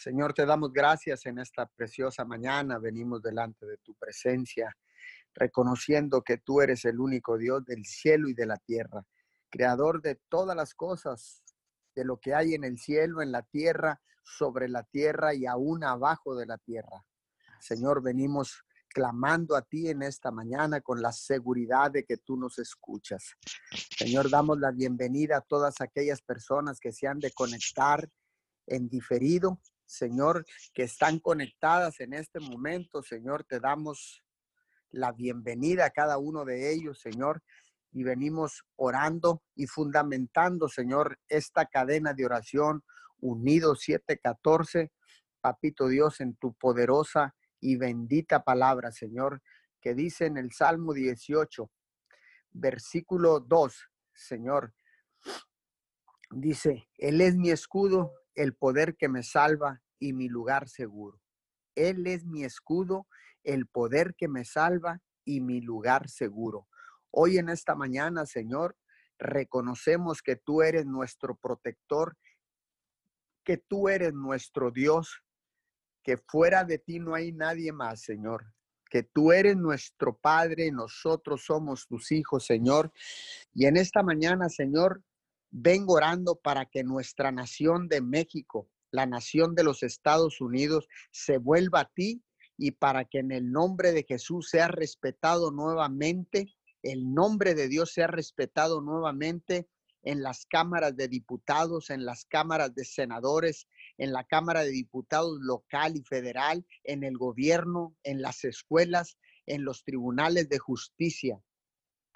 Señor, 0.00 0.32
te 0.32 0.46
damos 0.46 0.72
gracias 0.72 1.26
en 1.26 1.38
esta 1.38 1.66
preciosa 1.66 2.24
mañana. 2.24 2.78
Venimos 2.78 3.20
delante 3.20 3.66
de 3.66 3.76
tu 3.76 3.94
presencia, 3.96 4.74
reconociendo 5.34 6.22
que 6.22 6.38
tú 6.38 6.62
eres 6.62 6.86
el 6.86 6.98
único 6.98 7.36
Dios 7.36 7.66
del 7.66 7.84
cielo 7.84 8.30
y 8.30 8.32
de 8.32 8.46
la 8.46 8.56
tierra, 8.56 9.04
creador 9.50 10.00
de 10.00 10.18
todas 10.30 10.56
las 10.56 10.74
cosas, 10.74 11.42
de 11.94 12.06
lo 12.06 12.16
que 12.16 12.32
hay 12.32 12.54
en 12.54 12.64
el 12.64 12.78
cielo, 12.78 13.20
en 13.20 13.30
la 13.30 13.42
tierra, 13.42 14.00
sobre 14.24 14.70
la 14.70 14.84
tierra 14.84 15.34
y 15.34 15.44
aún 15.44 15.84
abajo 15.84 16.34
de 16.34 16.46
la 16.46 16.56
tierra. 16.56 17.04
Señor, 17.60 18.02
venimos 18.02 18.64
clamando 18.88 19.54
a 19.54 19.60
ti 19.60 19.90
en 19.90 20.00
esta 20.00 20.30
mañana 20.30 20.80
con 20.80 21.02
la 21.02 21.12
seguridad 21.12 21.90
de 21.90 22.06
que 22.06 22.16
tú 22.16 22.38
nos 22.38 22.58
escuchas. 22.58 23.34
Señor, 23.98 24.30
damos 24.30 24.58
la 24.60 24.70
bienvenida 24.70 25.36
a 25.36 25.40
todas 25.42 25.82
aquellas 25.82 26.22
personas 26.22 26.80
que 26.80 26.90
se 26.90 27.06
han 27.06 27.18
de 27.18 27.32
conectar 27.32 28.08
en 28.66 28.88
diferido. 28.88 29.60
Señor, 29.90 30.46
que 30.72 30.84
están 30.84 31.18
conectadas 31.18 31.98
en 31.98 32.12
este 32.12 32.38
momento. 32.38 33.02
Señor, 33.02 33.42
te 33.42 33.58
damos 33.58 34.22
la 34.90 35.10
bienvenida 35.10 35.86
a 35.86 35.90
cada 35.90 36.16
uno 36.16 36.44
de 36.44 36.72
ellos, 36.72 37.00
Señor. 37.00 37.42
Y 37.90 38.04
venimos 38.04 38.62
orando 38.76 39.42
y 39.56 39.66
fundamentando, 39.66 40.68
Señor, 40.68 41.18
esta 41.28 41.66
cadena 41.66 42.14
de 42.14 42.24
oración 42.24 42.84
unido 43.18 43.74
714. 43.74 44.92
Papito 45.40 45.88
Dios, 45.88 46.20
en 46.20 46.36
tu 46.36 46.54
poderosa 46.54 47.34
y 47.58 47.74
bendita 47.74 48.44
palabra, 48.44 48.92
Señor, 48.92 49.42
que 49.80 49.94
dice 49.94 50.26
en 50.26 50.36
el 50.36 50.52
Salmo 50.52 50.94
18, 50.94 51.68
versículo 52.52 53.40
2, 53.40 53.88
Señor, 54.14 54.72
dice, 56.30 56.88
Él 56.96 57.20
es 57.20 57.34
mi 57.34 57.50
escudo, 57.50 58.19
el 58.40 58.54
poder 58.54 58.96
que 58.96 59.10
me 59.10 59.22
salva 59.22 59.82
y 59.98 60.14
mi 60.14 60.28
lugar 60.28 60.66
seguro. 60.66 61.20
Él 61.74 62.06
es 62.06 62.24
mi 62.24 62.42
escudo, 62.42 63.06
el 63.44 63.66
poder 63.66 64.14
que 64.14 64.28
me 64.28 64.46
salva 64.46 65.02
y 65.26 65.42
mi 65.42 65.60
lugar 65.60 66.08
seguro. 66.08 66.66
Hoy 67.10 67.36
en 67.36 67.50
esta 67.50 67.74
mañana, 67.74 68.24
Señor, 68.24 68.78
reconocemos 69.18 70.22
que 70.22 70.36
tú 70.36 70.62
eres 70.62 70.86
nuestro 70.86 71.36
protector, 71.36 72.16
que 73.44 73.58
tú 73.58 73.90
eres 73.90 74.14
nuestro 74.14 74.70
Dios, 74.70 75.22
que 76.02 76.16
fuera 76.16 76.64
de 76.64 76.78
ti 76.78 76.98
no 76.98 77.14
hay 77.14 77.32
nadie 77.32 77.72
más, 77.72 78.00
Señor. 78.00 78.54
Que 78.88 79.02
tú 79.02 79.32
eres 79.32 79.58
nuestro 79.58 80.16
Padre, 80.16 80.72
nosotros 80.72 81.44
somos 81.44 81.86
tus 81.86 82.10
hijos, 82.10 82.46
Señor. 82.46 82.90
Y 83.52 83.66
en 83.66 83.76
esta 83.76 84.02
mañana, 84.02 84.48
Señor, 84.48 85.02
vengo 85.50 85.94
orando 85.94 86.36
para 86.36 86.66
que 86.66 86.84
nuestra 86.84 87.32
nación 87.32 87.88
de 87.88 88.00
México, 88.00 88.68
la 88.90 89.06
nación 89.06 89.54
de 89.54 89.64
los 89.64 89.82
Estados 89.82 90.40
Unidos, 90.40 90.88
se 91.10 91.38
vuelva 91.38 91.80
a 91.80 91.90
ti 91.92 92.22
y 92.56 92.72
para 92.72 93.04
que 93.04 93.18
en 93.18 93.32
el 93.32 93.50
nombre 93.50 93.92
de 93.92 94.04
Jesús 94.04 94.50
sea 94.50 94.68
respetado 94.68 95.50
nuevamente, 95.50 96.54
el 96.82 97.12
nombre 97.12 97.54
de 97.54 97.68
Dios 97.68 97.92
sea 97.92 98.06
respetado 98.06 98.80
nuevamente 98.80 99.68
en 100.02 100.22
las 100.22 100.46
cámaras 100.46 100.96
de 100.96 101.08
diputados, 101.08 101.90
en 101.90 102.04
las 102.04 102.24
cámaras 102.24 102.74
de 102.74 102.84
senadores, 102.84 103.66
en 103.98 104.12
la 104.12 104.24
Cámara 104.24 104.62
de 104.64 104.70
Diputados 104.70 105.38
local 105.40 105.96
y 105.96 106.02
federal, 106.02 106.64
en 106.84 107.04
el 107.04 107.18
gobierno, 107.18 107.94
en 108.02 108.22
las 108.22 108.44
escuelas, 108.44 109.18
en 109.46 109.64
los 109.64 109.84
tribunales 109.84 110.48
de 110.48 110.58
justicia. 110.58 111.42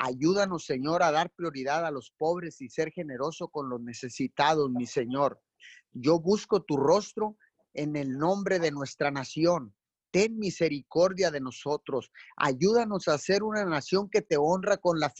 Ayúdanos, 0.06 0.66
Señor, 0.66 1.02
a 1.02 1.10
dar 1.10 1.30
prioridad 1.30 1.86
a 1.86 1.90
los 1.90 2.10
pobres 2.18 2.60
y 2.60 2.68
ser 2.68 2.92
generoso 2.92 3.48
con 3.48 3.70
los 3.70 3.80
necesitados, 3.80 4.70
mi 4.70 4.86
Señor. 4.86 5.40
Yo 5.92 6.20
busco 6.20 6.62
tu 6.62 6.76
rostro 6.76 7.38
en 7.72 7.96
el 7.96 8.18
nombre 8.18 8.58
de 8.58 8.70
nuestra 8.70 9.10
nación. 9.10 9.74
Ten 10.10 10.38
misericordia 10.38 11.30
de 11.30 11.40
nosotros. 11.40 12.10
Ayúdanos 12.36 13.08
a 13.08 13.16
ser 13.16 13.42
una 13.42 13.64
nación 13.64 14.10
que 14.10 14.20
te 14.20 14.36
honra 14.36 14.76
con 14.76 15.00
la, 15.00 15.10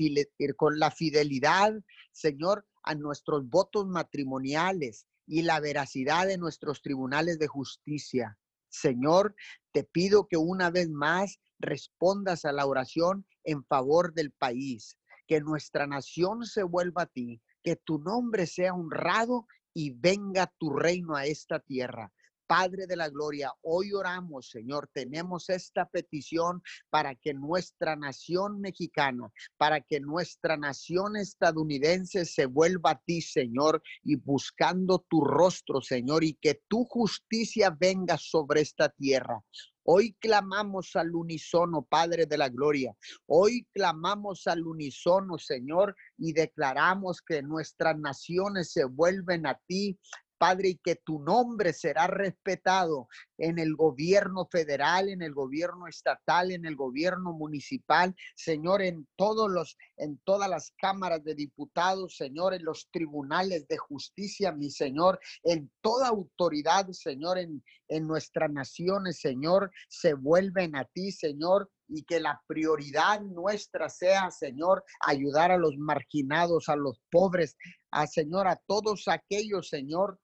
con 0.55 0.79
la 0.79 0.91
fidelidad, 0.91 1.73
Señor, 2.13 2.67
a 2.83 2.95
nuestros 2.95 3.49
votos 3.49 3.87
matrimoniales 3.87 5.07
y 5.27 5.45
la 5.45 5.61
veracidad 5.61 6.27
de 6.27 6.37
nuestros 6.37 6.83
tribunales 6.83 7.39
de 7.39 7.47
justicia. 7.47 8.37
Señor, 8.75 9.35
te 9.73 9.85
pido 9.85 10.27
que 10.27 10.37
una 10.37 10.71
vez 10.71 10.91
más 10.91 11.39
respondas 11.59 12.45
a 12.45 12.53
la 12.53 12.67
oración 12.67 13.27
en 13.45 13.65
favor 13.65 14.13
del 14.15 14.33
país, 14.33 14.99
que 15.27 15.41
nuestra 15.41 15.87
nación 15.87 16.45
se 16.45 16.65
vuelva 16.65 17.03
a 17.03 17.07
ti, 17.07 17.41
que 17.63 17.77
tu 17.77 17.99
nombre 17.99 18.47
sea 18.47 18.75
honrado 18.75 19.47
y 19.73 19.91
venga 19.91 20.53
tu 20.59 20.71
reino 20.71 21.15
a 21.15 21.25
esta 21.25 21.61
tierra. 21.61 22.13
Padre 22.57 22.87
de 22.87 22.95
la 22.95 23.09
Gloria, 23.09 23.53
hoy 23.63 23.93
oramos, 23.93 24.49
Señor, 24.49 24.89
tenemos 24.95 25.51
esta 25.51 25.87
petición 25.87 26.63
para 26.89 27.17
que 27.17 27.35
nuestra 27.35 27.97
nación 27.97 28.61
mexicana, 28.61 29.29
para 29.57 29.81
que 29.81 29.99
nuestra 29.99 30.57
nación 30.57 31.17
estadounidense 31.17 32.25
se 32.25 32.47
vuelva 32.47 32.91
a 32.91 33.03
ti, 33.05 33.23
Señor, 33.23 33.83
y 34.05 34.15
buscando 34.15 35.05
tu 35.09 35.25
rostro, 35.25 35.81
Señor, 35.81 36.23
y 36.23 36.35
que 36.35 36.63
tu 36.69 36.85
justicia 36.85 37.77
venga 37.77 38.17
sobre 38.19 38.61
esta 38.61 38.89
tierra. 38.89 39.43
Hoy 39.87 40.15
clamamos 40.15 40.97
al 40.97 41.15
unísono, 41.15 41.83
Padre 41.83 42.25
de 42.25 42.39
la 42.39 42.49
Gloria. 42.49 42.97
Hoy 43.27 43.67
clamamos 43.75 44.47
al 44.47 44.67
unísono, 44.67 45.37
Señor, 45.37 45.95
y 46.17 46.33
declaramos 46.33 47.21
que 47.21 47.43
nuestras 47.43 47.99
naciones 47.99 48.73
se 48.73 48.85
vuelven 48.85 49.47
a 49.47 49.61
ti, 49.67 49.99
Padre, 50.45 50.69
y 50.69 50.77
que 50.77 50.97
tu 50.97 51.21
nombre 51.21 51.73
será 51.73 52.07
respetado 52.07 53.09
en 53.39 53.59
el 53.59 53.75
gobierno 53.75 54.47
federal, 54.53 55.09
en 55.09 55.23
el 55.23 55.33
gobierno 55.33 55.87
estatal, 55.87 56.51
en 56.51 56.67
el 56.67 56.77
gobierno 56.77 57.33
municipal, 57.33 58.15
Señor, 58.37 58.83
en 58.83 59.09
todos 59.17 59.51
los, 59.51 59.79
en 59.97 60.19
todas 60.19 60.51
las 60.51 60.75
cámaras 60.77 61.25
de 61.25 61.35
diputados, 61.35 62.19
Señor, 62.19 62.53
en 62.53 62.63
los 62.63 62.91
tribunales 62.91 63.67
de 63.69 63.79
justicia, 63.79 64.53
mi 64.53 64.71
Señor, 64.71 65.19
en 65.45 65.73
toda 65.81 66.09
autoridad, 66.09 66.91
Señor, 66.91 67.39
en, 67.39 67.65
en 67.89 68.07
nuestras 68.07 68.53
naciones, 68.53 69.21
Señor, 69.21 69.71
se 69.89 70.13
vuelven 70.13 70.77
a 70.77 70.85
ti, 70.85 71.11
Señor, 71.11 71.71
y 71.89 72.03
que 72.05 72.21
la 72.21 72.43
prioridad 72.47 73.23
nuestra 73.23 73.89
sea, 73.89 74.31
Señor, 74.31 74.85
ayudar 75.01 75.53
a 75.53 75.59
los 75.59 75.77
marginados, 75.79 76.69
a 76.69 76.77
los 76.77 77.01
pobres, 77.11 77.57
a 77.91 78.07
Señor, 78.07 78.47
a 78.49 78.61
todos 78.67 79.09
aquellos, 79.09 79.69
Señor, 79.69 80.19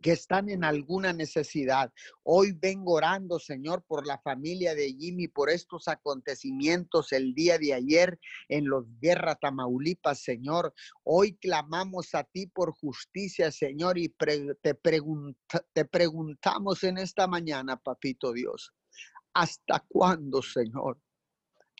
que 0.00 0.12
están 0.12 0.48
en 0.48 0.64
alguna 0.64 1.12
necesidad. 1.12 1.92
Hoy 2.22 2.52
vengo 2.52 2.94
orando, 2.94 3.38
Señor, 3.38 3.84
por 3.86 4.06
la 4.06 4.18
familia 4.18 4.74
de 4.74 4.92
Jimmy, 4.94 5.28
por 5.28 5.50
estos 5.50 5.88
acontecimientos 5.88 7.12
el 7.12 7.34
día 7.34 7.58
de 7.58 7.74
ayer 7.74 8.18
en 8.48 8.68
los 8.68 8.86
Guerra 9.00 9.36
Tamaulipas, 9.36 10.20
Señor. 10.20 10.74
Hoy 11.04 11.36
clamamos 11.36 12.14
a 12.14 12.24
ti 12.24 12.46
por 12.46 12.72
justicia, 12.72 13.52
Señor, 13.52 13.98
y 13.98 14.08
te, 14.08 14.54
te 15.72 15.84
preguntamos 15.84 16.84
en 16.84 16.98
esta 16.98 17.26
mañana, 17.26 17.76
Papito 17.76 18.32
Dios, 18.32 18.72
¿hasta 19.34 19.84
cuándo, 19.88 20.42
Señor? 20.42 21.00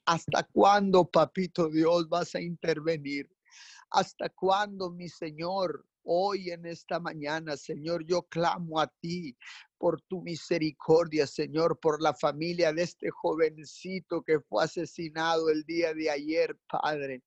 ¿Hasta 0.06 0.42
cuándo, 0.44 1.04
Papito 1.04 1.68
Dios, 1.68 2.08
vas 2.08 2.34
a 2.34 2.40
intervenir? 2.40 3.30
¿Hasta 3.90 4.28
cuándo, 4.28 4.90
mi 4.90 5.08
Señor? 5.08 5.86
Hoy 6.02 6.50
en 6.50 6.66
esta 6.66 6.98
mañana, 6.98 7.56
Señor, 7.56 8.04
yo 8.06 8.22
clamo 8.22 8.80
a 8.80 8.86
ti 9.00 9.36
por 9.78 10.00
tu 10.02 10.22
misericordia, 10.22 11.26
Señor, 11.26 11.78
por 11.80 12.02
la 12.02 12.14
familia 12.14 12.72
de 12.72 12.82
este 12.82 13.10
jovencito 13.10 14.22
que 14.22 14.40
fue 14.40 14.64
asesinado 14.64 15.50
el 15.50 15.64
día 15.64 15.94
de 15.94 16.10
ayer, 16.10 16.56
Padre. 16.68 17.22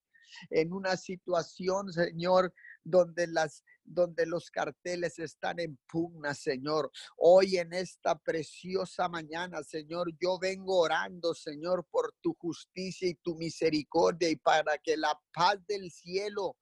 En 0.50 0.73
una 0.73 0.97
situación, 0.97 1.94
Señor, 1.94 2.53
donde 2.83 3.28
las 3.28 3.63
donde 3.85 4.25
los 4.25 4.50
carteles 4.50 5.19
están 5.19 5.59
en 5.59 5.78
pugna, 5.91 6.33
Señor. 6.33 6.91
Hoy 7.17 7.57
en 7.57 7.73
esta 7.73 8.17
preciosa 8.17 9.09
mañana, 9.09 9.63
Señor, 9.63 10.12
yo 10.19 10.39
vengo 10.39 10.80
orando, 10.80 11.33
Señor, 11.33 11.86
por 11.92 12.13
tu 12.21 12.33
justicia 12.36 13.09
y 13.09 13.15
tu 13.15 13.36
misericordia 13.36 14.30
y 14.30 14.36
para 14.38 14.77
que 14.77 14.97
la 14.97 15.19
paz 15.33 15.57
del 15.68 15.92
cielo 15.92 16.57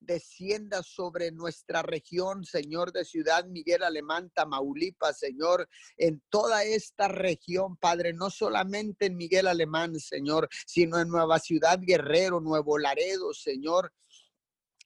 descienda 0.00 0.82
sobre 0.82 1.30
nuestra 1.30 1.82
región, 1.82 2.44
Señor, 2.44 2.92
de 2.92 3.04
Ciudad 3.04 3.44
Miguel 3.44 3.82
Alemán, 3.82 4.30
Tamaulipas, 4.34 5.18
Señor, 5.18 5.68
en 5.96 6.22
toda 6.30 6.64
esta 6.64 7.08
región, 7.08 7.76
Padre, 7.76 8.12
no 8.12 8.30
solamente 8.30 9.06
en 9.06 9.16
Miguel 9.16 9.46
Alemán, 9.46 9.98
Señor, 10.00 10.48
sino 10.66 10.98
en 10.98 11.08
Nueva 11.08 11.38
Ciudad 11.38 11.78
Guerrero, 11.80 12.40
Nuevo 12.40 12.78
Laredo, 12.78 13.32
Señor, 13.32 13.92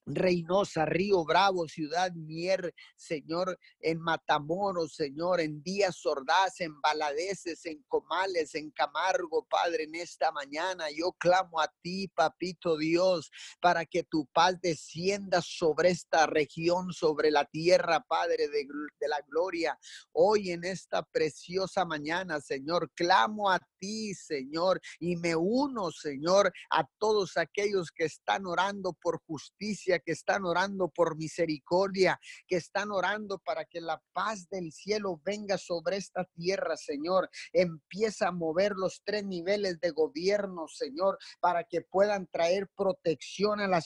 Reynosa, 0.07 0.85
Río 0.85 1.25
Bravo, 1.25 1.67
Ciudad 1.67 2.13
Mier, 2.13 2.75
Señor, 2.97 3.59
en 3.81 4.01
Matamoros, 4.01 4.95
Señor, 4.95 5.41
en 5.41 5.63
Díaz 5.63 6.05
Ordaz, 6.05 6.61
en 6.61 6.81
Baladeces, 6.81 7.65
en 7.67 7.83
Comales, 7.89 8.55
en 8.55 8.71
Camargo, 8.71 9.47
Padre, 9.49 9.85
en 9.85 9.95
esta 9.95 10.31
mañana 10.31 10.91
yo 10.91 11.13
clamo 11.13 11.61
a 11.61 11.73
ti, 11.83 12.09
Papito 12.09 12.77
Dios, 12.77 13.31
para 13.61 13.87
que 13.87 14.03
tu 14.03 14.27
paz 14.27 14.61
descienda 14.61 15.41
sobre 15.41 15.91
esta 15.91 16.27
región, 16.27 16.93
sobre 16.93 17.31
la 17.31 17.45
tierra, 17.45 18.05
Padre 18.07 18.49
de, 18.49 18.67
de 19.01 19.09
la 19.09 19.21
gloria. 19.27 19.79
Hoy 20.13 20.51
en 20.51 20.65
esta 20.65 21.03
preciosa 21.03 21.85
mañana, 21.85 22.41
Señor, 22.41 22.91
clamo 22.95 23.51
a 23.51 23.61
ti, 23.79 24.15
Señor, 24.15 24.81
y 24.99 25.17
me 25.17 25.35
uno, 25.35 25.91
Señor, 25.91 26.53
a 26.71 26.87
todos 26.99 27.37
aquellos 27.37 27.91
que 27.91 28.05
están 28.05 28.47
orando 28.47 28.93
por 28.93 29.21
justicia 29.27 29.94
que 30.01 30.13
están 30.13 30.45
orando 30.45 30.89
por 30.89 31.17
misericordia, 31.17 32.21
que 32.47 32.57
están 32.57 32.91
orando 32.91 33.39
para 33.39 33.65
que 33.65 33.81
la 33.81 34.03
paz 34.13 34.49
del 34.49 34.73
cielo 34.73 35.21
venga 35.25 35.59
sobre 35.59 35.97
esta 35.97 36.25
tierra, 36.25 36.77
Señor. 36.77 37.31
Empieza 37.53 38.29
a 38.29 38.33
mover 38.33 38.73
los 38.77 39.03
tres 39.05 39.25
niveles 39.25 39.81
de 39.81 39.91
gobierno, 39.91 40.67
Señor, 40.69 41.19
para 41.41 41.65
que 41.65 41.83
puedan 41.83 42.27
traer 42.27 42.69
protección 42.77 43.61
a 43.61 43.69
la 43.69 43.83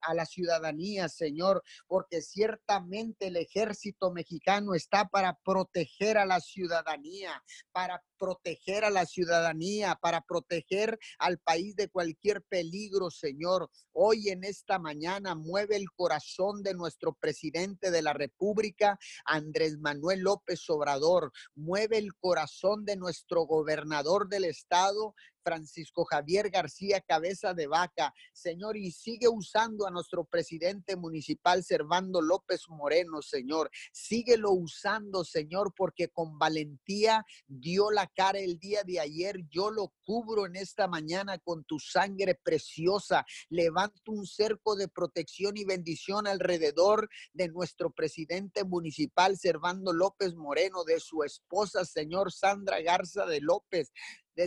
a 0.00 0.14
la 0.14 0.26
ciudadanía, 0.26 1.08
Señor, 1.08 1.62
porque 1.86 2.22
ciertamente 2.22 3.28
el 3.28 3.36
ejército 3.36 4.12
mexicano 4.12 4.74
está 4.74 5.08
para 5.08 5.38
proteger 5.44 6.18
a 6.18 6.26
la 6.26 6.40
ciudadanía, 6.40 7.42
para 7.72 8.02
proteger 8.22 8.84
a 8.84 8.90
la 8.90 9.04
ciudadanía, 9.04 9.98
para 10.00 10.20
proteger 10.20 10.96
al 11.18 11.38
país 11.38 11.74
de 11.74 11.88
cualquier 11.88 12.40
peligro, 12.42 13.10
Señor. 13.10 13.68
Hoy 13.90 14.28
en 14.28 14.44
esta 14.44 14.78
mañana 14.78 15.34
mueve 15.34 15.74
el 15.74 15.90
corazón 15.90 16.62
de 16.62 16.72
nuestro 16.72 17.14
presidente 17.14 17.90
de 17.90 18.00
la 18.00 18.12
República, 18.12 18.96
Andrés 19.24 19.76
Manuel 19.80 20.20
López 20.20 20.62
Obrador. 20.70 21.32
Mueve 21.56 21.98
el 21.98 22.14
corazón 22.14 22.84
de 22.84 22.94
nuestro 22.94 23.42
gobernador 23.42 24.28
del 24.28 24.44
estado, 24.44 25.16
Francisco 25.42 26.04
Javier 26.04 26.50
García 26.50 27.00
Cabeza 27.00 27.54
de 27.54 27.66
Vaca, 27.66 28.14
Señor, 28.32 28.76
y 28.76 28.90
sigue 28.90 29.28
usando 29.28 29.86
a 29.86 29.90
nuestro 29.90 30.24
presidente 30.24 30.96
municipal 30.96 31.62
Servando 31.64 32.20
López 32.20 32.62
Moreno, 32.68 33.22
Señor. 33.22 33.70
Síguelo 33.92 34.52
usando, 34.52 35.24
Señor, 35.24 35.74
porque 35.76 36.08
con 36.08 36.38
valentía 36.38 37.24
dio 37.46 37.90
la 37.90 38.06
cara 38.06 38.38
el 38.38 38.58
día 38.58 38.82
de 38.84 39.00
ayer. 39.00 39.40
Yo 39.50 39.70
lo 39.70 39.92
cubro 40.04 40.46
en 40.46 40.56
esta 40.56 40.88
mañana 40.88 41.38
con 41.38 41.64
tu 41.64 41.78
sangre 41.78 42.34
preciosa. 42.34 43.24
Levanto 43.48 44.12
un 44.12 44.26
cerco 44.26 44.76
de 44.76 44.88
protección 44.88 45.56
y 45.56 45.64
bendición 45.64 46.26
alrededor 46.26 47.08
de 47.32 47.48
nuestro 47.48 47.90
presidente 47.90 48.64
municipal 48.64 49.36
Servando 49.36 49.92
López 49.92 50.34
Moreno, 50.34 50.84
de 50.84 51.00
su 51.00 51.22
esposa, 51.22 51.84
Señor 51.84 52.32
Sandra 52.32 52.80
Garza 52.80 53.26
de 53.26 53.40
López, 53.40 53.92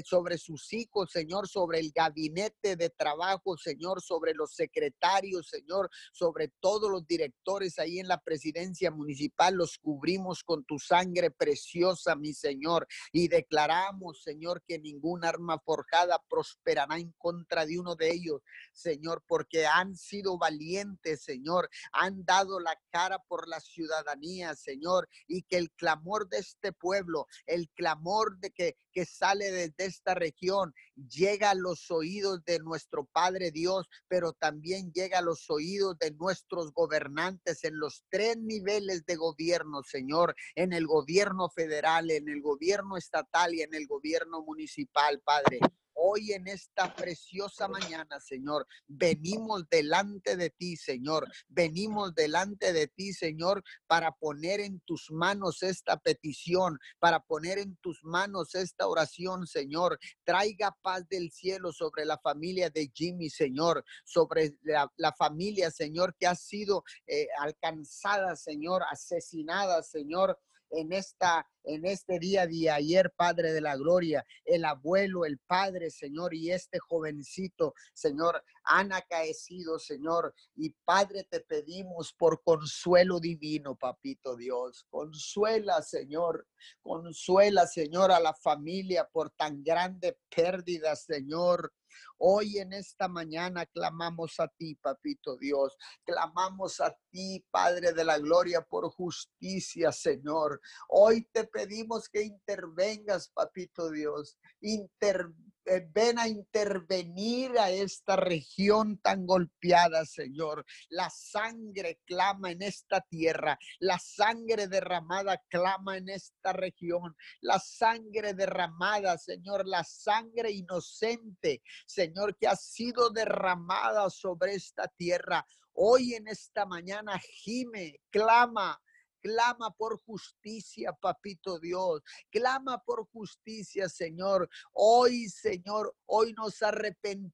sobre 0.04 0.38
sus 0.38 0.74
hijos, 0.74 1.12
Señor, 1.12 1.48
sobre 1.48 1.80
el 1.80 1.92
gabinete 1.92 2.76
de 2.76 2.90
trabajo, 2.90 3.58
Señor, 3.58 4.02
sobre 4.02 4.34
los 4.34 4.54
secretarios, 4.54 5.48
Señor, 5.48 5.90
sobre 6.12 6.50
todos 6.60 6.90
los 6.90 7.06
directores 7.06 7.78
ahí 7.80 8.00
en 8.00 8.08
la 8.08 8.22
presidencia 8.22 8.92
municipal, 8.92 9.56
los 9.56 9.78
cubrimos 9.78 10.44
con 10.44 10.66
tu 10.66 10.80
sangre 10.80 11.32
preciosa, 11.32 12.16
mi 12.16 12.34
Señor, 12.34 12.88
y 13.12 13.28
declaramos, 13.28 14.24
Señor, 14.24 14.64
que 14.68 14.80
ningún 14.80 15.24
arma 15.24 15.60
forjada 15.60 16.22
prosperará 16.30 16.98
en 16.98 17.14
contra 17.18 17.66
de 17.66 17.80
uno 17.80 17.96
de 17.96 18.12
ellos, 18.12 18.42
Señor, 18.74 19.24
porque 19.28 19.66
han 19.66 19.96
sido 19.96 20.38
valientes, 20.38 21.24
Señor, 21.24 21.70
han 21.92 22.26
dado 22.26 22.60
la 22.60 22.80
cara 22.90 23.20
por 23.28 23.48
la 23.48 23.60
ciudadanía, 23.60 24.56
Señor, 24.56 25.08
y 25.28 25.44
que 25.44 25.58
el 25.58 25.72
clamor 25.72 26.28
de 26.30 26.40
este 26.40 26.74
pueblo, 26.74 27.28
el 27.46 27.70
clamor 27.70 28.38
de 28.40 28.52
que, 28.52 28.78
que 28.92 29.06
sale 29.06 29.52
de 29.52 29.75
de 29.78 29.86
esta 29.86 30.14
región 30.14 30.74
llega 31.10 31.52
a 31.52 31.56
los 31.56 31.90
oídos 31.92 32.44
de 32.46 32.60
nuestro 32.60 33.06
Padre 33.06 33.52
Dios, 33.52 33.88
pero 34.08 34.34
también 34.34 34.92
llega 34.94 35.20
a 35.20 35.22
los 35.22 35.50
oídos 35.50 35.98
de 36.00 36.12
nuestros 36.12 36.72
gobernantes 36.74 37.64
en 37.64 37.80
los 37.80 38.04
tres 38.10 38.38
niveles 38.38 39.06
de 39.06 39.16
gobierno, 39.16 39.84
Señor, 39.84 40.36
en 40.56 40.74
el 40.74 40.88
gobierno 40.88 41.50
federal, 41.50 42.12
en 42.12 42.30
el 42.30 42.42
gobierno 42.42 42.98
estatal 42.98 43.54
y 43.54 43.62
en 43.62 43.74
el 43.74 43.88
gobierno 43.88 44.42
municipal, 44.42 45.22
Padre. 45.24 45.60
Hoy 46.08 46.34
en 46.34 46.48
esta 46.48 46.94
preciosa 46.94 47.68
mañana, 47.68 48.20
Señor, 48.20 48.68
venimos 48.86 49.68
delante 49.68 50.38
de 50.38 50.52
ti, 50.52 50.76
Señor. 50.78 51.28
Venimos 51.48 52.14
delante 52.14 52.74
de 52.74 52.88
ti, 52.88 53.12
Señor, 53.12 53.64
para 53.88 54.12
poner 54.12 54.60
en 54.60 54.82
tus 54.82 55.10
manos 55.10 55.64
esta 55.64 55.98
petición, 55.98 56.78
para 57.00 57.22
poner 57.22 57.58
en 57.58 57.76
tus 57.78 58.04
manos 58.04 58.54
esta 58.54 58.88
oración, 58.88 59.48
Señor. 59.48 59.98
Traiga 60.24 60.78
paz 60.84 61.10
del 61.10 61.32
cielo 61.32 61.74
sobre 61.74 62.06
la 62.06 62.20
familia 62.20 62.70
de 62.70 62.92
Jimmy, 62.94 63.32
Señor, 63.32 63.84
sobre 64.04 64.56
la, 64.62 65.14
familia, 65.18 65.72
Señor, 65.72 66.16
que 66.20 66.28
ha 66.28 66.36
sido 66.36 66.84
eh, 67.08 67.26
alcanzada, 67.40 68.36
Señor, 68.36 68.84
asesinada, 68.92 69.82
Señor 69.82 70.38
en, 70.72 70.94
esta, 70.94 71.48
en 71.64 71.86
este 71.86 72.20
día 72.20 72.48
de 72.48 72.70
ayer, 72.70 73.12
Padre 73.16 73.54
de 73.54 73.62
la 73.62 73.76
Gloria, 73.76 74.26
el 74.44 74.66
abuelo, 74.66 75.26
el 75.26 75.40
Padre, 75.40 75.90
Señor, 75.90 76.34
y 76.34 76.52
este 76.52 76.80
jovencito, 76.80 77.74
Señor, 77.94 78.44
han 78.64 78.94
acaecido, 78.94 79.80
Señor. 79.80 80.34
Y 80.56 80.72
Padre, 80.84 81.28
te 81.30 81.40
pedimos 81.42 82.14
por 82.14 82.42
consuelo 82.44 83.20
divino, 83.20 83.76
Papito 83.76 84.36
Dios. 84.36 84.86
Consuela, 84.90 85.82
Señor. 85.82 86.48
Consuela, 86.82 87.68
Señor, 87.68 88.12
a 88.12 88.20
la 88.20 88.34
familia 88.34 89.08
por 89.12 89.30
tan 89.32 89.64
grande 89.64 90.18
pérdida, 90.36 90.96
Señor. 90.96 91.72
Hoy 92.18 92.60
en 92.60 92.74
esta 92.74 93.08
mañana 93.08 93.66
clamamos 93.66 94.40
a 94.40 94.48
ti, 94.48 94.76
papito 94.76 95.38
Dios. 95.38 95.76
Clamamos 96.06 96.80
a 96.80 96.96
ti, 97.12 97.46
Padre 97.52 97.94
de 97.94 98.04
la 98.04 98.18
Gloria, 98.18 98.62
por 98.62 98.90
justicia, 98.90 99.92
Señor. 99.92 100.62
Hoy 100.90 101.28
te 101.32 101.46
pedimos 101.46 102.10
que 102.10 102.24
intervengas, 102.24 103.30
papito 103.30 103.90
Dios. 103.90 104.38
Inter 104.62 105.28
eh, 105.28 105.55
ven 105.94 106.20
a 106.20 106.28
intervenir 106.28 107.58
a 107.58 107.70
esta 107.70 108.16
región 108.16 108.98
tan 109.00 109.26
golpeada, 109.26 110.06
Señor. 110.06 110.66
La 110.90 111.10
sangre 111.10 112.00
clama 112.06 112.52
en 112.52 112.62
esta 112.62 113.02
tierra, 113.02 113.58
la 113.80 114.00
sangre 114.00 114.68
derramada 114.68 115.42
clama 115.50 115.98
en 115.98 116.10
esta 116.10 116.54
región, 116.54 117.16
la 117.42 117.60
sangre 117.60 118.34
derramada, 118.34 119.18
Señor, 119.18 119.68
la 119.68 119.84
sangre 119.84 120.52
inocente, 120.52 121.62
Señor, 121.86 122.38
que 122.38 122.48
ha 122.48 122.56
sido 122.56 123.10
derramada 123.10 124.10
sobre 124.10 124.54
esta 124.54 124.88
tierra. 124.88 125.46
Hoy 125.74 126.14
en 126.14 126.28
esta 126.28 126.66
mañana 126.66 127.20
gime, 127.20 128.00
clama, 128.10 128.80
Clama 129.26 129.72
por 129.72 130.00
justicia, 130.04 130.94
papito 130.94 131.58
Dios. 131.58 132.04
Clama 132.30 132.78
por 132.78 133.08
justicia, 133.08 133.90
Señor. 133.90 134.48
Hoy, 134.72 135.30
Señor, 135.30 135.96
hoy 136.06 136.32
nos 136.34 136.62
arrepentimos, 136.62 137.34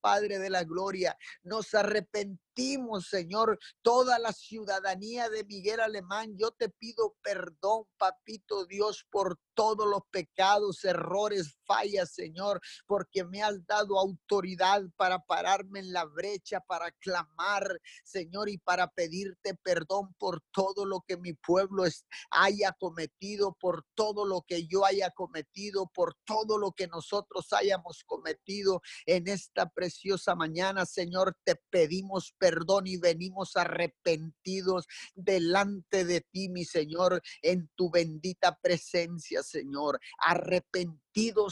Padre 0.00 0.38
de 0.38 0.50
la 0.50 0.64
Gloria. 0.64 1.16
Nos 1.42 1.74
arrepentimos, 1.74 3.08
Señor, 3.08 3.58
toda 3.82 4.18
la 4.18 4.32
ciudadanía 4.32 5.28
de 5.28 5.44
Miguel 5.44 5.80
Alemán. 5.80 6.36
Yo 6.38 6.50
te 6.52 6.68
pido 6.68 7.16
perdón, 7.22 7.84
papito 7.98 8.64
Dios, 8.66 9.06
por 9.10 9.38
todos 9.54 9.86
los 9.86 10.02
pecados, 10.10 10.84
errores, 10.84 11.56
fallas, 11.64 12.12
Señor, 12.12 12.60
porque 12.86 13.24
me 13.24 13.42
has 13.42 13.64
dado 13.66 13.98
autoridad 13.98 14.82
para 14.96 15.18
pararme 15.20 15.80
en 15.80 15.92
la 15.92 16.04
brecha, 16.04 16.60
para 16.60 16.90
clamar, 16.92 17.80
Señor, 18.04 18.48
y 18.48 18.58
para 18.58 18.88
pedirte 18.88 19.54
perdón 19.62 20.14
por 20.18 20.42
todo 20.52 20.84
lo 20.84 21.02
que 21.06 21.16
mi 21.16 21.34
pueblo 21.34 21.84
haya 22.30 22.72
cometido, 22.78 23.56
por 23.60 23.84
todo 23.94 24.24
lo 24.24 24.42
que 24.42 24.66
yo 24.66 24.84
haya 24.84 25.10
cometido, 25.10 25.88
por 25.94 26.14
todo 26.24 26.58
lo 26.58 26.72
que 26.72 26.88
nosotros 26.88 27.52
hayamos 27.52 28.04
cometido 28.04 28.80
en 29.06 29.28
esta 29.34 29.68
preciosa 29.68 30.34
mañana, 30.34 30.86
Señor, 30.86 31.36
te 31.44 31.56
pedimos 31.70 32.34
perdón 32.38 32.86
y 32.86 32.96
venimos 32.96 33.56
arrepentidos 33.56 34.86
delante 35.14 36.04
de 36.04 36.22
ti, 36.32 36.48
mi 36.48 36.64
Señor, 36.64 37.20
en 37.42 37.68
tu 37.76 37.90
bendita 37.90 38.58
presencia, 38.62 39.42
Señor, 39.42 40.00
arrepentidos 40.18 41.03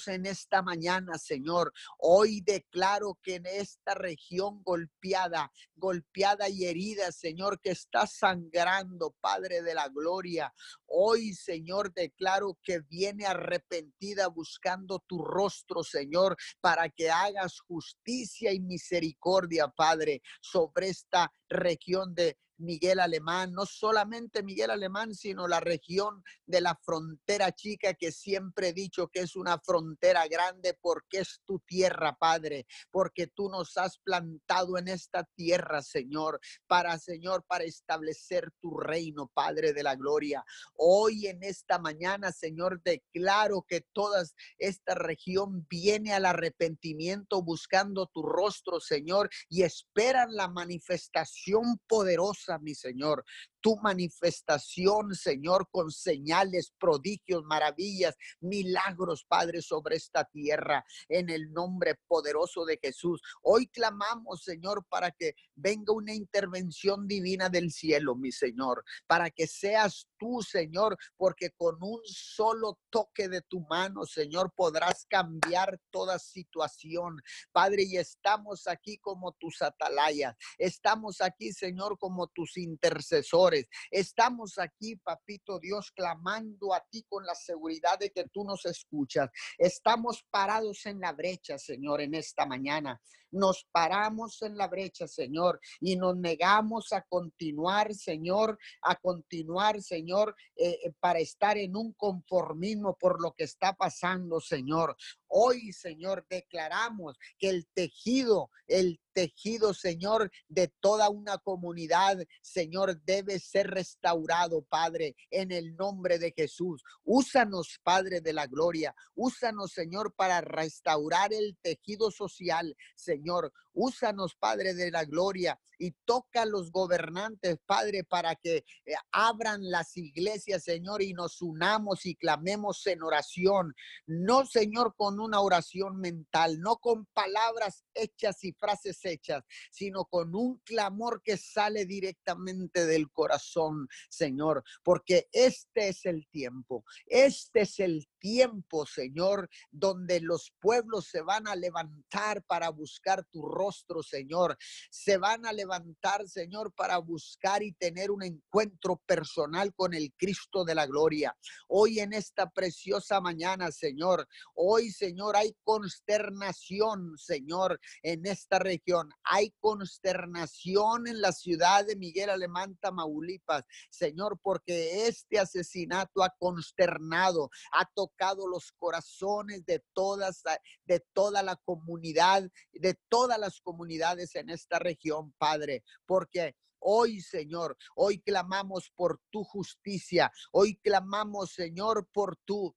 en 0.09 0.27
esta 0.27 0.61
mañana, 0.61 1.19
Señor. 1.19 1.73
Hoy 1.99 2.41
declaro 2.41 3.17
que 3.23 3.37
en 3.37 3.47
esta 3.47 3.95
región 3.95 4.61
golpeada, 4.65 5.53
golpeada 5.77 6.49
y 6.49 6.65
herida, 6.65 7.13
Señor, 7.13 7.61
que 7.61 7.71
está 7.71 8.09
sangrando, 8.09 9.15
Padre 9.21 9.63
de 9.63 9.75
la 9.75 9.89
Gloria. 9.89 10.53
Hoy, 10.87 11.33
Señor, 11.35 11.93
declaro 11.95 12.59
que 12.63 12.81
viene 12.81 13.25
arrepentida 13.25 14.27
buscando 14.27 14.99
tu 15.07 15.23
rostro, 15.23 15.85
Señor, 15.85 16.37
para 16.61 16.89
que 16.89 17.11
hagas 17.11 17.61
justicia 17.61 18.53
y 18.53 18.59
misericordia, 18.59 19.69
Padre, 19.69 20.23
sobre 20.41 20.89
esta 20.89 21.33
región 21.49 22.15
de 22.15 22.37
Miguel 22.63 23.01
Alemán, 23.01 23.53
no 23.53 23.67
solamente 23.67 24.43
Miguel 24.43 24.71
Alemán, 24.71 25.15
sino 25.15 25.47
la 25.49 25.61
región 25.61 26.23
de 26.47 26.61
la 26.61 26.79
frontera 26.83 27.53
chica 27.53 27.95
que 27.95 28.13
siempre 28.13 28.69
he 28.69 28.73
dicho 28.73 29.09
que 29.09 29.21
es 29.21 29.37
una 29.37 29.59
frontera 29.59 30.27
grande 30.29 30.79
porque 30.81 31.21
es 31.21 31.41
tu 31.45 31.59
tierra, 31.61 32.17
Padre, 32.19 32.67
porque 32.91 33.27
tú 33.27 33.49
nos 33.49 33.77
has 33.77 33.99
plantado 33.99 34.79
en 34.79 34.89
esta 34.89 35.25
tierra, 35.35 35.83
Señor, 35.83 36.41
para, 36.67 36.99
Señor, 36.99 37.45
para 37.47 37.65
establecer 37.65 38.51
tu 38.61 38.79
reino, 38.79 39.31
Padre 39.35 39.73
de 39.73 39.83
la 39.83 39.97
gloria. 39.97 40.45
Hoy 40.75 41.27
en 41.27 41.43
esta 41.43 41.79
mañana, 41.79 42.33
Señor, 42.33 42.83
declaro 42.83 43.63
que 43.69 43.83
toda 43.93 44.25
esta 44.59 44.95
región 44.95 45.67
viene 45.69 46.13
al 46.13 46.27
arrepentimiento 46.27 47.43
buscando 47.43 48.07
tu 48.07 48.23
rostro, 48.23 48.81
Señor, 48.81 49.31
y 49.49 49.63
esperan 49.63 50.35
la 50.35 50.49
manifestación 50.49 51.79
poderosa 51.89 52.52
mi 52.59 52.75
Señor 52.75 53.25
tu 53.63 53.77
manifestación, 53.77 55.15
Señor, 55.15 55.69
con 55.71 55.91
señales, 55.91 56.75
prodigios, 56.79 57.45
maravillas, 57.45 58.17
milagros, 58.41 59.25
Padre, 59.27 59.63
sobre 59.63 59.97
esta 59.97 60.25
tierra, 60.25 60.85
en 61.09 61.31
el 61.31 61.53
nombre 61.53 61.95
poderoso 62.07 62.65
de 62.65 62.79
Jesús. 62.83 63.23
Hoy 63.43 63.69
clamamos, 63.69 64.43
Señor, 64.43 64.85
para 64.91 65.13
que 65.13 65.35
venga 65.55 65.95
una 65.95 66.13
intervención 66.13 67.07
divina 67.07 67.49
del 67.49 67.71
cielo, 67.71 68.17
mi 68.17 68.33
Señor, 68.33 68.85
para 69.07 69.31
que 69.31 69.47
seas 69.47 70.09
tú, 70.19 70.43
Señor, 70.43 70.97
porque 71.17 71.51
con 71.57 71.77
un 71.81 72.01
solo 72.05 72.81
toque 72.91 73.29
de 73.29 73.43
tu 73.43 73.61
mano, 73.71 74.05
Señor, 74.05 74.53
podrás 74.57 75.07
cambiar 75.09 75.79
toda 75.91 76.19
situación. 76.19 77.23
Padre, 77.53 77.85
y 77.85 77.97
estamos 77.97 78.67
aquí 78.67 78.99
como 78.99 79.33
tus 79.33 79.63
atalayas, 79.63 80.35
estamos 80.59 81.21
aquí, 81.21 81.53
Señor, 81.53 81.97
como 81.99 82.27
tus 82.27 82.57
intercesores 82.57 83.52
Estamos 83.91 84.59
aquí, 84.59 84.97
papito 84.97 85.59
Dios, 85.59 85.91
clamando 85.93 86.75
a 86.75 86.85
ti 86.91 87.05
con 87.09 87.25
la 87.25 87.35
seguridad 87.35 87.99
de 87.99 88.11
que 88.11 88.29
tú 88.29 88.45
nos 88.45 88.65
escuchas. 88.67 89.31
Estamos 89.59 90.25
parados 90.31 90.87
en 90.87 91.01
la 91.01 91.13
brecha, 91.13 91.59
Señor, 91.59 92.01
en 92.01 92.15
esta 92.15 92.47
mañana. 92.47 93.01
Nos 93.33 93.67
paramos 93.73 94.43
en 94.43 94.59
la 94.59 94.69
brecha, 94.69 95.09
Señor, 95.09 95.59
y 95.81 95.97
nos 95.97 96.17
negamos 96.17 96.93
a 96.93 97.01
continuar, 97.01 97.95
Señor, 97.95 98.59
a 98.83 98.95
continuar, 98.97 99.81
Señor, 99.81 100.37
eh, 100.55 100.79
eh, 100.85 100.93
para 101.01 101.19
estar 101.19 101.57
en 101.57 101.75
un 101.75 101.95
conformismo 101.95 102.95
por 102.99 103.23
lo 103.23 103.33
que 103.33 103.45
está 103.45 103.73
pasando, 103.73 104.39
Señor. 104.39 104.97
Hoy, 105.35 105.73
Señor, 105.73 106.27
declaramos 106.29 107.19
que 107.39 107.49
el 107.49 107.67
tejido, 107.73 108.51
el 108.67 109.01
tejido, 109.15 109.73
Señor, 109.73 110.31
de 110.49 110.69
toda 110.69 111.09
una 111.09 111.39
comunidad, 111.39 112.19
Señor, 112.43 113.01
debe 113.03 113.39
ser 113.39 113.69
restaurado, 113.69 114.61
Padre, 114.61 115.17
en 115.31 115.51
el 115.51 115.75
nombre 115.75 116.19
de 116.19 116.35
Jesús. 116.37 116.83
Úsanos, 117.03 117.81
Padre 117.83 118.21
de 118.21 118.35
la 118.35 118.47
gloria. 118.47 118.95
Úsanos, 119.15 119.73
Señor, 119.73 120.15
para 120.15 120.43
restaurar 120.43 121.33
el 121.33 121.57
tejido 121.63 122.11
social, 122.11 122.77
Señor. 122.95 123.55
Úsanos, 123.73 124.35
Padre 124.39 124.75
de 124.75 124.91
la 124.91 125.07
gloria, 125.07 125.59
y 125.83 125.91
toca 126.05 126.43
a 126.43 126.47
los 126.47 126.71
gobernantes, 126.71 127.59
Padre, 127.67 128.05
para 128.05 128.37
que 128.37 128.59
eh, 128.59 128.95
abran 129.11 129.69
las 129.69 129.97
iglesias, 129.97 130.63
Señor, 130.63 131.03
y 131.03 131.13
nos 131.13 131.43
unamos 131.43 132.07
y 132.07 132.15
clamemos 132.15 132.87
en 132.87 133.03
oración. 133.03 133.75
No, 134.07 134.47
Señor, 134.47 134.95
con 134.97 135.19
una 135.23 135.41
oración 135.41 135.97
mental, 135.97 136.61
no 136.61 136.77
con 136.77 137.07
palabras 137.07 137.85
hechas 137.95 138.43
y 138.45 138.53
frases 138.53 139.05
hechas, 139.05 139.45
sino 139.71 140.05
con 140.05 140.35
un 140.35 140.59
clamor 140.65 141.23
que 141.23 141.37
sale 141.37 141.87
directamente 141.87 142.87
del 142.87 143.11
corazón, 143.11 143.89
Señor, 144.09 144.63
porque 144.83 145.29
este 145.33 145.89
es 145.89 146.05
el 146.07 146.27
tiempo, 146.29 146.85
este 147.07 147.63
es 147.63 147.81
el 147.81 148.09
tiempo, 148.19 148.87
Señor, 148.87 149.49
donde 149.71 150.21
los 150.21 150.53
pueblos 150.61 151.09
se 151.09 151.23
van 151.23 151.49
a 151.49 151.57
levantar 151.57 152.43
para 152.45 152.71
buscar 152.71 153.25
tu 153.25 153.49
rostro, 153.49 154.03
Señor. 154.03 154.57
Se 154.91 155.19
van 155.19 155.45
a 155.47 155.53
levantar, 155.53 156.29
Señor, 156.29 156.73
para 156.73 156.99
buscar 156.99 157.63
y 157.63 157.73
tener 157.73 158.11
un 158.11 158.23
encuentro 158.23 159.03
personal 159.07 159.75
con 159.75 159.95
el 159.95 160.13
Cristo 160.17 160.65
de 160.65 160.75
la 160.75 160.87
gloria. 160.87 161.37
Hoy 161.69 162.01
en 162.01 162.13
esta 162.13 162.49
preciosa 162.51 163.21
mañana, 163.21 163.73
Señor, 163.73 164.29
hoy, 164.55 164.91
Señor, 164.91 165.37
hay 165.37 165.57
consternación, 165.65 167.17
Señor, 167.19 167.81
en 168.03 168.27
esta 168.27 168.59
región. 168.59 169.11
Hay 169.25 169.55
consternación 169.61 171.07
en 171.07 171.21
la 171.21 171.33
ciudad 171.33 171.87
de 171.87 171.97
Miguel 171.97 172.31
Alemán, 172.31 172.77
Tamaulipas, 172.81 173.65
Señor, 173.91 174.39
porque 174.43 175.07
este 175.07 175.39
asesinato 175.39 176.23
ha 176.23 176.35
consternado, 176.39 177.51
ha 177.73 177.85
tocado 177.95 178.47
los 178.49 178.73
corazones 178.73 179.65
de 179.65 179.83
todas, 179.93 180.43
de 180.85 181.05
toda 181.13 181.43
la 181.43 181.57
comunidad, 181.57 182.49
de 182.73 182.99
todas 183.09 183.39
las 183.39 183.61
comunidades 183.61 184.35
en 184.35 184.51
esta 184.51 184.79
región, 184.79 185.33
Padre, 185.39 185.85
porque 186.07 186.57
Hoy, 186.85 187.21
Señor, 187.21 187.77
hoy 187.95 188.21
clamamos 188.21 188.91
por 188.97 189.21
tu 189.31 189.45
justicia. 189.45 190.33
Hoy 190.51 190.75
clamamos, 190.83 191.53
Señor, 191.53 192.09
por 192.13 192.37
tu 192.39 192.75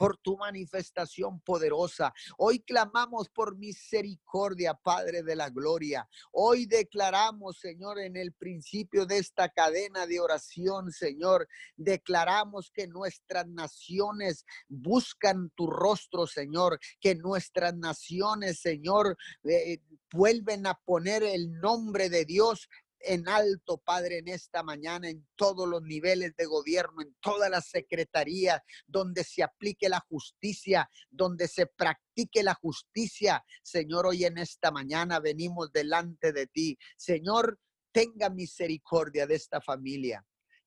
por 0.00 0.16
tu 0.16 0.38
manifestación 0.38 1.40
poderosa. 1.40 2.14
Hoy 2.38 2.60
clamamos 2.60 3.28
por 3.28 3.58
misericordia, 3.58 4.72
Padre 4.72 5.22
de 5.22 5.36
la 5.36 5.50
Gloria. 5.50 6.08
Hoy 6.32 6.64
declaramos, 6.64 7.58
Señor, 7.58 7.98
en 7.98 8.16
el 8.16 8.32
principio 8.32 9.04
de 9.04 9.18
esta 9.18 9.50
cadena 9.50 10.06
de 10.06 10.18
oración, 10.18 10.90
Señor, 10.90 11.46
declaramos 11.76 12.70
que 12.70 12.86
nuestras 12.86 13.46
naciones 13.46 14.46
buscan 14.68 15.50
tu 15.54 15.66
rostro, 15.66 16.26
Señor, 16.26 16.80
que 16.98 17.14
nuestras 17.14 17.76
naciones, 17.76 18.58
Señor, 18.58 19.18
eh, 19.44 19.82
vuelven 20.10 20.66
a 20.66 20.80
poner 20.82 21.22
el 21.24 21.60
nombre 21.60 22.08
de 22.08 22.24
Dios 22.24 22.70
en 23.00 23.28
alto, 23.28 23.78
Padre, 23.78 24.18
en 24.18 24.28
esta 24.28 24.62
mañana, 24.62 25.08
en 25.08 25.26
todos 25.36 25.68
los 25.68 25.82
niveles 25.82 26.34
de 26.36 26.46
gobierno, 26.46 27.02
en 27.02 27.14
toda 27.20 27.48
la 27.48 27.60
secretaría, 27.60 28.62
donde 28.86 29.24
se 29.24 29.42
aplique 29.42 29.88
la 29.88 30.00
justicia, 30.08 30.88
donde 31.10 31.48
se 31.48 31.66
practique 31.66 32.42
la 32.42 32.54
justicia. 32.54 33.44
Señor, 33.62 34.06
hoy 34.06 34.24
en 34.24 34.38
esta 34.38 34.70
mañana 34.70 35.20
venimos 35.20 35.72
delante 35.72 36.32
de 36.32 36.46
ti. 36.46 36.78
Señor, 36.96 37.58
tenga 37.92 38.30
misericordia 38.30 39.26
de 39.26 39.34
esta 39.34 39.60
familia. 39.60 40.24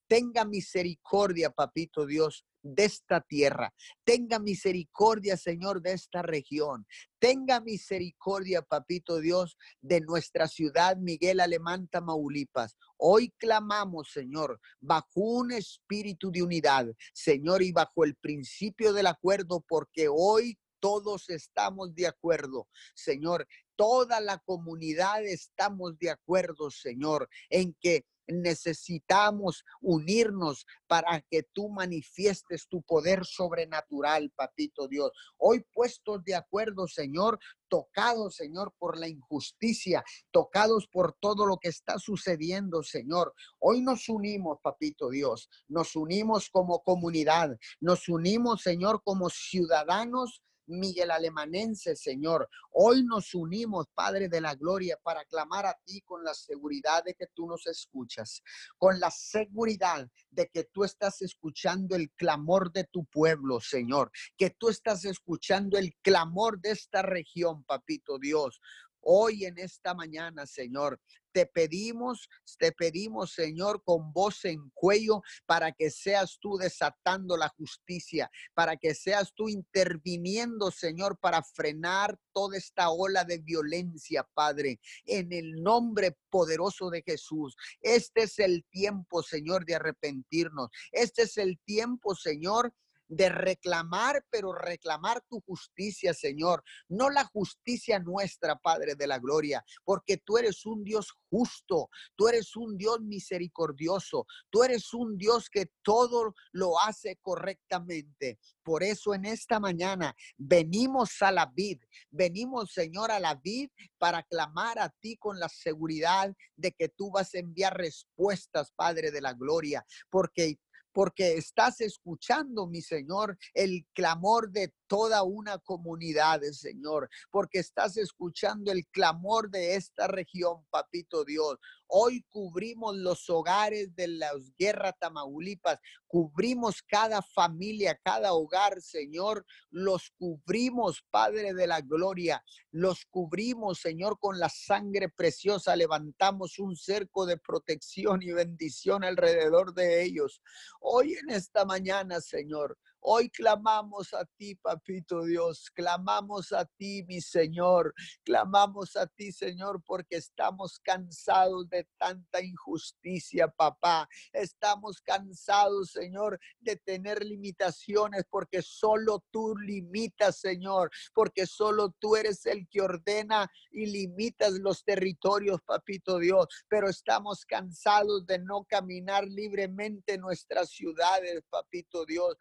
Tenga 0.07 0.45
misericordia, 0.45 1.49
papito 1.49 2.05
Dios, 2.05 2.45
de 2.63 2.85
esta 2.85 3.21
tierra. 3.21 3.73
Tenga 4.03 4.39
misericordia, 4.39 5.37
Señor, 5.37 5.81
de 5.81 5.93
esta 5.93 6.21
región. 6.21 6.87
Tenga 7.19 7.59
misericordia, 7.59 8.61
Papito 8.61 9.19
Dios, 9.19 9.57
de 9.81 10.01
nuestra 10.01 10.47
ciudad, 10.47 10.97
Miguel 10.97 11.39
Alemán, 11.39 11.87
Tamaulipas. 11.87 12.75
Hoy 12.97 13.33
clamamos, 13.37 14.11
Señor, 14.11 14.59
bajo 14.79 15.19
un 15.19 15.51
espíritu 15.51 16.31
de 16.31 16.41
unidad, 16.41 16.87
Señor, 17.13 17.61
y 17.61 17.71
bajo 17.71 18.03
el 18.05 18.15
principio 18.15 18.93
del 18.93 19.07
acuerdo, 19.07 19.63
porque 19.67 20.07
hoy 20.09 20.57
todos 20.79 21.29
estamos 21.29 21.95
de 21.95 22.07
acuerdo, 22.07 22.67
Señor. 22.93 23.47
Toda 23.75 24.19
la 24.19 24.37
comunidad 24.39 25.23
estamos 25.25 25.97
de 25.97 26.11
acuerdo, 26.11 26.69
Señor, 26.69 27.29
en 27.49 27.73
que 27.79 28.05
necesitamos 28.27 29.63
unirnos 29.81 30.65
para 30.87 31.21
que 31.21 31.43
tú 31.43 31.69
manifiestes 31.69 32.67
tu 32.67 32.81
poder 32.81 33.25
sobrenatural, 33.25 34.31
papito 34.35 34.87
Dios. 34.87 35.11
Hoy 35.37 35.65
puestos 35.73 36.23
de 36.23 36.35
acuerdo, 36.35 36.87
Señor, 36.87 37.39
tocados, 37.67 38.35
Señor, 38.35 38.73
por 38.77 38.97
la 38.99 39.07
injusticia, 39.07 40.03
tocados 40.31 40.87
por 40.87 41.17
todo 41.19 41.45
lo 41.45 41.57
que 41.57 41.69
está 41.69 41.97
sucediendo, 41.97 42.83
Señor. 42.83 43.33
Hoy 43.59 43.81
nos 43.81 44.09
unimos, 44.09 44.59
papito 44.61 45.09
Dios, 45.09 45.49
nos 45.67 45.95
unimos 45.95 46.49
como 46.49 46.83
comunidad, 46.83 47.57
nos 47.79 48.07
unimos, 48.09 48.61
Señor, 48.61 49.01
como 49.03 49.29
ciudadanos 49.29 50.43
Miguel 50.67 51.11
Alemanense, 51.11 51.95
Señor. 51.95 52.49
Hoy 52.71 53.03
nos 53.03 53.33
unimos, 53.33 53.87
Padre 53.93 54.29
de 54.29 54.41
la 54.41 54.55
Gloria, 54.55 54.97
para 55.03 55.25
clamar 55.25 55.65
a 55.65 55.77
ti 55.85 56.01
con 56.01 56.23
la 56.23 56.33
seguridad 56.33 57.03
de 57.03 57.13
que 57.13 57.27
tú 57.33 57.47
nos 57.47 57.67
escuchas, 57.67 58.41
con 58.77 58.99
la 58.99 59.11
seguridad 59.11 60.07
de 60.29 60.49
que 60.49 60.65
tú 60.65 60.83
estás 60.83 61.21
escuchando 61.21 61.95
el 61.95 62.11
clamor 62.11 62.71
de 62.71 62.85
tu 62.85 63.05
pueblo, 63.05 63.59
Señor, 63.59 64.11
que 64.37 64.49
tú 64.51 64.69
estás 64.69 65.05
escuchando 65.05 65.77
el 65.77 65.93
clamor 66.01 66.59
de 66.59 66.71
esta 66.71 67.01
región, 67.01 67.63
Papito 67.63 68.17
Dios. 68.19 68.59
Hoy 69.03 69.45
en 69.45 69.57
esta 69.57 69.93
mañana, 69.93 70.45
Señor, 70.45 70.99
te 71.33 71.47
pedimos, 71.47 72.29
te 72.59 72.71
pedimos, 72.71 73.33
Señor, 73.33 73.83
con 73.83 74.13
voz 74.13 74.45
en 74.45 74.69
cuello, 74.73 75.21
para 75.45 75.71
que 75.71 75.89
seas 75.89 76.37
tú 76.39 76.57
desatando 76.57 77.35
la 77.35 77.49
justicia, 77.49 78.29
para 78.53 78.77
que 78.77 78.93
seas 78.93 79.33
tú 79.33 79.49
interviniendo, 79.49 80.71
Señor, 80.71 81.17
para 81.19 81.43
frenar 81.43 82.17
toda 82.31 82.57
esta 82.57 82.91
ola 82.91 83.25
de 83.25 83.39
violencia, 83.39 84.27
Padre, 84.33 84.79
en 85.05 85.33
el 85.33 85.61
nombre 85.61 86.15
poderoso 86.29 86.89
de 86.89 87.01
Jesús. 87.01 87.55
Este 87.81 88.23
es 88.23 88.39
el 88.39 88.63
tiempo, 88.69 89.23
Señor, 89.23 89.65
de 89.65 89.75
arrepentirnos. 89.75 90.69
Este 90.91 91.23
es 91.23 91.37
el 91.37 91.59
tiempo, 91.65 92.15
Señor, 92.15 92.73
de 93.15 93.29
reclamar, 93.29 94.25
pero 94.29 94.53
reclamar 94.53 95.21
tu 95.29 95.41
justicia, 95.41 96.13
Señor, 96.13 96.63
no 96.89 97.09
la 97.09 97.25
justicia 97.25 97.99
nuestra, 97.99 98.55
Padre 98.55 98.95
de 98.95 99.07
la 99.07 99.19
Gloria, 99.19 99.63
porque 99.83 100.17
tú 100.17 100.37
eres 100.37 100.65
un 100.65 100.83
Dios 100.83 101.13
justo, 101.29 101.89
tú 102.15 102.27
eres 102.27 102.55
un 102.55 102.77
Dios 102.77 103.01
misericordioso, 103.01 104.25
tú 104.49 104.63
eres 104.63 104.93
un 104.93 105.17
Dios 105.17 105.49
que 105.49 105.69
todo 105.83 106.33
lo 106.51 106.79
hace 106.79 107.17
correctamente. 107.21 108.39
Por 108.63 108.83
eso 108.83 109.13
en 109.13 109.25
esta 109.25 109.59
mañana 109.59 110.15
venimos 110.37 111.21
a 111.21 111.31
la 111.31 111.45
vid, 111.53 111.81
venimos, 112.09 112.71
Señor, 112.71 113.11
a 113.11 113.19
la 113.19 113.35
vid 113.35 113.69
para 113.97 114.23
clamar 114.23 114.79
a 114.79 114.89
ti 114.89 115.17
con 115.17 115.39
la 115.39 115.49
seguridad 115.49 116.33
de 116.55 116.71
que 116.71 116.89
tú 116.89 117.11
vas 117.11 117.33
a 117.33 117.39
enviar 117.39 117.77
respuestas, 117.77 118.71
Padre 118.75 119.11
de 119.11 119.21
la 119.21 119.33
Gloria, 119.33 119.85
porque 120.09 120.57
porque 120.93 121.33
estás 121.33 121.81
escuchando, 121.81 122.67
mi 122.67 122.81
Señor, 122.81 123.37
el 123.53 123.85
clamor 123.93 124.51
de 124.51 124.73
toda 124.87 125.23
una 125.23 125.57
comunidad, 125.57 126.41
Señor, 126.51 127.09
porque 127.31 127.59
estás 127.59 127.97
escuchando 127.97 128.71
el 128.71 128.85
clamor 128.87 129.49
de 129.49 129.75
esta 129.75 130.07
región, 130.07 130.63
papito 130.69 131.25
Dios. 131.25 131.57
Hoy 131.87 132.23
cubrimos 132.29 132.95
los 132.95 133.29
hogares 133.29 133.95
de 133.95 134.07
las 134.07 134.53
guerras 134.57 134.93
Tamaulipas, 134.99 135.79
cubrimos 136.07 136.81
cada 136.83 137.21
familia, 137.21 137.99
cada 138.03 138.33
hogar, 138.33 138.81
Señor, 138.81 139.45
los 139.71 140.11
cubrimos, 140.11 141.03
Padre 141.09 141.53
de 141.53 141.67
la 141.67 141.81
Gloria, 141.81 142.43
los 142.71 143.05
cubrimos, 143.05 143.79
Señor, 143.79 144.19
con 144.19 144.39
la 144.39 144.49
sangre 144.49 145.09
preciosa, 145.09 145.75
levantamos 145.75 146.59
un 146.59 146.75
cerco 146.75 147.25
de 147.25 147.37
protección 147.37 148.21
y 148.21 148.31
bendición 148.31 149.03
alrededor 149.03 149.73
de 149.73 150.03
ellos. 150.03 150.41
Hoy 150.85 151.13
en 151.13 151.29
esta 151.29 151.63
mañana, 151.63 152.19
Señor, 152.19 152.77
Hoy 153.05 153.29
clamamos 153.29 154.13
a 154.13 154.23
ti, 154.23 154.55
papito 154.55 155.25
Dios, 155.25 155.69
clamamos 155.71 156.53
a 156.53 156.63
ti, 156.63 157.03
mi 157.03 157.19
Señor, 157.19 157.93
clamamos 158.23 158.95
a 158.95 159.07
ti, 159.07 159.33
Señor, 159.33 159.83
porque 159.85 160.15
estamos 160.15 160.79
cansados 160.79 161.67
de 161.67 161.85
tanta 161.97 162.41
injusticia, 162.41 163.49
papá. 163.49 164.07
Estamos 164.31 165.01
cansados, 165.01 165.91
Señor, 165.91 166.39
de 166.61 166.77
tener 166.77 167.25
limitaciones, 167.25 168.23
porque 168.29 168.61
solo 168.61 169.21
tú 169.31 169.53
limitas, 169.57 170.39
Señor, 170.39 170.89
porque 171.13 171.45
solo 171.45 171.93
tú 171.99 172.15
eres 172.15 172.45
el 172.45 172.69
que 172.69 172.79
ordena 172.79 173.51
y 173.69 173.85
limitas 173.87 174.53
los 174.53 174.85
territorios, 174.85 175.59
papito 175.65 176.19
Dios. 176.19 176.47
Pero 176.69 176.87
estamos 176.87 177.43
cansados 177.45 178.25
de 178.25 178.39
no 178.39 178.63
caminar 178.63 179.25
libremente 179.27 180.13
en 180.13 180.21
nuestras 180.21 180.69
ciudades, 180.69 181.43
papito 181.49 182.05
Dios 182.05 182.37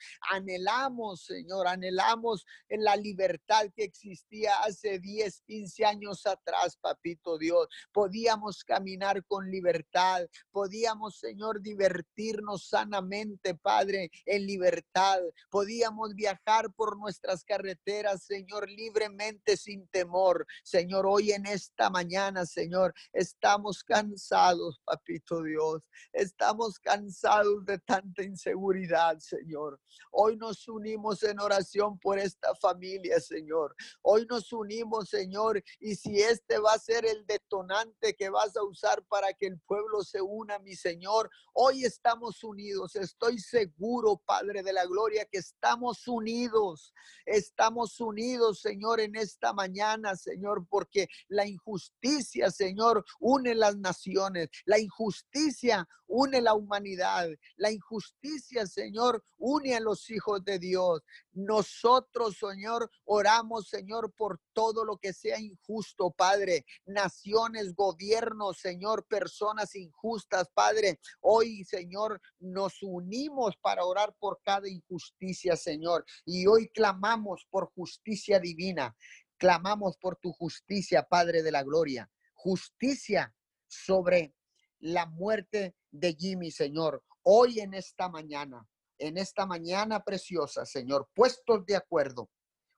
anhelamos, 0.52 1.25
Señor, 1.25 1.66
anhelamos 1.66 2.44
en 2.68 2.85
la 2.85 2.97
libertad 2.97 3.66
que 3.75 3.85
existía 3.85 4.54
hace 4.61 4.99
10, 4.99 5.42
15 5.47 5.85
años 5.85 6.26
atrás, 6.26 6.76
papito 6.80 7.38
Dios. 7.38 7.68
Podíamos 7.92 8.64
caminar 8.64 9.25
con 9.25 9.50
libertad, 9.50 10.26
podíamos, 10.50 11.18
Señor, 11.18 11.62
divertirnos 11.62 12.68
sanamente, 12.68 13.54
Padre, 13.54 14.11
en 14.26 14.47
libertad. 14.47 15.21
Podíamos 15.50 16.14
viajar 16.14 16.73
por 16.75 16.99
nuestras 16.99 17.44
carreteras, 17.44 18.25
Señor, 18.25 18.68
libremente, 18.68 19.56
sin 19.56 19.87
temor. 19.88 20.47
Señor, 20.62 21.06
hoy 21.06 21.32
en 21.32 21.47
esta 21.47 21.88
mañana, 21.88 22.44
Señor, 22.44 22.94
estamos 23.12 23.82
cansados, 23.85 24.80
papito 24.85 25.42
Dios. 25.42 25.82
Estamos 26.12 26.78
cansados 26.78 27.64
de 27.64 27.78
tanta 27.78 28.23
inseguridad, 28.23 29.18
Señor. 29.18 29.80
Hoy 30.11 30.37
nos 30.42 30.66
unimos 30.66 31.22
en 31.22 31.38
oración 31.38 32.00
por 32.00 32.18
esta 32.18 32.52
familia, 32.56 33.20
Señor. 33.20 33.76
Hoy 34.02 34.26
nos 34.28 34.52
unimos, 34.52 35.08
Señor, 35.08 35.62
y 35.78 35.94
si 35.94 36.18
este 36.18 36.58
va 36.58 36.72
a 36.72 36.80
ser 36.80 37.06
el 37.06 37.25
detonante 37.26 38.14
que 38.14 38.28
vas 38.28 38.56
a 38.56 38.64
usar 38.64 39.04
para 39.04 39.32
que 39.34 39.46
el 39.46 39.61
pueblo 39.61 40.02
se 40.02 40.20
una, 40.20 40.58
mi 40.58 40.75
Señor, 40.75 41.30
hoy 41.52 41.84
estamos 41.84 42.42
unidos. 42.42 42.96
Estoy 42.96 43.38
seguro, 43.38 44.20
Padre 44.26 44.64
de 44.64 44.72
la 44.72 44.84
Gloria, 44.84 45.25
que 45.30 45.38
estamos 45.38 46.08
unidos. 46.08 46.92
Estamos 47.25 48.00
unidos, 48.00 48.62
Señor, 48.62 48.98
en 48.98 49.14
esta 49.14 49.52
mañana, 49.52 50.16
Señor, 50.16 50.66
porque 50.68 51.07
la 51.28 51.46
injusticia, 51.46 52.50
Señor, 52.50 53.05
une 53.20 53.55
las 53.55 53.76
naciones. 53.76 54.48
La 54.64 54.81
injusticia 54.81 55.87
une 56.12 56.40
la 56.42 56.55
humanidad. 56.55 57.28
La 57.57 57.70
injusticia, 57.70 58.66
Señor, 58.66 59.24
une 59.38 59.74
a 59.74 59.81
los 59.81 60.11
hijos 60.11 60.32
de 60.40 60.59
Dios. 60.59 61.03
Nosotros, 61.33 62.37
Señor, 62.38 62.90
oramos, 63.05 63.68
Señor, 63.68 64.12
por 64.14 64.40
todo 64.53 64.85
lo 64.85 64.97
que 64.97 65.12
sea 65.12 65.38
injusto, 65.40 66.11
Padre. 66.11 66.64
Naciones, 66.87 67.75
gobiernos, 67.75 68.59
Señor, 68.59 69.07
personas 69.07 69.75
injustas, 69.75 70.49
Padre. 70.55 71.01
Hoy, 71.21 71.64
Señor, 71.64 72.21
nos 72.38 72.83
unimos 72.83 73.57
para 73.59 73.85
orar 73.85 74.14
por 74.18 74.40
cada 74.42 74.68
injusticia, 74.68 75.57
Señor. 75.57 76.05
Y 76.25 76.47
hoy 76.47 76.68
clamamos 76.68 77.47
por 77.51 77.73
justicia 77.75 78.38
divina. 78.40 78.97
Clamamos 79.37 79.97
por 79.99 80.16
tu 80.16 80.33
justicia, 80.33 81.03
Padre 81.03 81.42
de 81.42 81.53
la 81.53 81.62
Gloria. 81.62 82.11
Justicia 82.35 83.35
sobre 83.66 84.35
la 84.79 85.07
muerte 85.07 85.75
de 85.90 86.14
Jimmy, 86.14 86.51
Señor. 86.51 87.03
Hoy 87.23 87.61
en 87.61 87.75
esta 87.75 88.09
mañana 88.09 88.66
en 89.02 89.18
esta 89.18 89.46
mañana 89.46 90.04
preciosa, 90.04 90.64
Señor, 90.64 91.08
puestos 91.14 91.66
de 91.66 91.76
acuerdo, 91.76 92.30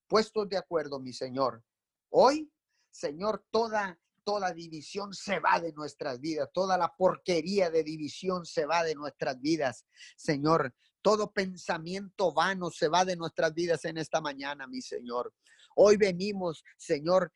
puestos 0.08 0.48
de 0.48 0.56
acuerdo, 0.56 0.98
mi 0.98 1.12
Señor. 1.12 1.62
Hoy, 2.10 2.50
Señor, 2.90 3.44
toda 3.50 3.98
toda 4.24 4.54
división 4.54 5.12
se 5.12 5.38
va 5.38 5.60
de 5.60 5.74
nuestras 5.74 6.18
vidas, 6.18 6.48
toda 6.52 6.78
la 6.78 6.94
porquería 6.96 7.70
de 7.70 7.84
división 7.84 8.46
se 8.46 8.64
va 8.64 8.82
de 8.82 8.94
nuestras 8.94 9.38
vidas, 9.38 9.84
Señor. 10.16 10.74
Todo 11.02 11.30
pensamiento 11.30 12.32
vano 12.32 12.70
se 12.70 12.88
va 12.88 13.04
de 13.04 13.16
nuestras 13.16 13.52
vidas 13.52 13.84
en 13.84 13.98
esta 13.98 14.22
mañana, 14.22 14.66
mi 14.66 14.80
Señor. 14.80 15.34
Hoy 15.76 15.98
venimos, 15.98 16.64
Señor, 16.78 17.30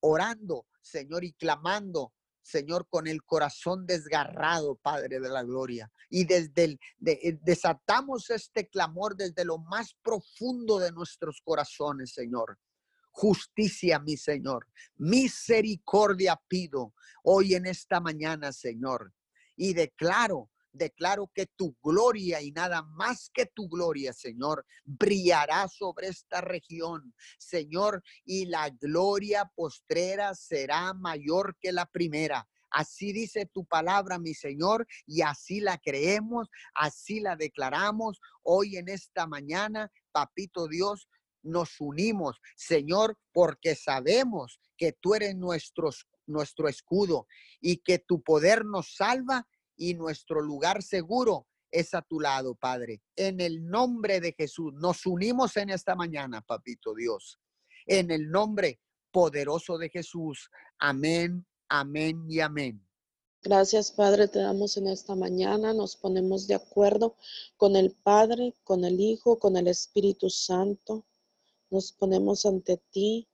orando, 0.00 0.66
Señor, 0.80 1.22
y 1.22 1.32
clamando 1.34 2.12
Señor, 2.48 2.86
con 2.88 3.06
el 3.06 3.22
corazón 3.24 3.86
desgarrado, 3.86 4.76
Padre 4.76 5.20
de 5.20 5.28
la 5.28 5.42
Gloria. 5.42 5.90
Y 6.08 6.24
desde 6.24 6.64
el, 6.64 6.80
eh, 7.04 7.38
desatamos 7.42 8.30
este 8.30 8.68
clamor 8.68 9.16
desde 9.16 9.44
lo 9.44 9.58
más 9.58 9.94
profundo 10.02 10.78
de 10.78 10.90
nuestros 10.92 11.40
corazones, 11.44 12.12
Señor. 12.12 12.58
Justicia, 13.10 13.98
mi 13.98 14.16
Señor. 14.16 14.66
Misericordia 14.96 16.40
pido 16.48 16.94
hoy 17.22 17.54
en 17.54 17.66
esta 17.66 18.00
mañana, 18.00 18.52
Señor. 18.52 19.12
Y 19.56 19.74
declaro 19.74 20.50
declaro 20.78 21.30
que 21.34 21.46
tu 21.46 21.76
gloria 21.82 22.40
y 22.40 22.52
nada 22.52 22.82
más 22.82 23.30
que 23.34 23.46
tu 23.46 23.68
gloria, 23.68 24.12
Señor, 24.12 24.64
brillará 24.84 25.68
sobre 25.68 26.08
esta 26.08 26.40
región, 26.40 27.14
Señor, 27.38 28.02
y 28.24 28.46
la 28.46 28.70
gloria 28.70 29.50
postrera 29.54 30.34
será 30.34 30.94
mayor 30.94 31.56
que 31.60 31.72
la 31.72 31.86
primera. 31.86 32.48
Así 32.70 33.12
dice 33.12 33.46
tu 33.46 33.64
palabra, 33.64 34.18
mi 34.18 34.34
Señor, 34.34 34.86
y 35.06 35.22
así 35.22 35.60
la 35.60 35.78
creemos, 35.78 36.48
así 36.74 37.20
la 37.20 37.36
declaramos 37.36 38.20
hoy 38.42 38.76
en 38.76 38.88
esta 38.88 39.26
mañana, 39.26 39.90
papito 40.12 40.68
Dios. 40.68 41.08
Nos 41.42 41.80
unimos, 41.80 42.40
Señor, 42.56 43.16
porque 43.32 43.74
sabemos 43.74 44.60
que 44.76 44.92
tú 44.92 45.14
eres 45.14 45.36
nuestro, 45.36 45.90
nuestro 46.26 46.68
escudo 46.68 47.26
y 47.60 47.78
que 47.78 47.98
tu 47.98 48.22
poder 48.22 48.64
nos 48.64 48.94
salva 48.96 49.46
y 49.78 49.94
nuestro 49.94 50.42
lugar 50.42 50.82
seguro 50.82 51.46
es 51.70 51.94
a 51.94 52.02
tu 52.02 52.20
lado, 52.20 52.54
Padre. 52.54 53.00
En 53.16 53.40
el 53.40 53.66
nombre 53.66 54.20
de 54.20 54.32
Jesús, 54.32 54.74
nos 54.74 55.06
unimos 55.06 55.56
en 55.56 55.70
esta 55.70 55.94
mañana, 55.94 56.42
Papito 56.42 56.94
Dios. 56.94 57.38
En 57.86 58.10
el 58.10 58.30
nombre 58.30 58.80
poderoso 59.10 59.78
de 59.78 59.88
Jesús. 59.88 60.50
Amén, 60.78 61.46
amén 61.68 62.24
y 62.28 62.40
amén. 62.40 62.84
Gracias, 63.42 63.92
Padre, 63.92 64.26
te 64.26 64.40
damos 64.40 64.76
en 64.76 64.88
esta 64.88 65.14
mañana. 65.14 65.72
Nos 65.72 65.96
ponemos 65.96 66.48
de 66.48 66.54
acuerdo 66.54 67.16
con 67.56 67.76
el 67.76 67.92
Padre, 67.92 68.54
con 68.64 68.84
el 68.84 69.00
Hijo, 69.00 69.38
con 69.38 69.56
el 69.56 69.68
Espíritu 69.68 70.28
Santo. 70.28 71.06
Nos 71.70 71.92
ponemos 71.92 72.44
ante 72.46 72.78
ti, 72.90 73.28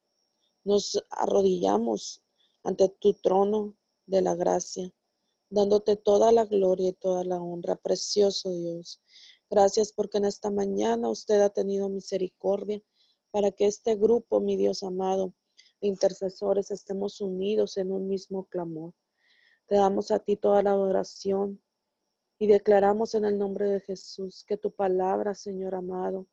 nos 0.63 1.03
arrodillamos 1.11 2.23
ante 2.63 2.89
tu 2.89 3.15
trono 3.15 3.77
de 4.07 4.23
la 4.23 4.35
gracia, 4.35 4.93
dándote 5.55 5.97
toda 5.97 6.33
la 6.33 6.45
gloria 6.45 6.89
y 6.89 6.93
toda 6.95 7.25
la 7.25 7.41
honra, 7.41 7.77
precioso 7.77 8.51
Dios. 8.51 9.01
Gracias 9.49 9.93
porque 9.93 10.19
en 10.19 10.25
esta 10.25 10.51
mañana 10.51 11.09
usted 11.09 11.41
ha 11.41 11.51
tenido 11.51 11.89
misericordia 11.89 12.83
para 13.31 13.53
que 13.53 13.67
este 13.67 13.95
grupo, 13.95 14.41
mi 14.41 14.57
Dios 14.57 14.83
amado, 14.83 15.33
de 15.81 15.89
intercesores, 15.89 16.71
estemos 16.73 17.21
unidos 17.21 17.77
en 17.77 17.93
un 17.93 18.09
mismo 18.09 18.47
clamor. 18.47 18.95
Te 19.67 19.77
damos 19.77 20.11
a 20.11 20.19
ti 20.19 20.37
toda 20.37 20.63
la 20.63 20.73
adoración 20.73 21.63
y 22.39 22.49
declaramos 22.49 23.15
en 23.15 23.25
el 23.25 23.39
nombre 23.39 23.69
de 23.69 23.81
Jesús 23.81 24.45
que 24.47 24.57
tu 24.57 24.73
palabra, 24.73 25.35
Señor 25.35 25.77
amado, 25.77 26.27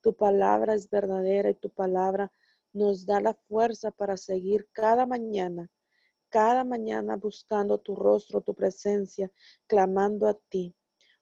tu 0.00 0.16
palabra 0.16 0.74
es 0.74 0.88
verdadera 0.88 1.50
y 1.50 1.54
tu 1.54 1.68
palabra 1.68 2.32
nos 2.72 3.04
da 3.04 3.20
la 3.20 3.34
fuerza 3.34 3.90
para 3.90 4.16
seguir 4.16 4.66
cada 4.72 5.04
mañana, 5.04 5.70
cada 6.32 6.64
mañana 6.64 7.16
buscando 7.16 7.76
tu 7.76 7.94
rostro, 7.94 8.40
tu 8.40 8.54
presencia, 8.54 9.30
clamando 9.66 10.26
a 10.26 10.34
ti. 10.48 10.74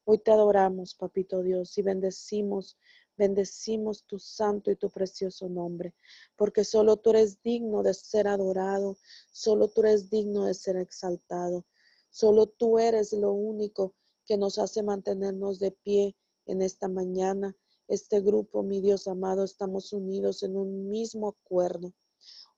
Hoy 0.04 0.18
te 0.18 0.30
adoramos, 0.30 0.94
Papito 0.94 1.42
Dios, 1.42 1.76
y 1.78 1.82
bendecimos 1.82 2.78
Bendecimos 3.20 4.06
tu 4.06 4.18
santo 4.18 4.70
y 4.70 4.76
tu 4.76 4.88
precioso 4.88 5.46
nombre, 5.50 5.94
porque 6.36 6.64
solo 6.64 6.96
tú 6.96 7.10
eres 7.10 7.42
digno 7.42 7.82
de 7.82 7.92
ser 7.92 8.26
adorado, 8.26 8.96
solo 9.30 9.68
tú 9.68 9.82
eres 9.82 10.08
digno 10.08 10.46
de 10.46 10.54
ser 10.54 10.76
exaltado, 10.76 11.66
solo 12.08 12.46
tú 12.46 12.78
eres 12.78 13.12
lo 13.12 13.32
único 13.32 13.94
que 14.24 14.38
nos 14.38 14.58
hace 14.58 14.82
mantenernos 14.82 15.58
de 15.58 15.70
pie 15.70 16.16
en 16.46 16.62
esta 16.62 16.88
mañana. 16.88 17.54
Este 17.88 18.22
grupo, 18.22 18.62
mi 18.62 18.80
Dios 18.80 19.06
amado, 19.06 19.44
estamos 19.44 19.92
unidos 19.92 20.42
en 20.42 20.56
un 20.56 20.88
mismo 20.88 21.28
acuerdo. 21.28 21.92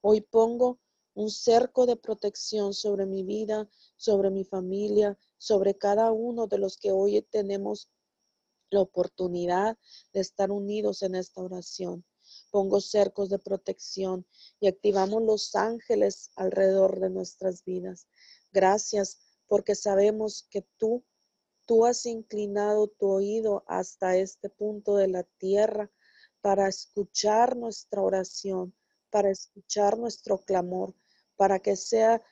Hoy 0.00 0.20
pongo 0.20 0.78
un 1.14 1.30
cerco 1.30 1.86
de 1.86 1.96
protección 1.96 2.72
sobre 2.74 3.06
mi 3.06 3.22
vida, 3.22 3.68
sobre 3.96 4.30
mi 4.30 4.44
familia, 4.44 5.18
sobre 5.36 5.76
cada 5.76 6.12
uno 6.12 6.46
de 6.46 6.58
los 6.58 6.76
que 6.76 6.92
hoy 6.92 7.22
tenemos 7.30 7.90
la 8.70 8.80
oportunidad 8.80 9.76
de 10.12 10.20
estar 10.20 10.50
unidos 10.50 11.02
en 11.02 11.14
esta 11.14 11.42
oración. 11.42 12.04
Pongo 12.50 12.80
cercos 12.80 13.28
de 13.28 13.38
protección 13.38 14.26
y 14.60 14.68
activamos 14.68 15.22
los 15.22 15.54
ángeles 15.54 16.30
alrededor 16.36 17.00
de 17.00 17.10
nuestras 17.10 17.64
vidas. 17.64 18.06
Gracias 18.52 19.20
porque 19.46 19.74
sabemos 19.74 20.46
que 20.50 20.62
tú, 20.78 21.04
tú 21.66 21.84
has 21.84 22.06
inclinado 22.06 22.88
tu 22.88 23.08
oído 23.08 23.64
hasta 23.66 24.16
este 24.16 24.48
punto 24.48 24.96
de 24.96 25.08
la 25.08 25.24
tierra 25.24 25.90
para 26.40 26.68
escuchar 26.68 27.56
nuestra 27.56 28.00
oración, 28.00 28.74
para 29.10 29.30
escuchar 29.30 29.98
nuestro 29.98 30.38
clamor, 30.38 30.94
para 31.42 31.58
que 31.58 31.74
sea 31.74 32.22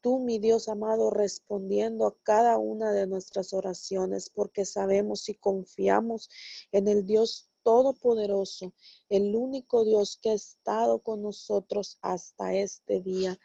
tú, 0.00 0.20
mi 0.20 0.38
Dios 0.38 0.68
amado, 0.68 1.10
respondiendo 1.10 2.06
a 2.06 2.16
cada 2.22 2.56
una 2.56 2.92
de 2.92 3.08
nuestras 3.08 3.52
oraciones, 3.52 4.30
porque 4.30 4.64
sabemos 4.64 5.28
y 5.28 5.34
confiamos 5.34 6.30
en 6.70 6.86
el 6.86 7.04
Dios 7.04 7.50
Todopoderoso, 7.64 8.72
el 9.08 9.34
único 9.34 9.84
Dios 9.84 10.20
que 10.22 10.30
ha 10.30 10.34
estado 10.34 11.00
con 11.00 11.20
nosotros 11.20 11.98
hasta 12.00 12.54
este 12.54 13.00
día. 13.00 13.40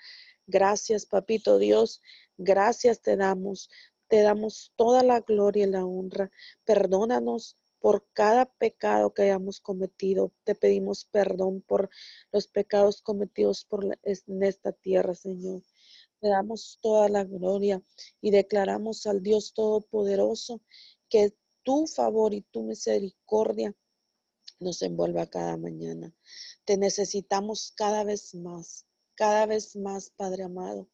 Gracias, 0.45 1.07
Papito 1.07 1.57
Dios, 1.57 2.03
gracias 2.37 3.01
te 3.01 3.17
damos. 3.17 3.71
Te 4.09 4.21
damos 4.21 4.73
toda 4.75 5.01
la 5.01 5.21
gloria 5.21 5.65
y 5.65 5.71
la 5.71 5.87
honra. 5.87 6.29
Perdónanos 6.65 7.57
por 7.79 8.05
cada 8.13 8.45
pecado 8.45 9.13
que 9.13 9.23
hayamos 9.23 9.59
cometido. 9.59 10.31
Te 10.43 10.55
pedimos 10.55 11.05
perdón 11.05 11.61
por 11.61 11.89
los 12.31 12.47
pecados 12.47 13.01
cometidos 13.01 13.65
por 13.65 13.97
en 14.03 14.43
esta 14.43 14.71
tierra, 14.71 15.15
Señor. 15.15 15.63
Te 16.19 16.27
damos 16.27 16.79
toda 16.81 17.07
la 17.09 17.23
gloria 17.23 17.81
y 18.21 18.31
declaramos 18.31 19.07
al 19.07 19.23
Dios 19.23 19.53
Todopoderoso 19.53 20.61
que 21.09 21.33
tu 21.63 21.87
favor 21.87 22.33
y 22.33 22.41
tu 22.41 22.63
misericordia 22.63 23.75
nos 24.59 24.81
envuelva 24.81 25.27
cada 25.27 25.55
mañana. 25.57 26.13
Te 26.65 26.77
necesitamos 26.77 27.71
cada 27.75 28.03
vez 28.03 28.35
más, 28.35 28.85
cada 29.15 29.45
vez 29.45 29.75
más, 29.75 30.09
Padre 30.09 30.43
amado. 30.43 30.89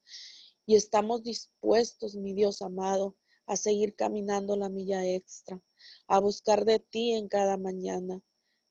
Y 0.67 0.75
estamos 0.75 1.23
dispuestos, 1.23 2.15
mi 2.15 2.33
Dios 2.33 2.61
amado, 2.61 3.15
a 3.45 3.55
seguir 3.55 3.95
caminando 3.95 4.55
la 4.55 4.69
milla 4.69 5.05
extra, 5.05 5.61
a 6.07 6.19
buscar 6.19 6.65
de 6.65 6.79
ti 6.79 7.13
en 7.13 7.27
cada 7.27 7.57
mañana. 7.57 8.21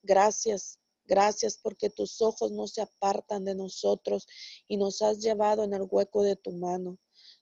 Gracias 0.02 0.78
Gracias 1.06 1.58
porque 1.58 1.90
tus 1.90 2.22
ojos 2.22 2.50
no 2.50 2.66
se 2.66 2.80
apartan 2.80 3.44
de 3.44 3.54
nosotros 3.54 4.26
y 4.66 4.78
nos 4.78 5.02
has 5.02 5.18
llevado 5.18 5.62
en 5.64 5.74
el 5.74 5.86
hueco 5.90 6.22
de 6.22 6.36
tu 6.36 6.52
mano. 6.52 6.98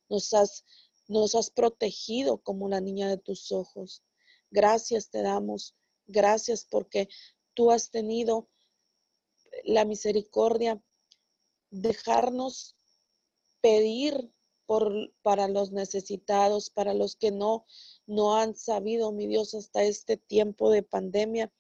Nos 0.08 0.34
has, 0.34 0.64
nos 1.06 1.34
has 1.36 1.50
protegido 1.50 2.38
como 2.38 2.68
la 2.68 2.80
niña 2.80 3.08
de 3.08 3.18
tus 3.18 3.52
ojos. 3.52 4.02
Gracias 4.50 5.10
te 5.10 5.22
damos. 5.22 5.76
Gracias 6.06 6.66
porque 6.68 7.08
tú 7.54 7.70
has 7.70 7.90
tenido 7.90 8.48
la 9.64 9.84
misericordia 9.84 10.82
dejarnos 11.70 12.76
pedir 13.60 14.32
para 15.22 15.48
los 15.48 15.72
necesitados, 15.72 16.70
para 16.70 16.94
los 16.94 17.16
que 17.16 17.30
no, 17.30 17.66
no 18.06 18.36
han 18.36 18.54
sabido, 18.54 19.12
mi 19.12 19.26
Dios, 19.26 19.54
hasta 19.54 19.82
este 19.82 20.16
tiempo 20.16 20.70
de 20.70 20.82
pandemia, 20.82 21.52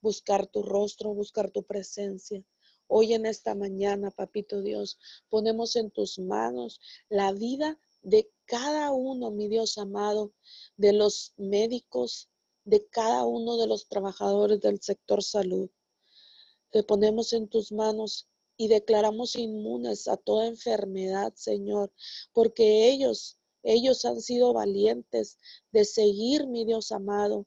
buscar 0.00 0.46
tu 0.46 0.62
rostro, 0.62 1.14
buscar 1.14 1.50
tu 1.50 1.62
presencia. 1.62 2.44
Hoy 2.86 3.14
en 3.14 3.26
esta 3.26 3.54
mañana, 3.54 4.10
papito 4.10 4.62
Dios, 4.62 4.98
ponemos 5.28 5.76
en 5.76 5.90
tus 5.90 6.18
manos 6.18 6.80
la 7.08 7.32
vida 7.32 7.78
de 8.02 8.30
cada 8.44 8.92
uno, 8.92 9.30
mi 9.30 9.48
Dios 9.48 9.78
amado, 9.78 10.32
de 10.76 10.92
los 10.92 11.34
médicos, 11.36 12.28
de 12.64 12.86
cada 12.88 13.24
uno 13.24 13.56
de 13.56 13.66
los 13.66 13.88
trabajadores 13.88 14.60
del 14.60 14.80
sector 14.80 15.22
salud. 15.22 15.70
Te 16.70 16.82
ponemos 16.82 17.32
en 17.32 17.48
tus 17.48 17.72
manos 17.72 18.28
y 18.58 18.66
declaramos 18.66 19.36
inmunes 19.36 20.08
a 20.08 20.16
toda 20.16 20.46
enfermedad, 20.46 21.32
Señor, 21.36 21.92
porque 22.34 22.90
ellos, 22.90 23.38
ellos 23.62 24.04
han 24.04 24.20
sido 24.20 24.52
valientes 24.52 25.38
de 25.70 25.84
seguir, 25.84 26.48
mi 26.48 26.64
Dios 26.66 26.90
amado, 26.90 27.46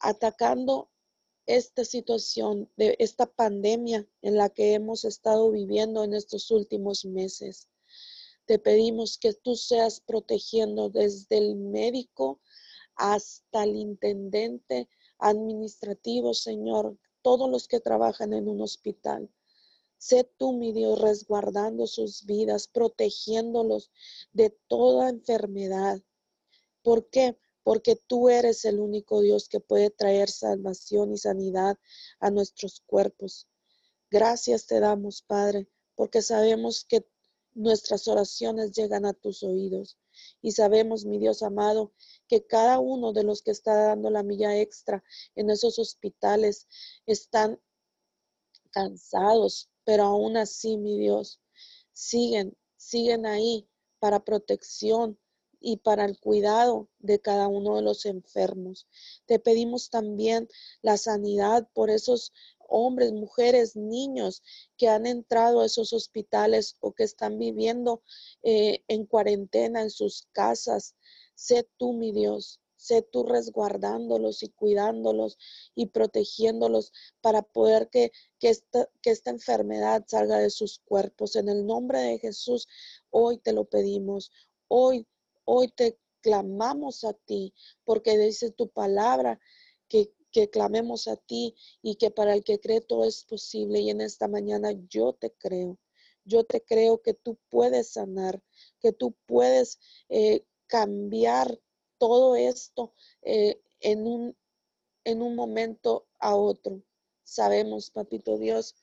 atacando 0.00 0.90
esta 1.46 1.84
situación, 1.84 2.68
de 2.76 2.96
esta 2.98 3.26
pandemia 3.26 4.06
en 4.20 4.36
la 4.36 4.50
que 4.50 4.74
hemos 4.74 5.04
estado 5.04 5.50
viviendo 5.52 6.02
en 6.02 6.12
estos 6.12 6.50
últimos 6.50 7.04
meses. 7.04 7.68
Te 8.44 8.58
pedimos 8.58 9.18
que 9.18 9.32
tú 9.32 9.54
seas 9.54 10.00
protegiendo 10.00 10.90
desde 10.90 11.38
el 11.38 11.54
médico 11.54 12.40
hasta 12.96 13.62
el 13.62 13.76
intendente 13.76 14.88
administrativo, 15.18 16.34
Señor, 16.34 16.98
todos 17.22 17.48
los 17.48 17.68
que 17.68 17.78
trabajan 17.78 18.32
en 18.32 18.48
un 18.48 18.60
hospital. 18.60 19.30
Sé 19.98 20.24
tú, 20.38 20.52
mi 20.52 20.72
Dios, 20.72 21.00
resguardando 21.00 21.86
sus 21.86 22.24
vidas, 22.24 22.68
protegiéndolos 22.68 23.90
de 24.32 24.50
toda 24.68 25.08
enfermedad. 25.08 26.00
¿Por 26.82 27.10
qué? 27.10 27.36
porque 27.68 27.96
tú 27.96 28.30
eres 28.30 28.64
el 28.64 28.80
único 28.80 29.20
Dios 29.20 29.50
que 29.50 29.60
puede 29.60 29.90
traer 29.90 30.30
salvación 30.30 31.12
y 31.12 31.18
sanidad 31.18 31.76
a 32.18 32.30
nuestros 32.30 32.80
cuerpos. 32.86 33.46
Gracias 34.10 34.66
te 34.66 34.80
damos, 34.80 35.20
Padre, 35.20 35.68
porque 35.94 36.22
sabemos 36.22 36.86
que 36.86 37.06
nuestras 37.52 38.08
oraciones 38.08 38.72
llegan 38.72 39.04
a 39.04 39.12
tus 39.12 39.42
oídos. 39.42 39.98
Y 40.40 40.52
sabemos, 40.52 41.04
mi 41.04 41.18
Dios 41.18 41.42
amado, 41.42 41.92
que 42.26 42.46
cada 42.46 42.78
uno 42.78 43.12
de 43.12 43.24
los 43.24 43.42
que 43.42 43.50
está 43.50 43.74
dando 43.74 44.08
la 44.08 44.22
milla 44.22 44.56
extra 44.58 45.04
en 45.34 45.50
esos 45.50 45.78
hospitales 45.78 46.68
están 47.04 47.60
cansados, 48.70 49.68
pero 49.88 50.02
aún 50.02 50.36
así, 50.36 50.76
mi 50.76 50.98
Dios, 50.98 51.40
siguen, 51.94 52.54
siguen 52.76 53.24
ahí 53.24 53.66
para 54.00 54.22
protección, 54.22 55.18
y 55.60 55.78
para 55.78 56.04
el 56.04 56.18
cuidado 56.20 56.88
de 56.98 57.20
cada 57.20 57.48
uno 57.48 57.76
de 57.76 57.82
los 57.82 58.06
enfermos. 58.06 58.86
Te 59.26 59.38
pedimos 59.38 59.90
también 59.90 60.46
la 60.82 60.96
sanidad 60.96 61.68
por 61.72 61.90
esos 61.90 62.32
hombres, 62.68 63.12
mujeres, 63.12 63.76
niños 63.76 64.42
que 64.76 64.88
han 64.88 65.06
entrado 65.06 65.60
a 65.60 65.66
esos 65.66 65.92
hospitales 65.92 66.76
o 66.80 66.92
que 66.92 67.04
están 67.04 67.38
viviendo 67.38 68.02
eh, 68.42 68.84
en 68.88 69.06
cuarentena 69.06 69.82
en 69.82 69.90
sus 69.90 70.28
casas. 70.32 70.94
Sé 71.34 71.66
tú, 71.78 71.94
mi 71.94 72.12
Dios, 72.12 72.60
sé 72.78 73.02
tú 73.02 73.24
resguardándolos 73.24 74.42
y 74.42 74.48
cuidándolos 74.48 75.36
y 75.74 75.86
protegiéndolos 75.86 76.92
para 77.20 77.42
poder 77.42 77.90
que, 77.90 78.12
que, 78.38 78.48
esta, 78.50 78.88
que 79.02 79.10
esta 79.10 79.30
enfermedad 79.30 80.04
salga 80.06 80.38
de 80.38 80.50
sus 80.50 80.78
cuerpos. 80.78 81.36
En 81.36 81.48
el 81.48 81.66
nombre 81.66 82.00
de 82.00 82.18
Jesús, 82.18 82.68
hoy 83.10 83.38
te 83.38 83.52
lo 83.52 83.64
pedimos. 83.66 84.30
Hoy, 84.68 85.06
hoy 85.44 85.68
te 85.68 85.98
clamamos 86.22 87.04
a 87.04 87.12
ti, 87.12 87.52
porque 87.84 88.16
dice 88.16 88.50
tu 88.50 88.68
palabra 88.70 89.40
que, 89.88 90.12
que 90.30 90.48
clamemos 90.50 91.08
a 91.08 91.16
ti 91.16 91.56
y 91.82 91.96
que 91.96 92.10
para 92.10 92.34
el 92.34 92.44
que 92.44 92.60
cree 92.60 92.80
todo 92.80 93.04
es 93.04 93.24
posible. 93.24 93.80
Y 93.80 93.90
en 93.90 94.00
esta 94.00 94.28
mañana 94.28 94.72
yo 94.88 95.12
te 95.12 95.32
creo. 95.32 95.78
Yo 96.24 96.44
te 96.44 96.62
creo 96.62 97.00
que 97.02 97.14
tú 97.14 97.38
puedes 97.48 97.92
sanar, 97.92 98.42
que 98.80 98.92
tú 98.92 99.16
puedes 99.26 99.80
eh, 100.10 100.44
cambiar 100.66 101.58
todo 101.98 102.36
esto 102.36 102.92
eh, 103.22 103.60
en, 103.80 104.06
un, 104.06 104.36
en 105.04 105.22
un 105.22 105.34
momento 105.34 106.06
a 106.18 106.34
otro. 106.34 106.82
Sabemos, 107.24 107.90
papito 107.90 108.38
Dios, 108.38 108.74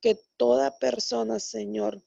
que 0.00 0.20
toda 0.36 0.78
persona, 0.78 1.38
Señor, 1.38 2.02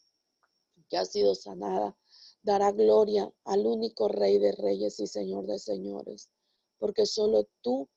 que 0.89 0.97
ha 0.97 1.06
sido 1.06 1.36
sanada, 1.36 1.97
dará 2.43 2.71
gloria 2.71 3.32
al 3.45 3.65
único 3.65 4.08
Rey 4.08 4.38
de 4.38 4.51
Reyes 4.51 4.99
y 4.99 5.08
Señor 5.08 5.47
de 5.47 5.58
Señores, 5.58 6.30
porque 6.78 7.06
solo 7.06 7.47
tú 7.62 7.89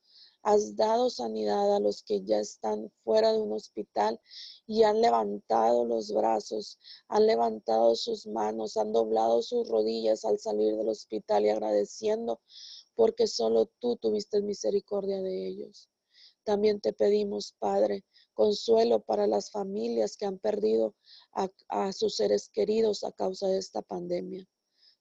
has 0.49 0.77
dado 0.77 1.11
sanidad 1.11 1.77
a 1.77 1.79
los 1.79 2.03
que 2.03 2.25
ya 2.25 2.39
están 2.39 2.91
fuera 3.05 3.35
de 3.35 3.39
un 3.39 3.53
hospital 3.53 4.19
y 4.67 4.83
han 4.83 5.03
levantado 5.03 5.85
los 5.85 6.11
brazos, 6.11 6.79
han 7.09 7.27
levantado 7.27 7.95
sus 7.95 8.27
manos, 8.27 8.79
han 8.79 8.91
doblado 8.95 9.43
sus 9.43 9.69
rodillas 9.69 10.25
al 10.25 10.39
salir 10.39 10.75
del 10.75 10.89
hospital 10.89 11.45
y 11.45 11.51
agradeciendo 11.51 12.41
porque 12.95 13.27
solo 13.27 13.67
tú 13.79 13.97
tuviste 13.97 14.41
misericordia 14.41 15.21
de 15.21 15.49
ellos. 15.49 15.91
También 16.45 16.81
te 16.81 16.95
pedimos, 16.95 17.55
Padre, 17.59 18.07
consuelo 18.33 19.01
para 19.01 19.27
las 19.27 19.51
familias 19.51 20.17
que 20.17 20.25
han 20.25 20.39
perdido 20.39 20.95
a, 21.35 21.51
a, 21.69 21.93
sus 21.93 22.17
seres 22.17 22.49
queridos 22.49 23.05
a 23.05 23.13
causa 23.13 23.49
de 23.49 23.59
esta 23.59 23.83
pandemia. 23.83 24.49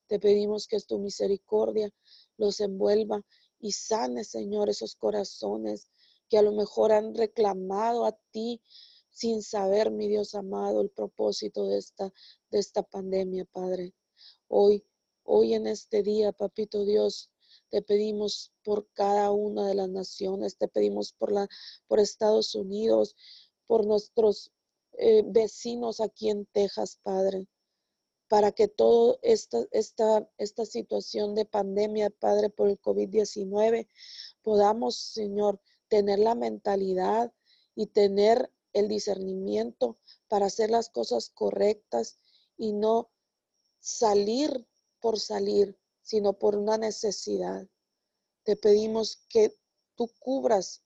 Te 0.08 0.20
pedimos 0.20 0.68
que 0.68 0.78
tu 0.82 1.00
misericordia 1.00 1.90
los 2.36 2.60
envuelva 2.60 3.22
y 3.60 3.72
sane, 3.72 4.24
Señor, 4.24 4.70
esos 4.70 4.96
corazones 4.96 5.90
que 6.30 6.38
a 6.38 6.42
lo 6.42 6.52
mejor 6.52 6.92
han 6.92 7.16
reclamado 7.16 8.06
a 8.06 8.18
ti 8.32 8.62
sin 9.10 9.42
saber, 9.42 9.92
mi 9.92 10.08
Dios 10.08 10.36
amado, 10.36 10.82
el 10.82 10.90
propósito 10.90 11.68
de 11.68 11.78
esta, 11.78 12.14
de 12.52 12.60
esta 12.60 12.84
pandemia, 12.84 13.46
Padre. 13.46 13.94
Hoy, 14.48 14.86
hoy 15.24 15.54
en 15.54 15.68
este 15.68 16.04
día, 16.04 16.32
Papito 16.32 16.86
Dios, 16.86 17.32
te 17.70 17.82
pedimos 17.82 18.52
por 18.64 18.88
cada 18.94 19.32
una 19.32 19.68
de 19.68 19.76
las 19.76 19.90
naciones, 19.90 20.58
te 20.58 20.68
pedimos 20.68 21.14
por, 21.14 21.32
la, 21.32 21.48
por 21.88 22.00
Estados 22.00 22.54
Unidos, 22.56 23.16
por 23.66 23.86
nuestros 23.86 24.52
eh, 24.98 25.24
vecinos 25.26 26.00
aquí 26.00 26.30
en 26.30 26.46
Texas, 26.46 27.00
Padre 27.02 27.48
para 28.28 28.52
que 28.52 28.68
toda 28.68 29.18
esta, 29.22 29.66
esta, 29.72 30.30
esta 30.38 30.66
situación 30.66 31.36
de 31.36 31.46
pandemia, 31.46 32.10
Padre, 32.10 32.50
por 32.50 32.70
el 32.70 32.80
COVID-19, 32.80 33.88
podamos, 34.42 34.98
Señor, 34.98 35.62
tener 35.88 36.20
la 36.20 36.36
mentalidad 36.36 37.34
y 37.76 37.88
tener 37.88 38.52
el 38.74 38.88
discernimiento 38.88 39.98
para 40.28 40.48
hacer 40.48 40.70
las 40.70 40.90
cosas 40.90 41.30
correctas 41.30 42.18
y 42.58 42.74
no 42.74 43.10
salir 43.80 44.68
por 45.00 45.20
salir, 45.20 45.78
sino 46.02 46.34
por 46.34 46.56
una 46.56 46.78
necesidad. 46.78 47.68
Te 48.44 48.56
pedimos 48.56 49.26
que 49.30 49.58
tú 49.96 50.10
cubras 50.20 50.84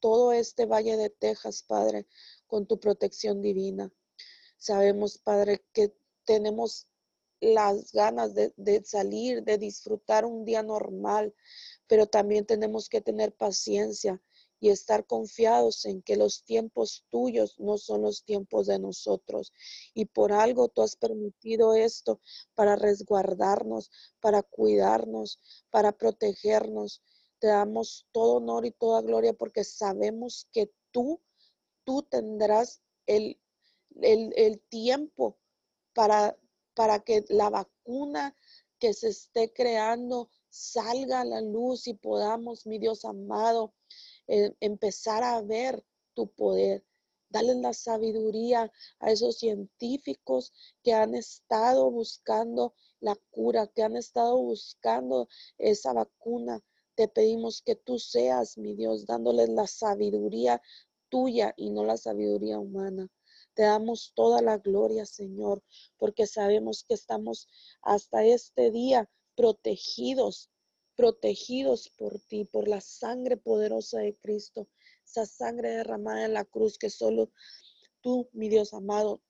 todo 0.00 0.32
este 0.32 0.66
valle 0.66 0.96
de 0.96 1.10
Texas, 1.10 1.62
Padre, 1.62 2.06
con 2.46 2.66
tu 2.66 2.78
protección 2.78 3.42
divina. 3.42 3.92
Sabemos, 4.56 5.18
Padre, 5.18 5.64
que 5.72 5.96
tenemos 6.28 6.86
las 7.40 7.90
ganas 7.92 8.34
de, 8.34 8.82
salir, 8.84 9.42
de 9.44 9.56
disfrutar 9.56 10.26
un 10.26 10.44
día 10.44 10.62
normal, 10.62 11.34
pero 11.86 12.06
también 12.06 12.44
tenemos 12.44 12.90
que 12.90 13.00
tener 13.00 13.32
paciencia 13.32 14.20
y 14.60 14.68
estar 14.68 15.06
confiados 15.06 15.86
en 15.86 16.02
que 16.02 16.16
los 16.16 16.44
tiempos 16.44 17.06
tuyos 17.08 17.58
no 17.58 17.78
son 17.78 18.02
los 18.02 18.24
tiempos 18.24 18.66
de 18.66 18.78
nosotros. 18.78 19.54
Y 19.94 20.04
por 20.04 20.32
algo 20.32 20.68
tú 20.68 20.82
has 20.82 20.96
permitido 20.96 21.72
esto 21.74 22.20
para 22.54 22.76
resguardarnos, 22.76 23.90
para 24.20 24.42
cuidarnos, 24.42 25.40
para 25.70 25.92
protegernos. 25.92 27.02
Te 27.38 27.46
damos 27.46 28.06
todo 28.12 28.34
honor 28.34 28.66
y 28.66 28.72
toda 28.72 29.00
gloria 29.00 29.32
porque 29.32 29.64
sabemos 29.64 30.46
que 30.52 30.70
tú, 30.90 31.22
tú 31.84 32.02
tendrás 32.02 32.82
el, 33.06 33.40
el, 34.02 34.34
el 34.36 34.60
tiempo 34.68 35.38
para, 35.98 36.38
para 36.74 37.00
que 37.00 37.24
la 37.28 37.50
vacuna 37.50 38.36
que 38.78 38.94
se 38.94 39.08
esté 39.08 39.52
creando 39.52 40.30
salga 40.48 41.22
a 41.22 41.24
la 41.24 41.40
luz 41.40 41.88
y 41.88 41.94
podamos, 41.94 42.68
mi 42.68 42.78
Dios 42.78 43.04
amado, 43.04 43.74
eh, 44.28 44.54
empezar 44.60 45.24
a 45.24 45.42
ver 45.42 45.84
tu 46.14 46.28
poder. 46.28 46.84
Dale 47.30 47.56
la 47.56 47.72
sabiduría 47.72 48.72
a 49.00 49.10
esos 49.10 49.38
científicos 49.38 50.52
que 50.84 50.92
han 50.92 51.16
estado 51.16 51.90
buscando 51.90 52.74
la 53.00 53.16
cura, 53.32 53.66
que 53.66 53.82
han 53.82 53.96
estado 53.96 54.38
buscando 54.38 55.28
esa 55.58 55.92
vacuna. 55.94 56.60
Te 56.94 57.08
pedimos 57.08 57.60
que 57.60 57.74
tú 57.74 57.98
seas, 57.98 58.56
mi 58.56 58.76
Dios, 58.76 59.04
dándoles 59.04 59.48
la 59.48 59.66
sabiduría 59.66 60.62
tuya 61.08 61.54
y 61.56 61.70
no 61.70 61.82
la 61.82 61.96
sabiduría 61.96 62.60
humana. 62.60 63.10
Te 63.58 63.64
damos 63.64 64.12
toda 64.14 64.40
la 64.40 64.58
gloria, 64.58 65.04
Señor, 65.04 65.64
porque 65.96 66.28
sabemos 66.28 66.84
que 66.84 66.94
estamos 66.94 67.48
hasta 67.82 68.24
este 68.24 68.70
día 68.70 69.10
protegidos, 69.34 70.48
protegidos 70.94 71.88
por 71.98 72.20
ti, 72.20 72.44
por 72.44 72.68
la 72.68 72.80
sangre 72.80 73.36
poderosa 73.36 73.98
de 73.98 74.16
Cristo, 74.16 74.68
esa 75.04 75.26
sangre 75.26 75.70
derramada 75.70 76.24
en 76.26 76.34
la 76.34 76.44
cruz 76.44 76.78
que 76.78 76.88
solo 76.88 77.32
tú, 78.00 78.28
mi 78.32 78.48
Dios 78.48 78.74
amado, 78.74 79.22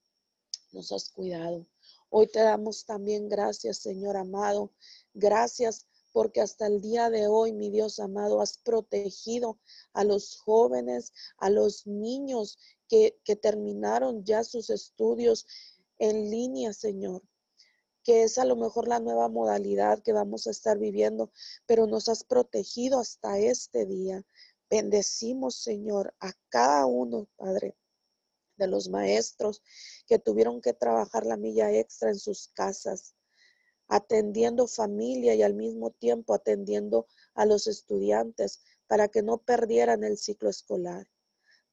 nos 0.73 0.93
has 0.93 1.09
cuidado. 1.09 1.67
Hoy 2.11 2.27
te 2.27 2.41
damos 2.41 2.85
también 2.85 3.31
gracias, 3.31 3.79
Señor 3.79 4.19
amado. 4.19 4.75
Gracias 5.15 5.87
porque 6.13 6.43
hasta 6.43 6.67
el 6.67 6.83
día 6.83 7.09
de 7.09 7.29
hoy, 7.29 7.53
mi 7.53 7.71
Dios 7.71 7.99
amado, 7.99 8.43
has 8.43 8.59
protegido 8.59 9.59
a 9.95 10.05
los 10.05 10.37
jóvenes, 10.37 11.13
a 11.39 11.49
los 11.49 11.87
niños 11.87 12.59
que, 12.89 13.15
terminaron 13.41 14.25
ya 14.25 14.45
sus 14.45 14.71
estudios 14.71 15.47
en 15.99 16.31
línea, 16.31 16.73
Señor 16.73 17.23
que 18.09 18.23
es 18.23 18.39
a 18.39 18.47
lo 18.47 18.57
mejor 18.57 18.89
la 18.89 19.01
nueva 19.01 19.29
modalidad 19.29 20.03
que 20.03 20.15
vamos 20.15 20.47
a 20.47 20.51
estar 20.51 20.79
viviendo, 20.79 21.31
pero 21.67 21.87
nos 21.87 22.09
has 22.09 22.25
protegido 22.25 23.01
hasta 23.01 23.39
este 23.39 23.85
día. 23.85 24.25
Bendecimos, 24.71 25.57
Señor, 25.57 26.15
a 26.19 26.33
cada 26.49 26.87
uno, 26.87 27.29
Padre, 27.37 27.77
de 28.57 28.67
los 28.67 28.89
maestros 28.89 29.63
que 30.07 30.19
tuvieron 30.19 30.63
que 30.63 30.73
trabajar 30.73 31.27
la 31.27 31.37
milla 31.37 31.71
extra 31.71 32.09
en 32.09 32.19
sus 32.19 32.49
casas, 32.49 33.15
atendiendo 33.89 34.67
familia 34.67 35.35
y 35.35 35.43
al 35.43 35.53
mismo 35.53 35.91
tiempo 35.91 36.33
atendiendo 36.33 37.07
a 37.35 37.45
los 37.45 37.67
estudiantes 37.67 38.63
para 38.87 39.09
que 39.09 39.23
no 39.23 39.37
perdieran 39.37 40.03
el 40.03 40.17
ciclo 40.17 40.49
escolar. 40.49 41.07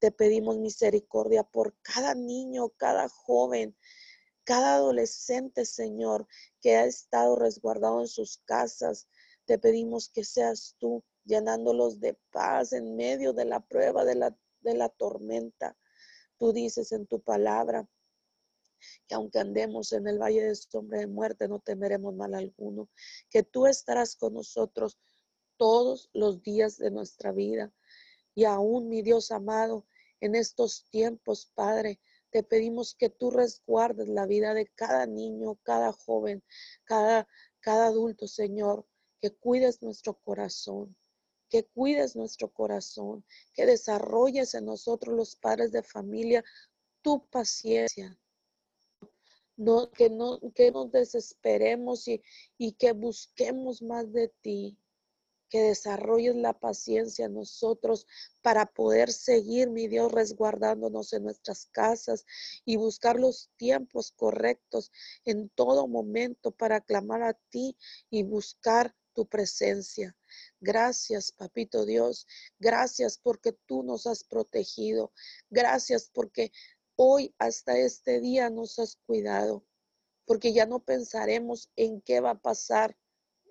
Te 0.06 0.12
pedimos 0.12 0.60
misericordia 0.60 1.42
por 1.42 1.76
cada 1.82 2.14
niño, 2.14 2.70
cada 2.78 3.10
joven, 3.10 3.76
cada 4.44 4.76
adolescente, 4.76 5.66
Señor, 5.66 6.28
que 6.62 6.76
ha 6.76 6.86
estado 6.86 7.36
resguardado 7.36 8.02
en 8.02 8.08
sus 8.08 8.38
casas. 8.46 9.08
Te 9.46 9.58
pedimos 9.58 10.10
que 10.10 10.24
seas 10.24 10.76
tú 10.78 11.04
llenándolos 11.24 12.00
de 12.00 12.16
paz 12.32 12.72
en 12.74 12.96
medio 12.96 13.34
de 13.34 13.46
la 13.46 13.62
prueba, 13.62 14.06
de 14.06 14.14
la, 14.14 14.38
de 14.60 14.76
la 14.76 14.90
tormenta. 14.90 15.76
Tú 16.38 16.54
dices 16.54 16.92
en 16.92 17.08
tu 17.08 17.20
palabra 17.20 17.90
que 19.08 19.16
aunque 19.16 19.40
andemos 19.40 19.92
en 19.92 20.08
el 20.08 20.20
valle 20.20 20.44
de 20.44 20.54
sombra 20.54 21.00
de 21.00 21.08
muerte, 21.08 21.48
no 21.48 21.62
temeremos 21.62 22.14
mal 22.14 22.36
alguno, 22.36 22.92
que 23.32 23.42
tú 23.42 23.66
estarás 23.66 24.16
con 24.16 24.36
nosotros 24.36 25.00
todos 25.58 26.12
los 26.14 26.44
días 26.44 26.78
de 26.78 26.92
nuestra 26.92 27.32
vida. 27.32 27.74
Y 28.36 28.44
aún, 28.44 28.88
mi 28.88 29.02
Dios 29.02 29.32
amado, 29.32 29.88
en 30.26 30.36
estos 30.36 30.86
tiempos, 30.90 31.52
Padre. 31.56 32.00
Te 32.32 32.44
pedimos 32.44 32.96
que 32.96 33.10
tú 33.10 33.32
resguardes 33.32 34.10
la 34.10 34.26
vida 34.26 34.54
de 34.54 34.68
cada 34.68 35.06
niño, 35.06 35.56
cada 35.64 35.94
joven, 35.94 36.44
cada, 36.84 37.28
cada 37.62 37.88
adulto, 37.88 38.28
Señor, 38.28 38.86
que 39.22 39.32
cuides 39.32 39.82
nuestro 39.82 40.16
corazón, 40.16 40.98
que 41.50 41.64
cuides 41.64 42.16
nuestro 42.16 42.52
corazón, 42.52 43.24
que 43.54 43.66
desarrolles 43.66 44.54
en 44.54 44.66
nosotros 44.66 45.16
los 45.16 45.36
padres 45.36 45.72
de 45.72 45.84
familia 45.84 46.44
tu 47.02 47.26
paciencia. 47.30 48.20
No, 49.58 49.90
que, 49.92 50.10
no, 50.10 50.42
que 50.54 50.72
nos 50.72 50.92
desesperemos 50.92 52.08
y, 52.10 52.22
y 52.58 52.74
que 52.74 52.92
busquemos 52.92 53.82
más 53.82 54.12
de 54.12 54.28
ti. 54.42 54.78
Que 55.50 55.62
desarrolles 55.62 56.36
la 56.36 56.54
paciencia 56.54 57.26
en 57.26 57.34
nosotros 57.34 58.08
para 58.42 58.66
poder 58.66 59.12
seguir, 59.12 59.70
mi 59.70 59.88
Dios, 59.88 60.12
resguardándonos 60.12 61.14
en 61.14 61.24
nuestras 61.24 61.68
casas 61.68 62.26
y 62.66 62.78
buscar 62.78 63.20
los 63.20 63.50
tiempos 63.58 64.12
correctos 64.12 64.92
en 65.24 65.50
todo 65.50 65.88
momento 65.88 66.52
para 66.52 66.82
clamar 66.82 67.24
a 67.24 67.34
ti 67.34 67.78
y 68.10 68.24
buscar 68.24 68.96
tu 69.14 69.26
presencia. 69.26 70.16
Gracias, 70.60 71.32
papito 71.32 71.86
Dios. 71.86 72.28
Gracias 72.60 73.18
porque 73.18 73.54
tú 73.66 73.82
nos 73.82 74.06
has 74.06 74.24
protegido. 74.24 75.12
Gracias 75.50 76.12
porque 76.14 76.52
hoy 76.96 77.34
hasta 77.40 77.78
este 77.78 78.20
día 78.20 78.50
nos 78.50 78.78
has 78.78 78.98
cuidado. 79.08 79.66
Porque 80.26 80.54
ya 80.54 80.66
no 80.66 80.80
pensaremos 80.84 81.70
en 81.76 82.02
qué 82.02 82.20
va 82.20 82.32
a 82.32 82.42
pasar 82.42 82.98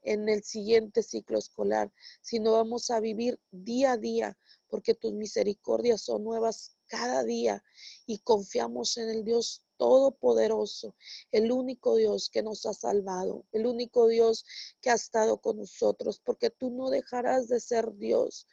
en 0.04 0.28
el 0.28 0.42
siguiente 0.44 1.02
ciclo 1.02 1.38
escolar, 1.38 1.92
sino 2.20 2.52
vamos 2.52 2.90
a 2.90 3.00
vivir 3.00 3.40
día 3.50 3.92
a 3.92 3.96
día, 3.96 4.38
porque 4.68 4.94
tus 4.94 5.12
misericordias 5.12 6.02
son 6.02 6.24
nuevas 6.24 6.76
cada 6.86 7.24
día 7.24 7.64
y 8.06 8.18
confiamos 8.18 8.96
en 8.96 9.08
el 9.08 9.24
Dios 9.24 9.64
Todopoderoso, 9.76 10.94
el 11.32 11.50
único 11.50 11.96
Dios 11.96 12.30
que 12.30 12.44
nos 12.44 12.64
ha 12.64 12.72
salvado, 12.72 13.44
el 13.50 13.66
único 13.66 14.06
Dios 14.06 14.44
que 14.80 14.90
ha 14.90 14.94
estado 14.94 15.38
con 15.40 15.56
nosotros, 15.56 16.20
porque 16.24 16.50
tú 16.50 16.70
no 16.70 16.90
dejarás 16.90 17.48
de 17.48 17.58
ser 17.58 17.92
Dios 17.96 18.46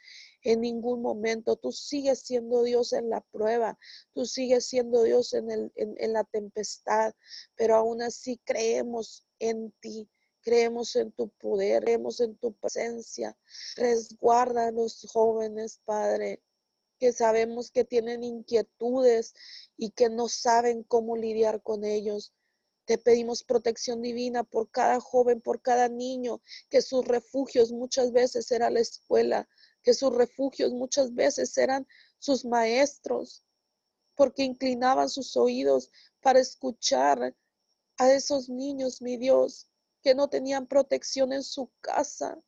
en 0.44 0.62
ningún 0.62 1.02
momento. 1.02 1.56
Tú 1.56 1.72
sigues 1.72 2.22
siendo 2.22 2.64
Dios 2.64 2.94
en 2.94 3.10
la 3.10 3.22
prueba, 3.22 3.78
tú 4.14 4.26
sigues 4.26 4.66
siendo 4.66 5.04
Dios 5.04 5.34
en, 5.34 5.52
el, 5.52 5.72
en, 5.76 6.14
la 6.14 6.24
tempestad, 6.24 7.14
pero 7.56 7.76
aún 7.76 8.02
así 8.02 8.40
creemos 8.44 9.26
en 9.40 9.72
ti. 9.80 10.10
Creemos 10.42 10.96
en 10.96 11.12
tu 11.12 11.30
poder, 11.30 11.84
creemos 11.84 12.20
en 12.20 12.36
tu 12.36 12.54
presencia. 12.54 13.38
Resguarda 13.76 14.68
a 14.68 14.72
los 14.72 15.08
jóvenes, 15.12 15.80
Padre, 15.86 16.42
que 17.00 17.14
sabemos 17.14 17.72
que 17.72 17.84
tienen 17.84 18.24
inquietudes 18.24 19.34
y 19.76 19.90
que 19.90 20.10
no 20.10 20.28
saben 20.28 20.84
cómo 20.84 21.18
lidiar 21.18 21.64
con 21.64 21.84
ellos. 21.84 22.34
Te 22.86 22.98
pedimos 22.98 23.44
protección 23.44 24.02
divina 24.04 24.44
por 24.44 24.70
cada 24.70 25.00
joven, 25.00 25.42
por 25.42 25.62
cada 25.62 25.90
niño, 25.90 26.42
que 26.70 26.84
sus 26.84 27.04
refugios 27.06 27.72
muchas 27.72 28.12
veces 28.12 28.52
era 28.52 28.70
la 28.70 28.82
escuela, 28.82 29.50
que 29.82 29.94
sus 29.96 30.14
refugios 30.14 30.74
muchas 30.74 31.16
veces 31.16 31.58
eran 31.58 31.88
sus 32.20 32.46
maestros, 32.46 33.44
porque 34.16 34.44
inclinaban 34.44 35.10
sus 35.10 35.36
oídos 35.38 35.92
para 36.22 36.40
escuchar 36.40 37.36
a 37.98 38.14
esos 38.14 38.48
niños, 38.48 39.02
mi 39.02 39.18
Dios, 39.18 39.71
que 40.02 40.16
no 40.16 40.30
tenían 40.30 40.68
protección 40.68 41.34
en 41.34 41.44
su 41.44 41.72
casa. 41.82 42.42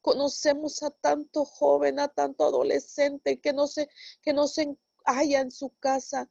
Conocemos 0.00 0.82
a 0.82 0.90
tanto 0.90 1.44
joven, 1.44 1.98
a 1.98 2.08
tanto 2.08 2.44
adolescente 2.44 3.40
que 3.40 3.52
no 3.52 3.66
se, 3.66 3.88
que 4.22 4.32
no 4.32 4.46
se 4.46 4.76
halla 5.04 5.40
en 5.40 5.50
su 5.50 5.70
casa 5.78 6.30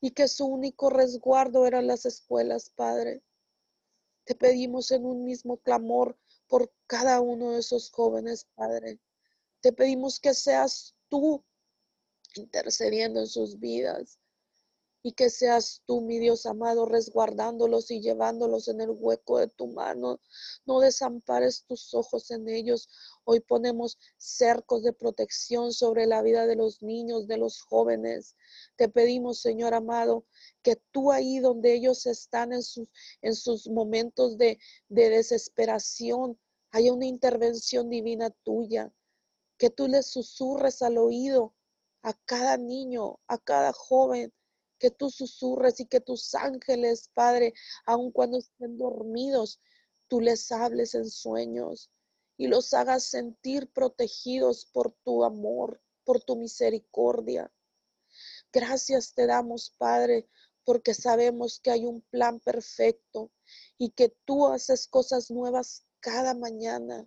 y 0.00 0.12
que 0.12 0.28
su 0.28 0.46
único 0.46 0.90
resguardo 0.90 1.66
eran 1.66 1.86
las 1.86 2.06
escuelas, 2.06 2.70
Padre. 2.70 3.22
Te 4.24 4.34
pedimos 4.34 4.90
en 4.92 5.04
un 5.04 5.24
mismo 5.24 5.58
clamor 5.58 6.16
por 6.46 6.72
cada 6.86 7.20
uno 7.20 7.50
de 7.52 7.60
esos 7.60 7.90
jóvenes, 7.90 8.46
Padre. 8.54 9.00
Te 9.60 9.72
pedimos 9.72 10.20
que 10.20 10.34
seas 10.34 10.94
tú 11.08 11.44
intercediendo 12.36 13.20
en 13.20 13.26
sus 13.26 13.58
vidas 13.58 14.19
y 15.02 15.12
que 15.12 15.30
seas 15.30 15.82
tú, 15.86 16.02
mi 16.02 16.18
Dios 16.18 16.44
amado, 16.44 16.84
resguardándolos 16.84 17.90
y 17.90 18.00
llevándolos 18.00 18.68
en 18.68 18.82
el 18.82 18.90
hueco 18.90 19.38
de 19.38 19.48
tu 19.48 19.68
mano. 19.68 20.20
No 20.66 20.80
desampares 20.80 21.64
tus 21.64 21.94
ojos 21.94 22.30
en 22.30 22.48
ellos. 22.48 22.88
Hoy 23.24 23.40
ponemos 23.40 23.98
cercos 24.18 24.82
de 24.82 24.92
protección 24.92 25.72
sobre 25.72 26.06
la 26.06 26.20
vida 26.22 26.46
de 26.46 26.56
los 26.56 26.82
niños, 26.82 27.26
de 27.26 27.38
los 27.38 27.62
jóvenes. 27.62 28.36
Te 28.76 28.88
pedimos, 28.88 29.40
Señor 29.40 29.72
amado, 29.72 30.26
que 30.62 30.76
tú 30.90 31.12
ahí 31.12 31.38
donde 31.38 31.74
ellos 31.74 32.04
están 32.06 32.52
en 32.52 32.62
sus, 32.62 32.88
en 33.22 33.34
sus 33.34 33.68
momentos 33.68 34.36
de, 34.36 34.58
de 34.88 35.08
desesperación, 35.08 36.38
haya 36.72 36.92
una 36.92 37.06
intervención 37.06 37.88
divina 37.88 38.30
tuya, 38.30 38.92
que 39.56 39.70
tú 39.70 39.88
les 39.88 40.06
susurres 40.06 40.82
al 40.82 40.98
oído 40.98 41.54
a 42.02 42.14
cada 42.24 42.56
niño, 42.56 43.18
a 43.26 43.38
cada 43.38 43.72
joven, 43.72 44.32
que 44.80 44.90
tú 44.90 45.10
susurres 45.10 45.78
y 45.78 45.86
que 45.86 46.00
tus 46.00 46.34
ángeles, 46.34 47.10
Padre, 47.14 47.54
aun 47.86 48.10
cuando 48.10 48.38
estén 48.38 48.78
dormidos, 48.78 49.60
tú 50.08 50.20
les 50.20 50.50
hables 50.50 50.96
en 50.96 51.08
sueños 51.08 51.92
y 52.36 52.48
los 52.48 52.74
hagas 52.74 53.04
sentir 53.04 53.70
protegidos 53.70 54.66
por 54.72 54.92
tu 55.04 55.22
amor, 55.22 55.80
por 56.04 56.24
tu 56.24 56.34
misericordia. 56.36 57.52
Gracias 58.52 59.14
te 59.14 59.26
damos, 59.26 59.74
Padre, 59.78 60.26
porque 60.64 60.94
sabemos 60.94 61.60
que 61.60 61.70
hay 61.70 61.84
un 61.84 62.00
plan 62.10 62.40
perfecto 62.40 63.30
y 63.78 63.90
que 63.90 64.08
tú 64.24 64.46
haces 64.46 64.88
cosas 64.88 65.30
nuevas 65.30 65.84
cada 66.00 66.34
mañana. 66.34 67.06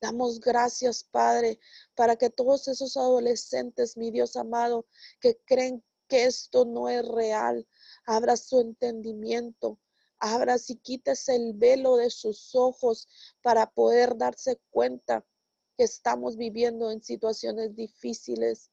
Damos 0.00 0.40
gracias, 0.40 1.04
Padre, 1.04 1.58
para 1.94 2.16
que 2.16 2.30
todos 2.30 2.68
esos 2.68 2.96
adolescentes, 2.96 3.96
mi 3.96 4.10
Dios 4.10 4.36
amado, 4.36 4.86
que 5.20 5.38
creen 5.44 5.84
que 6.14 6.26
esto 6.26 6.64
no 6.64 6.88
es 6.88 7.04
real. 7.08 7.66
Abra 8.06 8.36
su 8.36 8.60
entendimiento. 8.60 9.80
Abra 10.20 10.58
si 10.58 10.76
quites 10.76 11.28
el 11.28 11.54
velo 11.54 11.96
de 11.96 12.08
sus 12.08 12.54
ojos 12.54 13.08
para 13.42 13.72
poder 13.72 14.16
darse 14.16 14.60
cuenta 14.70 15.26
que 15.76 15.82
estamos 15.82 16.36
viviendo 16.36 16.92
en 16.92 17.02
situaciones 17.02 17.74
difíciles. 17.74 18.70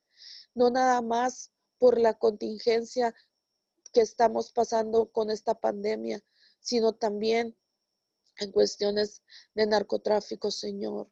No 0.54 0.70
nada 0.70 1.02
más 1.02 1.52
por 1.80 2.00
la 2.00 2.14
contingencia 2.14 3.16
que 3.92 4.02
estamos 4.02 4.52
pasando 4.52 5.12
con 5.12 5.32
esta 5.32 5.56
pandemia, 5.56 6.24
sino 6.60 6.94
también 6.94 7.58
en 8.38 8.52
cuestiones 8.52 9.24
de 9.56 9.66
narcotráfico, 9.66 10.52
Señor, 10.52 11.10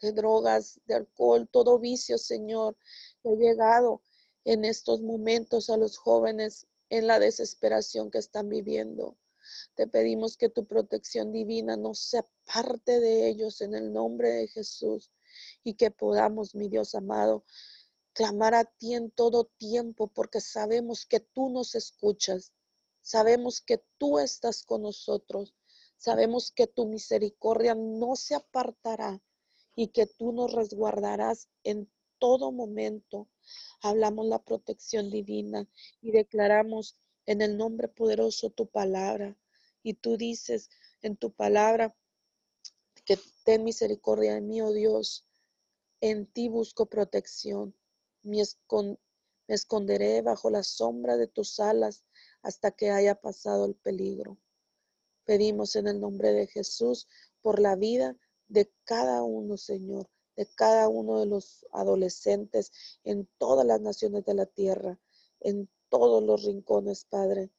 de 0.00 0.12
drogas, 0.12 0.80
de 0.86 0.94
alcohol, 0.94 1.48
todo 1.50 1.80
vicio, 1.80 2.16
Señor, 2.16 2.76
que 3.24 3.30
ha 3.30 3.34
llegado 3.34 4.02
en 4.44 4.64
estos 4.64 5.00
momentos 5.00 5.70
a 5.70 5.76
los 5.76 5.96
jóvenes 5.96 6.66
en 6.90 7.06
la 7.06 7.18
desesperación 7.18 8.10
que 8.10 8.18
están 8.18 8.48
viviendo. 8.48 9.16
Te 9.74 9.86
pedimos 9.86 10.36
que 10.36 10.48
tu 10.48 10.66
protección 10.66 11.32
divina 11.32 11.76
no 11.76 11.94
sea 11.94 12.26
parte 12.52 13.00
de 13.00 13.28
ellos 13.28 13.60
en 13.60 13.74
el 13.74 13.92
nombre 13.92 14.30
de 14.30 14.48
Jesús 14.48 15.10
y 15.62 15.74
que 15.74 15.90
podamos, 15.90 16.54
mi 16.54 16.68
Dios 16.68 16.94
amado, 16.94 17.44
clamar 18.12 18.54
a 18.54 18.64
ti 18.64 18.94
en 18.94 19.10
todo 19.10 19.44
tiempo 19.58 20.06
porque 20.08 20.40
sabemos 20.40 21.04
que 21.04 21.20
tú 21.20 21.50
nos 21.50 21.74
escuchas, 21.74 22.52
sabemos 23.00 23.60
que 23.60 23.82
tú 23.98 24.18
estás 24.18 24.62
con 24.62 24.82
nosotros, 24.82 25.54
sabemos 25.96 26.52
que 26.52 26.66
tu 26.66 26.86
misericordia 26.86 27.74
no 27.74 28.14
se 28.16 28.34
apartará 28.34 29.20
y 29.74 29.88
que 29.88 30.06
tú 30.06 30.32
nos 30.32 30.52
resguardarás 30.52 31.48
en 31.64 31.90
todo 32.18 32.52
momento 32.52 33.28
hablamos 33.82 34.26
la 34.26 34.42
protección 34.42 35.10
divina 35.10 35.68
y 36.00 36.10
declaramos 36.10 36.96
en 37.26 37.42
el 37.42 37.56
nombre 37.56 37.88
poderoso 37.88 38.50
tu 38.50 38.66
palabra. 38.66 39.36
Y 39.82 39.94
tú 39.94 40.16
dices 40.16 40.70
en 41.02 41.16
tu 41.16 41.32
palabra 41.32 41.94
que 43.04 43.18
ten 43.44 43.64
misericordia 43.64 44.34
de 44.34 44.40
mí, 44.40 44.60
oh 44.60 44.72
Dios. 44.72 45.26
En 46.00 46.26
ti 46.26 46.48
busco 46.48 46.86
protección. 46.86 47.74
Me, 48.22 48.42
me 49.46 49.54
esconderé 49.54 50.22
bajo 50.22 50.50
la 50.50 50.62
sombra 50.62 51.16
de 51.16 51.26
tus 51.26 51.60
alas 51.60 52.04
hasta 52.42 52.70
que 52.70 52.90
haya 52.90 53.14
pasado 53.14 53.66
el 53.66 53.74
peligro. 53.74 54.38
Pedimos 55.24 55.76
en 55.76 55.88
el 55.88 56.00
nombre 56.00 56.32
de 56.32 56.46
Jesús 56.46 57.08
por 57.40 57.60
la 57.60 57.76
vida 57.76 58.16
de 58.48 58.70
cada 58.84 59.22
uno, 59.22 59.56
Señor, 59.56 60.10
de 60.36 60.46
cada 60.46 60.88
uno 60.88 61.20
de 61.20 61.26
los 61.26 61.66
adolescentes 61.72 62.72
en 63.04 63.28
todas 63.38 63.66
las 63.66 63.80
naciones 63.80 64.24
de 64.24 64.34
la 64.34 64.46
tierra, 64.46 64.98
en 65.40 65.68
todos 65.88 66.22
los 66.22 66.44
rincones, 66.44 67.04
Padre. 67.04 67.50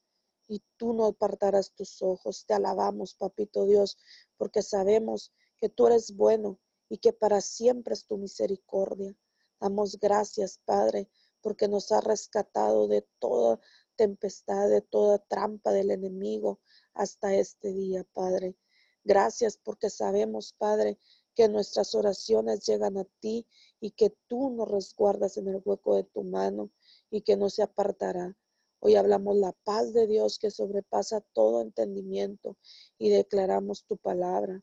Y 0.48 0.62
tú 0.76 0.92
no 0.92 1.06
apartarás 1.06 1.72
tus 1.74 2.02
ojos. 2.02 2.44
Te 2.46 2.54
alabamos, 2.54 3.14
Papito 3.14 3.64
Dios, 3.64 3.98
porque 4.36 4.62
sabemos 4.62 5.32
que 5.58 5.68
tú 5.68 5.86
eres 5.86 6.14
bueno 6.14 6.58
y 6.88 6.98
que 6.98 7.12
para 7.12 7.40
siempre 7.40 7.94
es 7.94 8.06
tu 8.06 8.16
misericordia. 8.18 9.16
Damos 9.60 9.98
gracias, 9.98 10.60
Padre, 10.64 11.08
porque 11.40 11.68
nos 11.68 11.90
has 11.92 12.04
rescatado 12.04 12.88
de 12.88 13.02
toda 13.18 13.58
tempestad, 13.96 14.68
de 14.68 14.82
toda 14.82 15.18
trampa 15.18 15.72
del 15.72 15.90
enemigo 15.90 16.60
hasta 16.94 17.34
este 17.34 17.72
día, 17.72 18.04
Padre. 18.12 18.56
Gracias 19.04 19.56
porque 19.56 19.88
sabemos, 19.88 20.52
Padre, 20.52 20.98
que 21.36 21.48
nuestras 21.50 21.94
oraciones 21.94 22.66
llegan 22.66 22.96
a 22.96 23.04
ti 23.20 23.46
y 23.78 23.90
que 23.90 24.10
tú 24.26 24.50
nos 24.50 24.68
resguardas 24.68 25.36
en 25.36 25.48
el 25.48 25.60
hueco 25.62 25.94
de 25.94 26.04
tu 26.04 26.24
mano 26.24 26.70
y 27.10 27.20
que 27.20 27.36
no 27.36 27.50
se 27.50 27.62
apartará. 27.62 28.34
Hoy 28.80 28.96
hablamos 28.96 29.36
la 29.36 29.52
paz 29.52 29.92
de 29.92 30.06
Dios 30.06 30.38
que 30.38 30.50
sobrepasa 30.50 31.20
todo 31.34 31.60
entendimiento 31.60 32.56
y 32.98 33.10
declaramos 33.10 33.84
tu 33.84 33.98
palabra. 33.98 34.62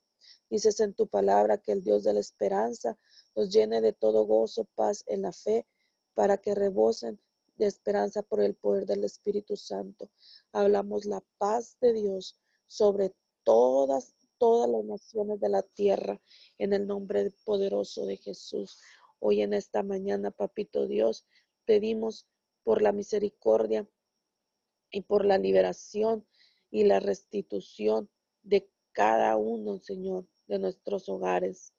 Dices 0.49 0.79
en 0.79 0.95
tu 0.95 1.07
palabra 1.07 1.59
que 1.59 1.73
el 1.73 1.83
Dios 1.83 2.03
de 2.03 2.13
la 2.13 2.19
esperanza 2.19 2.97
nos 3.35 3.49
llene 3.49 3.79
de 3.79 3.93
todo 3.93 4.25
gozo, 4.25 4.67
paz 4.75 5.03
en 5.07 5.21
la 5.21 5.31
fe, 5.31 5.67
para 6.15 6.37
que 6.37 6.55
rebosen 6.55 7.19
de 7.55 7.67
esperanza 7.67 8.23
por 8.23 8.41
el 8.41 8.55
poder 8.55 8.87
del 8.87 9.03
Espíritu 9.03 9.55
Santo. 9.57 10.09
Hablamos 10.51 11.05
la 11.05 11.23
paz 11.37 11.77
de 11.81 11.93
Dios 11.93 12.39
sobre 12.65 13.13
todas, 13.43 14.15
todas 14.43 14.69
las 14.69 14.83
naciones 14.83 15.39
de 15.39 15.47
la 15.47 15.61
tierra 15.61 16.19
en 16.57 16.73
el 16.73 16.85
nombre 16.85 17.31
poderoso 17.45 18.05
de 18.05 18.17
Jesús. 18.17 18.77
Hoy 19.19 19.41
en 19.41 19.53
esta 19.53 19.83
mañana, 19.83 20.31
papito 20.31 20.85
Dios, 20.85 21.25
pedimos 21.63 22.27
por 22.61 22.81
la 22.81 22.91
misericordia 22.91 23.87
y 24.91 24.99
por 25.03 25.23
la 25.23 25.37
liberación 25.37 26.27
y 26.69 26.83
la 26.83 26.99
restitución 26.99 28.09
de 28.41 28.69
cada 28.91 29.37
uno, 29.37 29.79
Señor, 29.79 30.27
de 30.47 30.59
nuestros 30.59 31.07
hogares. 31.07 31.71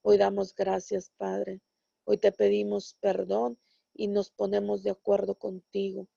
Hoy 0.00 0.16
damos 0.16 0.54
gracias, 0.54 1.12
Padre. 1.18 1.60
Hoy 2.04 2.16
te 2.16 2.32
pedimos 2.32 2.96
perdón 3.02 3.58
y 3.92 4.08
nos 4.08 4.30
ponemos 4.30 4.82
de 4.82 4.92
acuerdo 4.92 5.34
contigo. 5.34 6.08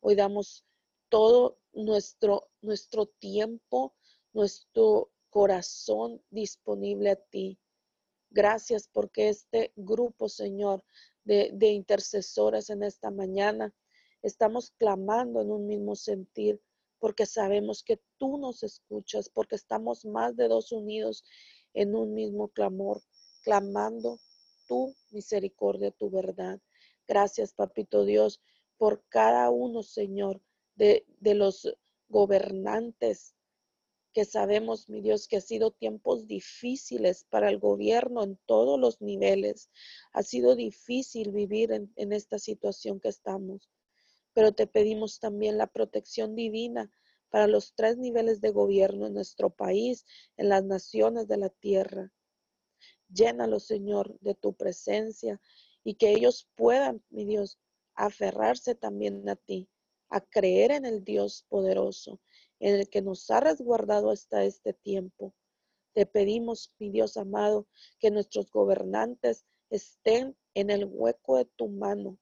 Hoy 0.00 0.14
damos 0.14 0.66
todo 1.08 1.58
nuestro, 1.72 2.50
nuestro 2.60 3.06
tiempo, 3.06 3.94
nuestro 4.34 5.10
corazón 5.30 6.22
disponible 6.30 7.10
a 7.10 7.16
ti. 7.16 7.58
Gracias 8.30 8.88
porque 8.92 9.28
este 9.28 9.72
grupo, 9.76 10.28
Señor, 10.28 10.84
de, 11.24 11.50
de 11.54 11.68
intercesores 11.68 12.70
en 12.70 12.82
esta 12.82 13.10
mañana, 13.10 13.74
estamos 14.22 14.72
clamando 14.78 15.40
en 15.40 15.50
un 15.50 15.66
mismo 15.66 15.94
sentir 15.94 16.60
porque 16.98 17.26
sabemos 17.26 17.82
que 17.82 18.00
tú 18.18 18.38
nos 18.38 18.62
escuchas, 18.62 19.28
porque 19.28 19.56
estamos 19.56 20.04
más 20.04 20.36
de 20.36 20.48
dos 20.48 20.72
unidos 20.72 21.24
en 21.74 21.94
un 21.94 22.14
mismo 22.14 22.48
clamor, 22.48 23.00
clamando 23.42 24.18
tu 24.66 24.94
misericordia, 25.10 25.90
tu 25.92 26.10
verdad. 26.10 26.60
Gracias, 27.06 27.52
Papito 27.54 28.04
Dios, 28.04 28.40
por 28.76 29.02
cada 29.08 29.50
uno, 29.50 29.82
Señor, 29.82 30.40
de, 30.74 31.06
de 31.20 31.34
los 31.34 31.72
gobernantes 32.08 33.34
que 34.12 34.24
sabemos, 34.24 34.88
mi 34.88 35.00
Dios, 35.00 35.28
que 35.28 35.36
ha 35.36 35.40
sido 35.40 35.70
tiempos 35.70 36.26
difíciles 36.26 37.24
para 37.30 37.50
el 37.50 37.58
gobierno 37.58 38.22
en 38.24 38.38
todos 38.46 38.78
los 38.78 39.00
niveles. 39.00 39.70
Ha 40.12 40.22
sido 40.22 40.56
difícil 40.56 41.32
vivir 41.32 41.72
en, 41.72 41.92
en 41.96 42.12
esta 42.12 42.38
situación 42.38 43.00
que 43.00 43.08
estamos 43.08 43.70
pero 44.38 44.52
te 44.52 44.68
pedimos 44.68 45.18
también 45.18 45.58
la 45.58 45.66
protección 45.66 46.36
divina 46.36 46.92
para 47.28 47.48
los 47.48 47.74
tres 47.74 47.98
niveles 47.98 48.40
de 48.40 48.50
gobierno 48.50 49.08
en 49.08 49.14
nuestro 49.14 49.50
país, 49.50 50.06
en 50.36 50.48
las 50.48 50.62
naciones 50.62 51.26
de 51.26 51.38
la 51.38 51.48
tierra. 51.48 52.12
Llénalo, 53.08 53.58
Señor, 53.58 54.16
de 54.20 54.36
tu 54.36 54.54
presencia 54.54 55.40
y 55.82 55.94
que 55.94 56.12
ellos 56.12 56.48
puedan, 56.54 57.02
mi 57.10 57.24
Dios, 57.24 57.58
aferrarse 57.96 58.76
también 58.76 59.28
a 59.28 59.34
ti, 59.34 59.68
a 60.08 60.20
creer 60.20 60.70
en 60.70 60.84
el 60.84 61.02
Dios 61.02 61.44
poderoso, 61.48 62.20
en 62.60 62.74
el 62.74 62.88
que 62.88 63.02
nos 63.02 63.30
ha 63.30 63.40
resguardado 63.40 64.10
hasta 64.10 64.44
este 64.44 64.74
tiempo. 64.74 65.34
Te 65.94 66.06
pedimos, 66.06 66.74
mi 66.78 66.90
Dios 66.90 67.16
amado, 67.16 67.66
que 67.98 68.10
nuestros 68.10 68.50
gobernantes 68.50 69.44
estén 69.70 70.36
en 70.54 70.70
el 70.70 70.84
hueco 70.84 71.36
de 71.36 71.44
tu 71.44 71.68
mano, 71.68 72.18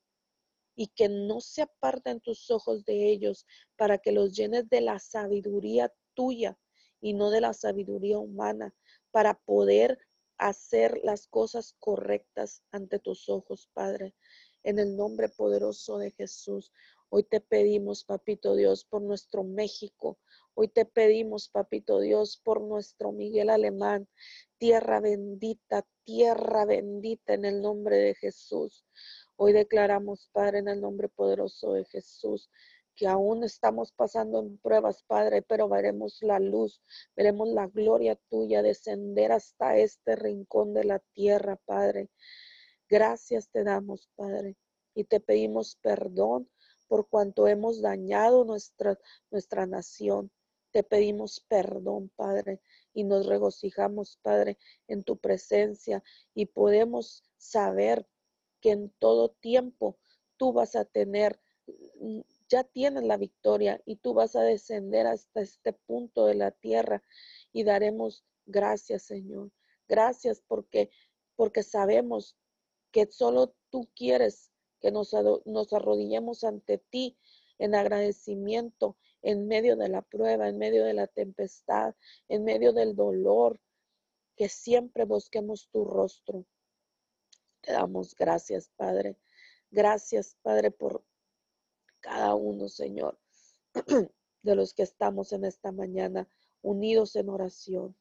y 0.76 0.88
que 0.88 1.08
no 1.08 1.40
se 1.40 1.62
aparten 1.62 2.20
tus 2.20 2.50
ojos 2.50 2.84
de 2.84 3.10
ellos 3.10 3.46
para 3.76 3.98
que 3.98 4.12
los 4.12 4.36
llenes 4.36 4.68
de 4.68 4.82
la 4.82 4.98
sabiduría 4.98 5.92
tuya 6.14 6.58
y 7.00 7.14
no 7.14 7.30
de 7.30 7.40
la 7.40 7.54
sabiduría 7.54 8.18
humana 8.18 8.74
para 9.10 9.34
poder 9.34 9.98
hacer 10.38 11.00
las 11.02 11.26
cosas 11.28 11.74
correctas 11.78 12.62
ante 12.70 12.98
tus 12.98 13.28
ojos, 13.30 13.70
Padre. 13.72 14.14
En 14.62 14.78
el 14.78 14.96
nombre 14.96 15.30
poderoso 15.30 15.96
de 15.96 16.10
Jesús, 16.10 16.72
hoy 17.08 17.22
te 17.24 17.40
pedimos, 17.40 18.04
Papito 18.04 18.54
Dios, 18.54 18.84
por 18.84 19.02
nuestro 19.02 19.44
México. 19.44 20.18
Hoy 20.54 20.68
te 20.68 20.84
pedimos, 20.84 21.48
Papito 21.48 22.00
Dios, 22.00 22.40
por 22.42 22.60
nuestro 22.60 23.12
Miguel 23.12 23.50
Alemán. 23.50 24.08
Tierra 24.58 25.00
bendita, 25.00 25.86
tierra 26.04 26.64
bendita 26.64 27.34
en 27.34 27.44
el 27.44 27.62
nombre 27.62 27.96
de 27.96 28.14
Jesús. 28.14 28.84
Hoy 29.36 29.52
declaramos, 29.52 30.28
Padre, 30.32 30.60
en 30.60 30.68
el 30.68 30.80
nombre 30.80 31.08
poderoso 31.08 31.72
de 31.72 31.84
Jesús, 31.84 32.50
que 32.96 33.06
aún 33.06 33.44
estamos 33.44 33.92
pasando 33.92 34.40
en 34.40 34.56
pruebas, 34.58 35.02
Padre, 35.02 35.42
pero 35.42 35.68
veremos 35.68 36.22
la 36.22 36.38
luz, 36.38 36.82
veremos 37.14 37.48
la 37.48 37.66
gloria 37.66 38.18
tuya 38.30 38.62
descender 38.62 39.32
hasta 39.32 39.76
este 39.76 40.16
rincón 40.16 40.72
de 40.72 40.84
la 40.84 40.98
tierra, 41.12 41.56
Padre. 41.66 42.08
Gracias 42.88 43.50
te 43.50 43.62
damos, 43.64 44.08
Padre, 44.16 44.56
y 44.94 45.04
te 45.04 45.20
pedimos 45.20 45.76
perdón 45.82 46.48
por 46.88 47.08
cuanto 47.08 47.48
hemos 47.48 47.80
dañado 47.80 48.44
nuestra, 48.44 48.98
nuestra 49.30 49.66
nación. 49.66 50.30
Te 50.70 50.82
pedimos 50.82 51.40
perdón, 51.48 52.10
Padre, 52.16 52.60
y 52.92 53.04
nos 53.04 53.26
regocijamos, 53.26 54.18
Padre, 54.22 54.58
en 54.88 55.02
tu 55.04 55.16
presencia 55.18 56.02
y 56.34 56.46
podemos 56.46 57.24
saber, 57.36 58.06
que 58.60 58.70
en 58.72 58.90
todo 58.98 59.30
tiempo 59.30 59.98
tú 60.36 60.52
vas 60.52 60.76
a 60.76 60.84
tener, 60.84 61.38
mm, 62.00 62.20
ya 62.48 62.64
tienes 62.64 63.04
la 63.04 63.16
victoria 63.16 63.80
y 63.84 63.96
tú 63.96 64.14
vas 64.14 64.36
a 64.36 64.42
descender 64.42 65.06
hasta 65.06 65.40
este 65.40 65.72
punto 65.72 66.26
de 66.26 66.34
la 66.34 66.50
tierra 66.50 67.02
y 67.52 67.64
daremos 67.64 68.24
gracias, 68.46 69.02
Señor. 69.02 69.50
Gracias 69.88 70.42
porque 70.46 70.90
porque 71.36 71.62
sabemos 71.62 72.34
que 72.90 73.06
solo 73.06 73.54
tú 73.70 73.90
quieres 73.94 74.50
que 74.80 74.90
nos, 74.90 75.14
arrodillemos 75.14 76.44
ante 76.44 76.78
ti 76.78 77.16
en 77.58 77.74
agradecimiento 77.74 78.96
en 79.22 79.48
medio 79.48 79.76
de 79.76 79.88
la 79.88 80.02
prueba, 80.02 80.48
en 80.48 80.58
medio 80.58 80.84
de 80.84 80.94
la 80.94 81.06
tempestad, 81.06 81.94
en 82.28 82.44
medio 82.44 82.72
del 82.72 82.94
dolor, 82.94 83.60
que 84.36 84.48
siempre 84.48 85.04
busquemos 85.04 85.68
tu 85.70 85.84
rostro. 85.84 86.44
Te 87.62 87.72
damos 87.72 88.14
gracias, 88.14 88.70
Padre. 88.76 89.16
Gracias, 89.70 90.36
Padre, 90.42 90.70
por 90.70 91.04
cada 92.00 92.34
uno, 92.34 92.68
Señor, 92.68 93.18
de 94.42 94.54
los 94.54 94.74
que 94.74 94.82
estamos 94.82 95.32
en 95.32 95.44
esta 95.44 95.72
mañana 95.72 96.28
unidos 96.62 97.16
en 97.16 97.28
oración. 97.28 97.96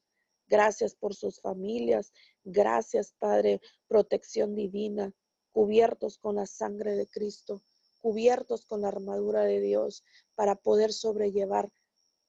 Gracias 0.48 0.94
por 0.94 1.14
sus 1.14 1.40
familias. 1.40 2.12
Gracias, 2.44 3.12
Padre, 3.18 3.60
protección 3.88 4.54
divina, 4.54 5.12
cubiertos 5.56 6.18
con 6.18 6.36
la 6.36 6.44
sangre 6.44 6.96
de 6.96 7.06
Cristo, 7.06 7.62
cubiertos 8.02 8.66
con 8.66 8.82
la 8.82 8.88
armadura 8.88 9.44
de 9.44 9.62
Dios 9.62 10.04
para 10.34 10.54
poder 10.54 10.92
sobrellevar 10.92 11.72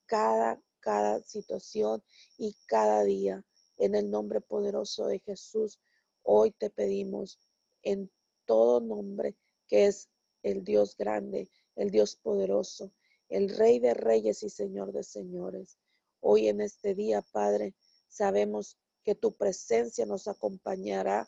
cada, 0.06 0.62
cada 0.80 1.20
situación 1.24 2.02
y 2.38 2.56
cada 2.68 3.04
día. 3.04 3.44
En 3.76 3.96
el 3.96 4.10
nombre 4.10 4.40
poderoso 4.40 5.08
de 5.08 5.20
Jesús, 5.20 5.78
Hoy 6.24 6.52
te 6.52 6.70
pedimos 6.70 7.38
en 7.84 8.10
todo 8.46 8.80
nombre 8.80 9.36
que 9.68 9.88
es 9.88 10.08
el 10.42 10.64
Dios 10.64 10.96
grande, 10.96 11.50
el 11.76 11.92
Dios 11.92 12.16
poderoso, 12.16 12.94
el 13.28 13.50
Rey 13.50 13.80
de 13.80 13.94
reyes 13.94 14.42
y 14.42 14.50
Señor 14.50 14.94
de 14.94 15.04
señores. 15.04 15.78
Hoy 16.22 16.48
en 16.48 16.62
este 16.62 16.96
día, 16.96 17.22
Padre, 17.34 17.76
sabemos 18.08 18.78
que 19.04 19.16
tu 19.16 19.36
presencia 19.36 20.06
nos 20.06 20.30
acompañará 20.30 21.28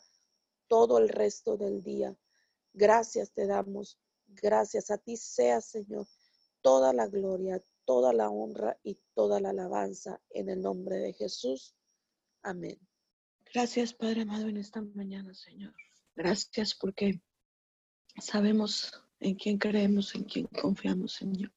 todo 0.70 0.98
el 0.98 1.08
resto 1.08 1.56
del 1.56 1.82
día. 1.82 2.16
Gracias 2.72 3.32
te 3.32 3.48
damos. 3.48 3.98
Gracias 4.28 4.92
a 4.92 4.98
ti 4.98 5.16
sea, 5.16 5.60
Señor, 5.60 6.06
toda 6.62 6.92
la 6.92 7.08
gloria, 7.08 7.60
toda 7.84 8.12
la 8.12 8.30
honra 8.30 8.78
y 8.84 8.96
toda 9.14 9.40
la 9.40 9.50
alabanza 9.50 10.20
en 10.30 10.48
el 10.48 10.62
nombre 10.62 10.98
de 10.98 11.12
Jesús. 11.12 11.74
Amén. 12.42 12.78
Gracias, 13.52 13.92
Padre 13.92 14.22
amado, 14.22 14.46
en 14.46 14.58
esta 14.58 14.80
mañana, 14.80 15.34
Señor. 15.34 15.74
Gracias 16.14 16.76
porque 16.76 17.20
sabemos 18.20 18.92
en 19.18 19.34
quién 19.34 19.58
creemos, 19.58 20.14
en 20.14 20.22
quién 20.22 20.46
confiamos, 20.46 21.14
Señor. 21.14 21.52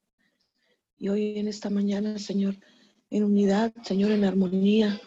Y 0.97 1.09
hoy 1.09 1.38
en 1.38 1.47
esta 1.47 1.70
mañana, 1.70 2.18
Señor, 2.18 2.55
en 3.11 3.24
unidad, 3.24 3.76
Señor, 3.84 4.09
en 4.09 4.24
armonía, 4.24 4.99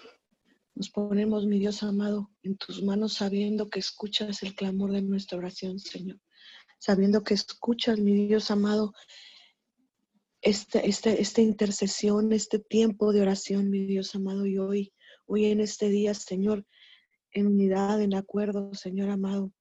nos 0.76 0.90
ponemos, 0.90 1.46
mi 1.46 1.58
Dios 1.58 1.82
amado, 1.82 2.30
en 2.42 2.58
tus 2.58 2.82
manos, 2.82 3.14
sabiendo 3.14 3.70
que 3.70 3.80
escuchas 3.80 4.42
el 4.42 4.54
clamor 4.54 4.92
de 4.92 5.00
nuestra 5.00 5.38
oración, 5.38 5.78
Señor. 5.78 6.20
Sabiendo 6.78 7.24
que 7.24 7.32
escuchas, 7.32 7.98
mi 7.98 8.26
Dios 8.26 8.50
amado, 8.50 8.92
este, 10.42 10.86
este, 10.86 11.22
esta 11.22 11.40
intercesión, 11.40 12.30
este 12.34 12.58
tiempo 12.58 13.14
de 13.14 13.22
oración, 13.22 13.70
mi 13.70 13.86
Dios 13.86 14.14
amado, 14.14 14.44
y 14.44 14.58
hoy, 14.58 14.92
hoy 15.24 15.46
en 15.46 15.60
este 15.60 15.88
día, 15.88 16.12
Señor, 16.12 16.66
en 17.32 17.46
unidad, 17.46 18.02
en 18.02 18.14
acuerdo, 18.14 18.74
Señor 18.74 19.08
amado. 19.08 19.52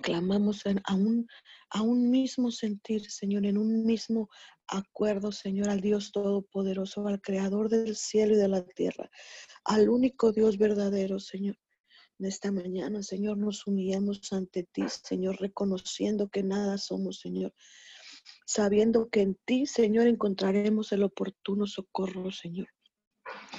Clamamos 0.00 0.62
a, 0.66 0.94
un, 0.94 1.26
a 1.70 1.82
un 1.82 2.10
mismo 2.10 2.50
sentir, 2.50 3.10
Señor, 3.10 3.44
en 3.44 3.58
un 3.58 3.84
mismo 3.84 4.30
acuerdo, 4.66 5.32
Señor, 5.32 5.68
al 5.68 5.80
Dios 5.80 6.12
Todopoderoso, 6.12 7.06
al 7.06 7.20
Creador 7.20 7.68
del 7.68 7.96
cielo 7.96 8.34
y 8.34 8.38
de 8.38 8.48
la 8.48 8.64
tierra, 8.64 9.10
al 9.64 9.90
único 9.90 10.32
Dios 10.32 10.56
verdadero, 10.56 11.18
Señor. 11.18 11.58
En 12.18 12.26
esta 12.26 12.52
mañana, 12.52 13.02
Señor, 13.02 13.36
nos 13.36 13.66
humillamos 13.66 14.32
ante 14.32 14.62
ti, 14.64 14.84
Señor, 14.88 15.40
reconociendo 15.40 16.28
que 16.28 16.42
nada 16.42 16.78
somos, 16.78 17.18
Señor, 17.20 17.54
sabiendo 18.46 19.10
que 19.10 19.22
en 19.22 19.34
ti, 19.44 19.66
Señor, 19.66 20.06
encontraremos 20.06 20.92
el 20.92 21.02
oportuno 21.02 21.66
socorro, 21.66 22.30
Señor. 22.30 22.68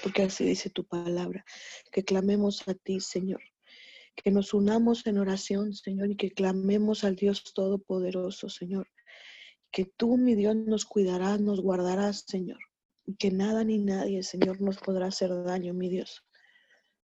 Porque 0.01 0.23
así 0.23 0.45
dice 0.45 0.69
tu 0.69 0.86
palabra, 0.86 1.45
que 1.91 2.03
clamemos 2.03 2.67
a 2.67 2.73
ti, 2.73 2.99
Señor 2.99 3.41
que 4.16 4.32
nos 4.32 4.53
unamos 4.53 5.05
en 5.07 5.18
oración, 5.18 5.74
Señor, 5.74 6.11
y 6.11 6.16
que 6.16 6.32
clamemos 6.32 7.03
al 7.03 7.16
Dios 7.16 7.53
Todopoderoso, 7.53 8.49
Señor. 8.49 8.88
Que 9.72 9.86
tú, 9.86 10.18
mi 10.18 10.36
Dios, 10.36 10.55
nos 10.55 10.86
cuidarás, 10.86 11.41
nos 11.41 11.61
guardarás, 11.61 12.26
Señor. 12.28 12.59
Y 13.05 13.16
que 13.16 13.32
nada 13.32 13.64
ni 13.64 13.80
nadie, 13.80 14.24
Señor, 14.24 14.61
nos 14.61 14.78
podrá 14.78 15.07
hacer 15.07 15.30
daño, 15.43 15.74
mi 15.74 15.89
Dios. 15.89 16.24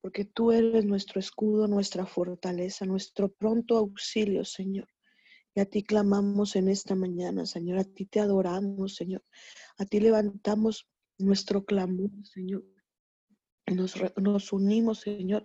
Porque 0.02 0.26
tú 0.26 0.52
eres 0.52 0.86
nuestro 0.86 1.20
escudo, 1.20 1.68
nuestra 1.68 2.06
fortaleza, 2.06 2.86
nuestro 2.86 3.32
pronto 3.32 3.78
auxilio, 3.78 4.44
Señor. 4.44 4.88
Y 5.56 5.60
a 5.60 5.66
ti 5.66 5.84
clamamos 5.84 6.56
en 6.56 6.68
esta 6.68 6.96
mañana, 6.96 7.46
Señor. 7.46 7.80
A 7.80 7.84
ti 7.84 8.06
te 8.06 8.20
adoramos, 8.20 8.96
Señor. 8.96 9.24
A 9.78 9.86
ti 9.86 10.00
levantamos 10.00 10.88
nuestro 11.20 11.64
clamor, 11.64 12.10
Señor. 12.24 12.64
Nos, 13.66 14.52
unimos, 14.52 15.00
Señor, 15.00 15.44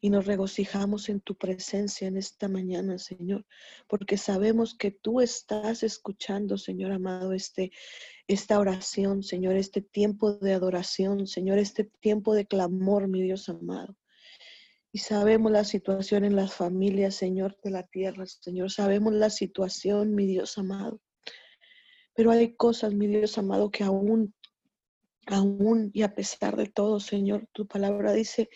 y 0.00 0.08
nos 0.08 0.24
regocijamos 0.24 1.10
en 1.10 1.20
tu 1.20 1.36
presencia 1.36 2.08
en 2.08 2.16
esta 2.16 2.48
mañana, 2.48 2.98
Señor, 2.98 3.44
porque 3.86 4.16
sabemos 4.16 4.74
que 4.74 4.90
tú 4.90 5.20
estás 5.20 5.82
escuchando, 5.82 6.56
Señor 6.56 6.92
amado, 6.92 7.34
este, 7.34 7.70
esta 8.26 8.58
oración, 8.58 9.22
Señor, 9.22 9.56
este 9.56 9.82
tiempo 9.82 10.32
de 10.32 10.54
adoración, 10.54 11.26
Señor, 11.26 11.58
este 11.58 11.84
tiempo 11.84 12.34
de 12.34 12.46
clamor, 12.46 13.06
mi 13.06 13.22
Dios 13.22 13.50
amado. 13.50 13.96
Y 14.90 14.98
sabemos 15.00 15.52
la 15.52 15.64
situación 15.64 16.24
en 16.24 16.36
las 16.36 16.54
familias, 16.54 17.16
Señor, 17.16 17.58
de 17.62 17.70
la 17.70 17.82
tierra, 17.82 18.24
Señor. 18.24 18.70
Sabemos 18.70 19.12
la 19.12 19.28
situación, 19.28 20.14
mi 20.14 20.26
Dios 20.26 20.56
amado. 20.56 21.02
Pero 22.14 22.30
hay 22.30 22.56
cosas, 22.56 22.94
mi 22.94 23.06
Dios 23.06 23.36
amado, 23.36 23.70
que 23.70 23.84
aún 23.84 24.34
aún 25.28 25.90
y 25.92 26.02
a 26.02 26.14
pesar 26.14 26.56
de 26.56 26.66
todo, 26.66 27.00
Señor, 27.00 27.48
tu 27.52 27.66
palabra 27.66 28.12
dice 28.12 28.48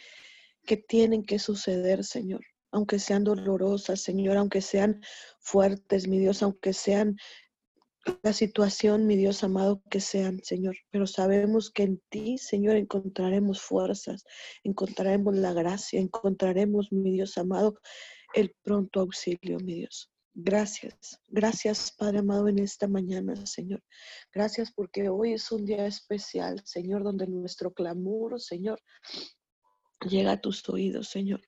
que 0.65 0.77
tienen 0.77 1.25
que 1.25 1.39
suceder, 1.39 2.05
Señor, 2.05 2.41
aunque 2.71 2.99
sean 2.99 3.25
dolorosas, 3.25 4.01
Señor, 4.01 4.37
aunque 4.37 4.61
sean 4.61 5.01
fuertes, 5.41 6.09
mi 6.09 6.19
Dios, 6.19 6.43
aunque 6.43 6.73
sean 6.73 7.17
la 8.23 8.33
situación, 8.33 9.07
mi 9.07 9.17
Dios 9.17 9.45
amado, 9.45 9.83
que 9.91 10.01
sean, 10.01 10.41
Señor. 10.43 10.77
Pero 10.91 11.07
sabemos 11.07 11.71
que 11.71 11.85
en 11.85 12.03
ti, 12.09 12.39
Señor, 12.39 12.77
encontraremos 12.77 13.61
fuerzas, 13.61 14.25
encontraremos 14.65 15.37
la 15.37 15.53
gracia, 15.53 16.01
encontraremos, 16.01 16.91
mi 16.93 17.13
Dios 17.13 17.39
amado, 17.39 17.79
el 18.35 18.55
pronto 18.63 19.01
auxilio, 19.01 19.59
mi 19.61 19.75
Dios. 19.75 20.12
Gracias, 20.35 21.21
gracias 21.29 21.93
Padre 21.93 22.21
amado 22.21 22.49
en 22.49 22.59
esta 22.59 22.89
mañana, 22.89 23.45
Señor. 23.45 23.83
Gracias 24.33 24.73
porque 24.73 25.11
hoy 25.11 25.35
es 25.35 25.53
un 25.53 25.67
día 25.67 25.87
especial, 25.87 26.63
Señor, 26.65 27.03
donde 27.05 27.27
nuestro 27.27 27.75
clamor, 27.75 28.41
Señor, 28.41 28.81
llega 30.09 30.33
a 30.33 30.41
tus 30.41 30.67
oídos, 30.71 31.09
Señor. 31.09 31.43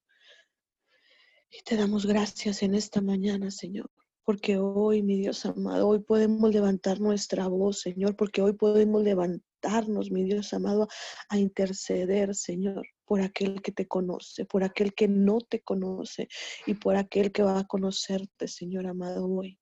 Y 1.51 1.63
te 1.63 1.77
damos 1.77 2.05
gracias 2.05 2.63
en 2.63 2.75
esta 2.75 3.01
mañana, 3.01 3.51
Señor, 3.51 3.91
porque 4.23 4.59
hoy, 4.59 5.03
mi 5.03 5.17
Dios 5.17 5.47
amado, 5.47 5.89
hoy 5.89 6.01
podemos 6.01 6.53
levantar 6.53 7.01
nuestra 7.01 7.49
voz, 7.49 7.81
Señor, 7.81 8.17
porque 8.17 8.43
hoy 8.43 8.53
podemos 8.53 9.03
levantarnos, 9.03 10.11
mi 10.11 10.25
Dios 10.25 10.53
amado, 10.53 10.89
a 11.31 11.39
interceder, 11.39 12.35
Señor 12.35 12.85
por 13.05 13.21
aquel 13.21 13.63
que 13.63 13.73
te 13.73 13.87
conoce, 13.87 14.45
por 14.45 14.65
aquel 14.65 14.95
que 14.95 15.09
no 15.09 15.39
te 15.41 15.61
conoce 15.61 16.29
y 16.67 16.75
por 16.75 16.97
aquel 16.97 17.33
que 17.33 17.43
va 17.43 17.59
a 17.59 17.67
conocerte, 17.67 18.49
Señor 18.49 18.87
amado, 18.87 19.27
hoy. 19.27 19.59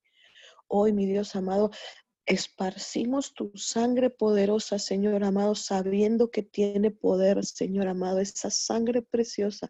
Hoy, 0.67 0.93
mi 0.93 1.05
Dios 1.05 1.35
amado, 1.35 1.69
esparcimos 2.25 3.33
tu 3.33 3.51
sangre 3.55 4.09
poderosa, 4.09 4.79
Señor 4.79 5.23
amado, 5.23 5.55
sabiendo 5.55 6.31
que 6.31 6.41
tiene 6.41 6.89
poder, 6.89 7.43
Señor 7.45 7.87
amado, 7.87 8.19
esa 8.19 8.49
sangre 8.49 9.01
preciosa 9.01 9.69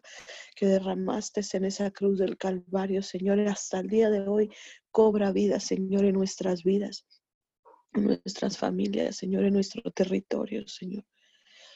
que 0.54 0.66
derramaste 0.66 1.40
en 1.52 1.64
esa 1.64 1.90
cruz 1.90 2.18
del 2.18 2.36
Calvario, 2.38 3.02
Señor, 3.02 3.40
hasta 3.40 3.80
el 3.80 3.88
día 3.88 4.08
de 4.08 4.26
hoy 4.28 4.50
cobra 4.92 5.32
vida, 5.32 5.58
Señor, 5.58 6.04
en 6.04 6.14
nuestras 6.14 6.62
vidas, 6.62 7.06
en 7.92 8.04
nuestras 8.04 8.56
familias, 8.56 9.16
Señor, 9.16 9.44
en 9.44 9.54
nuestro 9.54 9.90
territorio, 9.90 10.66
Señor 10.68 11.04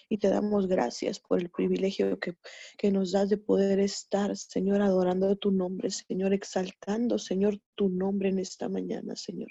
y 0.09 0.19
te 0.19 0.29
damos 0.29 0.67
gracias 0.67 1.21
por 1.21 1.41
el 1.41 1.51
privilegio 1.51 2.19
que, 2.19 2.37
que 2.77 2.91
nos 2.91 3.13
das 3.13 3.29
de 3.29 3.37
poder 3.37 3.79
estar, 3.81 4.37
Señor, 4.37 4.81
adorando 4.83 5.37
tu 5.37 5.51
nombre, 5.51 5.91
Señor, 5.91 6.33
exaltando, 6.33 7.19
Señor, 7.19 7.61
tu 7.75 7.89
nombre 7.89 8.31
en 8.31 8.39
esta 8.39 8.69
mañana, 8.69 9.17
Señor. 9.17 9.51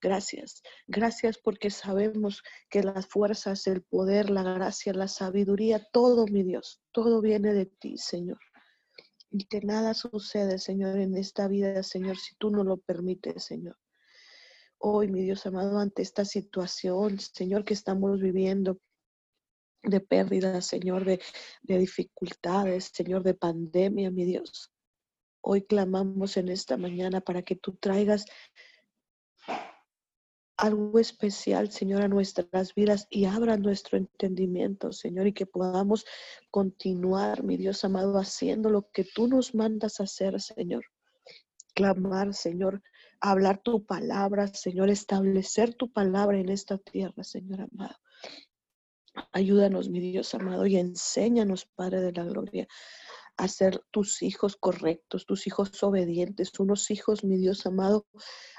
Gracias, 0.00 0.62
gracias 0.86 1.38
porque 1.38 1.70
sabemos 1.70 2.42
que 2.68 2.82
las 2.82 3.06
fuerzas, 3.06 3.66
el 3.66 3.82
poder, 3.82 4.28
la 4.28 4.42
gracia, 4.42 4.92
la 4.92 5.08
sabiduría, 5.08 5.86
todo, 5.92 6.26
mi 6.26 6.42
Dios, 6.42 6.82
todo 6.92 7.20
viene 7.20 7.54
de 7.54 7.66
ti, 7.66 7.96
Señor. 7.96 8.38
Y 9.30 9.46
que 9.46 9.62
nada 9.62 9.94
sucede, 9.94 10.58
Señor, 10.58 10.98
en 10.98 11.16
esta 11.16 11.48
vida, 11.48 11.82
Señor, 11.82 12.18
si 12.18 12.36
tú 12.36 12.50
no 12.50 12.64
lo 12.64 12.76
permites, 12.76 13.44
Señor. 13.44 13.78
Hoy, 14.76 15.08
mi 15.08 15.22
Dios 15.22 15.46
amado, 15.46 15.78
ante 15.78 16.02
esta 16.02 16.26
situación, 16.26 17.18
Señor, 17.18 17.64
que 17.64 17.72
estamos 17.72 18.20
viviendo, 18.20 18.78
de 19.82 20.00
pérdidas, 20.00 20.66
Señor, 20.66 21.04
de, 21.04 21.20
de 21.62 21.78
dificultades, 21.78 22.90
Señor, 22.92 23.22
de 23.22 23.34
pandemia, 23.34 24.10
mi 24.10 24.24
Dios. 24.24 24.72
Hoy 25.40 25.62
clamamos 25.62 26.36
en 26.36 26.48
esta 26.48 26.76
mañana 26.76 27.20
para 27.20 27.42
que 27.42 27.56
tú 27.56 27.74
traigas 27.74 28.24
algo 30.56 31.00
especial, 31.00 31.72
Señor, 31.72 32.02
a 32.02 32.08
nuestras 32.08 32.74
vidas 32.74 33.08
y 33.10 33.24
abra 33.24 33.56
nuestro 33.56 33.98
entendimiento, 33.98 34.92
Señor, 34.92 35.26
y 35.26 35.32
que 35.32 35.46
podamos 35.46 36.04
continuar, 36.50 37.42
mi 37.42 37.56
Dios 37.56 37.84
amado, 37.84 38.16
haciendo 38.18 38.70
lo 38.70 38.88
que 38.92 39.04
tú 39.04 39.26
nos 39.26 39.54
mandas 39.54 39.98
hacer, 39.98 40.40
Señor. 40.40 40.84
Clamar, 41.74 42.34
Señor, 42.34 42.82
hablar 43.20 43.62
tu 43.62 43.84
palabra, 43.84 44.46
Señor, 44.46 44.90
establecer 44.90 45.74
tu 45.74 45.90
palabra 45.90 46.38
en 46.38 46.50
esta 46.50 46.78
tierra, 46.78 47.24
Señor 47.24 47.62
amado. 47.62 47.96
Ayúdanos, 49.32 49.90
mi 49.90 50.00
Dios 50.00 50.34
amado, 50.34 50.66
y 50.66 50.76
enséñanos, 50.76 51.66
Padre 51.74 52.00
de 52.00 52.12
la 52.12 52.24
Gloria, 52.24 52.66
a 53.36 53.48
ser 53.48 53.82
tus 53.90 54.22
hijos 54.22 54.56
correctos, 54.56 55.26
tus 55.26 55.46
hijos 55.46 55.82
obedientes, 55.82 56.58
unos 56.58 56.90
hijos, 56.90 57.24
mi 57.24 57.36
Dios 57.36 57.66
amado, 57.66 58.06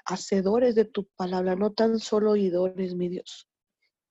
hacedores 0.06 0.76
de 0.76 0.86
tu 0.86 1.08
palabra, 1.16 1.56
no 1.56 1.72
tan 1.74 2.00
solo 2.00 2.32
oidores, 2.32 2.96
mi 2.96 3.10
Dios. 3.10 3.48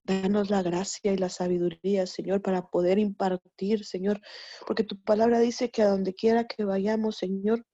Danos 0.04 0.50
la 0.50 0.62
gracia 0.62 1.12
y 1.12 1.16
la 1.16 1.28
sabiduría, 1.28 2.06
Señor, 2.06 2.42
para 2.42 2.68
poder 2.68 2.98
impartir, 2.98 3.84
Señor, 3.84 4.20
porque 4.66 4.82
tu 4.82 5.00
palabra 5.00 5.38
dice 5.38 5.70
que 5.70 5.82
a 5.82 5.88
donde 5.88 6.14
quiera 6.14 6.46
que 6.46 6.64
vayamos, 6.64 7.18
Señor, 7.18 7.64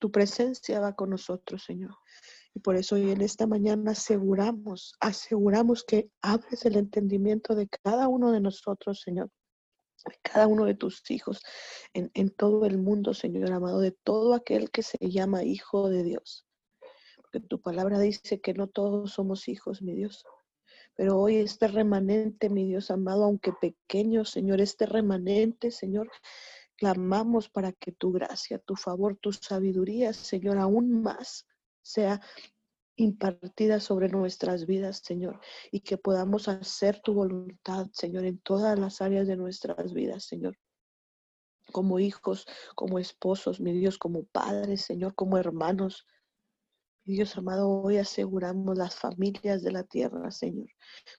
tu 0.00 0.10
presencia 0.10 0.80
va 0.80 0.96
con 0.96 1.10
nosotros, 1.10 1.62
Señor. 1.62 1.94
Y 2.54 2.60
por 2.60 2.76
eso 2.76 2.96
hoy 2.96 3.10
en 3.10 3.22
esta 3.22 3.46
mañana 3.46 3.92
aseguramos, 3.92 4.94
aseguramos 5.00 5.84
que 5.84 6.10
abres 6.20 6.64
el 6.66 6.76
entendimiento 6.76 7.54
de 7.54 7.68
cada 7.68 8.08
uno 8.08 8.30
de 8.30 8.40
nosotros, 8.40 9.00
Señor, 9.00 9.30
de 10.04 10.16
cada 10.22 10.46
uno 10.46 10.66
de 10.66 10.74
tus 10.74 11.10
hijos 11.10 11.40
en, 11.94 12.10
en 12.14 12.30
todo 12.30 12.66
el 12.66 12.78
mundo, 12.78 13.14
Señor 13.14 13.50
amado, 13.52 13.80
de 13.80 13.92
todo 13.92 14.34
aquel 14.34 14.70
que 14.70 14.82
se 14.82 14.98
llama 15.00 15.44
hijo 15.44 15.88
de 15.88 16.02
Dios. 16.02 16.46
Porque 17.16 17.40
tu 17.40 17.60
palabra 17.60 17.98
dice 17.98 18.40
que 18.40 18.52
no 18.52 18.66
todos 18.66 19.12
somos 19.12 19.48
hijos, 19.48 19.80
mi 19.80 19.94
Dios. 19.94 20.24
Pero 20.94 21.18
hoy 21.18 21.36
este 21.36 21.68
remanente, 21.68 22.50
mi 22.50 22.66
Dios 22.66 22.90
amado, 22.90 23.24
aunque 23.24 23.52
pequeño, 23.54 24.26
Señor, 24.26 24.60
este 24.60 24.84
remanente, 24.84 25.70
Señor, 25.70 26.10
clamamos 26.76 27.48
para 27.48 27.72
que 27.72 27.92
tu 27.92 28.12
gracia, 28.12 28.58
tu 28.58 28.76
favor, 28.76 29.16
tu 29.16 29.32
sabiduría, 29.32 30.12
Señor, 30.12 30.58
aún 30.58 31.02
más 31.02 31.46
sea 31.82 32.20
impartida 32.96 33.80
sobre 33.80 34.08
nuestras 34.08 34.66
vidas, 34.66 35.02
Señor, 35.04 35.40
y 35.70 35.80
que 35.80 35.96
podamos 35.98 36.48
hacer 36.48 37.00
tu 37.00 37.14
voluntad, 37.14 37.86
Señor, 37.92 38.24
en 38.24 38.38
todas 38.38 38.78
las 38.78 39.00
áreas 39.00 39.26
de 39.26 39.36
nuestras 39.36 39.92
vidas, 39.92 40.24
Señor. 40.24 40.58
Como 41.72 41.98
hijos, 41.98 42.46
como 42.74 42.98
esposos, 42.98 43.60
mi 43.60 43.72
Dios, 43.72 43.98
como 43.98 44.24
padres, 44.24 44.82
Señor, 44.82 45.14
como 45.14 45.38
hermanos. 45.38 46.06
Mi 47.04 47.14
Dios 47.14 47.36
amado, 47.36 47.68
hoy 47.68 47.96
aseguramos 47.96 48.76
las 48.76 48.94
familias 48.94 49.62
de 49.62 49.72
la 49.72 49.84
tierra, 49.84 50.30
Señor. 50.30 50.68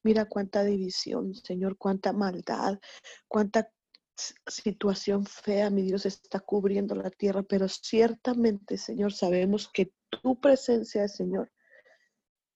Mira 0.04 0.26
cuánta 0.26 0.64
división, 0.64 1.34
Señor, 1.34 1.78
cuánta 1.78 2.14
maldad, 2.14 2.80
cuánta 3.28 3.70
situación 4.48 5.26
fea, 5.26 5.70
mi 5.70 5.82
Dios, 5.82 6.06
está 6.06 6.40
cubriendo 6.40 6.94
la 6.96 7.10
tierra, 7.10 7.42
pero 7.44 7.68
ciertamente, 7.68 8.78
Señor, 8.78 9.12
sabemos 9.12 9.70
que 9.74 9.92
tu 10.22 10.40
presencia, 10.40 11.08
Señor, 11.08 11.52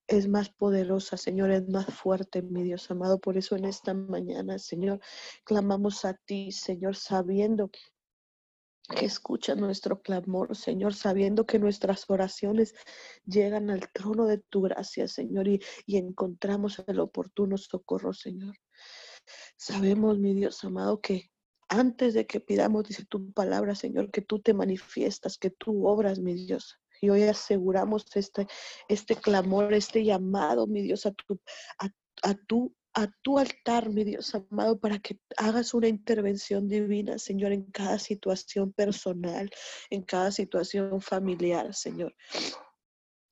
es 0.07 0.27
más 0.27 0.49
poderosa, 0.49 1.17
Señor, 1.17 1.51
es 1.51 1.67
más 1.67 1.85
fuerte, 1.87 2.41
mi 2.41 2.63
Dios 2.63 2.89
amado. 2.89 3.19
Por 3.19 3.37
eso 3.37 3.55
en 3.55 3.65
esta 3.65 3.93
mañana, 3.93 4.57
Señor, 4.57 5.01
clamamos 5.43 6.05
a 6.05 6.13
ti, 6.13 6.51
Señor, 6.51 6.95
sabiendo 6.95 7.69
que 7.69 9.05
escucha 9.05 9.53
nuestro 9.55 10.01
clamor, 10.01 10.55
Señor, 10.55 10.93
sabiendo 10.93 11.45
que 11.45 11.59
nuestras 11.59 12.09
oraciones 12.09 12.73
llegan 13.25 13.69
al 13.69 13.91
trono 13.91 14.25
de 14.25 14.37
tu 14.37 14.61
gracia, 14.61 15.09
Señor, 15.09 15.49
y, 15.49 15.61
y 15.85 15.97
encontramos 15.97 16.81
el 16.87 16.99
oportuno 17.01 17.57
socorro, 17.57 18.13
Señor. 18.13 18.55
Sabemos, 19.57 20.19
mi 20.19 20.33
Dios 20.33 20.63
amado, 20.63 21.01
que 21.01 21.31
antes 21.67 22.13
de 22.13 22.25
que 22.25 22.39
pidamos, 22.39 22.85
dice 22.85 23.05
tu 23.05 23.33
palabra, 23.33 23.75
Señor, 23.75 24.09
que 24.09 24.21
tú 24.21 24.39
te 24.39 24.53
manifiestas, 24.53 25.37
que 25.37 25.49
tú 25.49 25.85
obras, 25.85 26.19
mi 26.19 26.33
Dios. 26.33 26.79
Y 27.01 27.09
hoy 27.09 27.23
aseguramos 27.23 28.05
este, 28.15 28.47
este 28.87 29.15
clamor, 29.15 29.73
este 29.73 30.03
llamado, 30.03 30.67
mi 30.67 30.81
Dios, 30.81 31.05
a 31.05 31.11
tu, 31.11 31.39
a, 31.79 31.89
a 32.23 32.33
tu 32.33 32.73
a 32.97 33.07
tu 33.21 33.37
altar, 33.37 33.89
mi 33.89 34.03
Dios 34.03 34.33
amado, 34.33 34.79
para 34.79 34.97
que 34.97 35.19
hagas 35.37 35.75
una 35.75 35.87
intervención 35.87 36.67
divina, 36.67 37.19
Señor, 37.19 37.51
en 37.51 37.65
cada 37.65 37.99
situación 37.99 38.73
personal, 38.73 39.51
en 39.91 40.01
cada 40.01 40.31
situación 40.31 40.99
familiar, 40.99 41.75
Señor. 41.75 42.15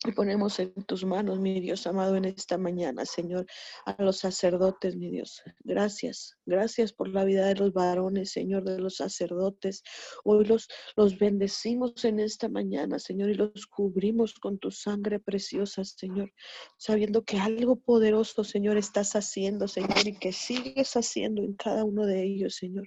Y 0.04 0.12
ponemos 0.12 0.60
en 0.60 0.74
tus 0.86 1.04
manos, 1.06 1.40
mi 1.40 1.60
Dios 1.62 1.88
amado, 1.88 2.16
en 2.16 2.26
esta 2.26 2.58
mañana, 2.58 3.06
Señor, 3.06 3.46
a 3.86 3.96
los 4.04 4.18
sacerdotes, 4.18 4.96
mi 4.96 5.10
Dios. 5.10 5.42
Gracias, 5.64 6.38
gracias 6.46 6.94
por 6.94 7.08
la 7.08 7.24
vida 7.24 7.48
de 7.48 7.56
los 7.56 7.74
varones, 7.74 8.32
Señor, 8.32 8.66
de 8.66 8.78
los 8.78 8.98
sacerdotes. 8.98 9.84
Hoy 10.24 10.46
los, 10.46 10.68
los 10.96 11.18
bendecimos 11.18 12.06
en 12.06 12.20
esta 12.20 12.50
mañana, 12.50 13.00
Señor, 13.00 13.30
y 13.30 13.36
los 13.36 13.66
cubrimos 13.66 14.36
con 14.36 14.60
tu 14.60 14.70
sangre 14.70 15.20
preciosa, 15.20 15.84
Señor, 15.84 16.32
sabiendo 16.78 17.24
que 17.24 17.40
algo 17.40 17.78
poderoso, 17.78 18.44
Señor, 18.44 18.78
estás 18.78 19.16
haciendo, 19.16 19.68
Señor, 19.68 20.06
y 20.06 20.20
que 20.20 20.34
sigues 20.34 20.96
haciendo 20.96 21.42
en 21.42 21.54
cada 21.56 21.84
uno 21.84 22.06
de 22.06 22.22
ellos, 22.22 22.56
Señor. 22.56 22.86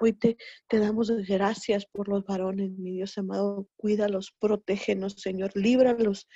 Hoy 0.00 0.12
te, 0.12 0.36
te 0.68 0.78
damos 0.78 1.10
gracias 1.26 1.86
por 1.86 2.08
los 2.08 2.24
varones, 2.24 2.70
mi 2.72 2.92
Dios 2.92 3.16
amado. 3.18 3.68
Cuídalos, 3.76 4.34
protégenos, 4.38 5.14
Señor. 5.14 5.50
Líbralos, 5.54 6.28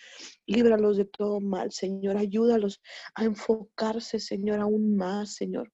líbralos 0.46 0.96
de 0.96 1.04
todo 1.04 1.40
mal, 1.40 1.72
Señor. 1.72 2.16
Ayúdalos 2.16 2.80
a 3.14 3.24
enfocarse, 3.24 4.18
Señor, 4.18 4.60
aún 4.60 4.96
más, 4.96 5.34
Señor. 5.34 5.72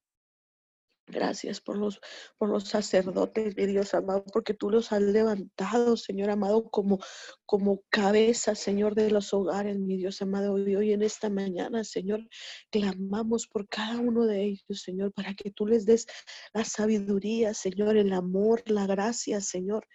Gracias 1.09 1.61
por 1.61 1.77
los, 1.77 2.01
por 2.37 2.49
los 2.49 2.65
sacerdotes, 2.65 3.57
mi 3.57 3.67
Dios 3.67 3.95
amado, 3.95 4.25
porque 4.33 4.55
tú 4.55 4.71
los 4.71 4.91
has 4.91 5.01
levantado, 5.01 5.97
Señor 5.97 6.31
amado, 6.31 6.69
como, 6.69 6.99
como 7.45 7.83
cabeza, 7.91 8.57
Señor, 8.57 8.97
de 8.97 9.11
los 9.11 9.33
hogares, 9.33 9.79
mi 9.79 9.97
Dios 9.97 10.21
amado. 10.23 10.59
Y 10.59 10.75
hoy 10.75 10.93
en 10.93 11.03
esta 11.03 11.31
mañana, 11.31 11.85
Señor, 11.85 12.29
clamamos 12.71 13.47
por 13.47 13.69
cada 13.69 14.01
uno 14.01 14.27
de 14.27 14.43
ellos, 14.43 14.83
Señor, 14.83 15.13
para 15.13 15.35
que 15.35 15.53
tú 15.53 15.67
les 15.67 15.87
des 15.87 16.07
la 16.53 16.65
sabiduría, 16.65 17.55
Señor, 17.55 17.97
el 17.97 18.13
amor, 18.13 18.63
la 18.67 18.87
gracia, 18.89 19.41
Señor 19.41 19.87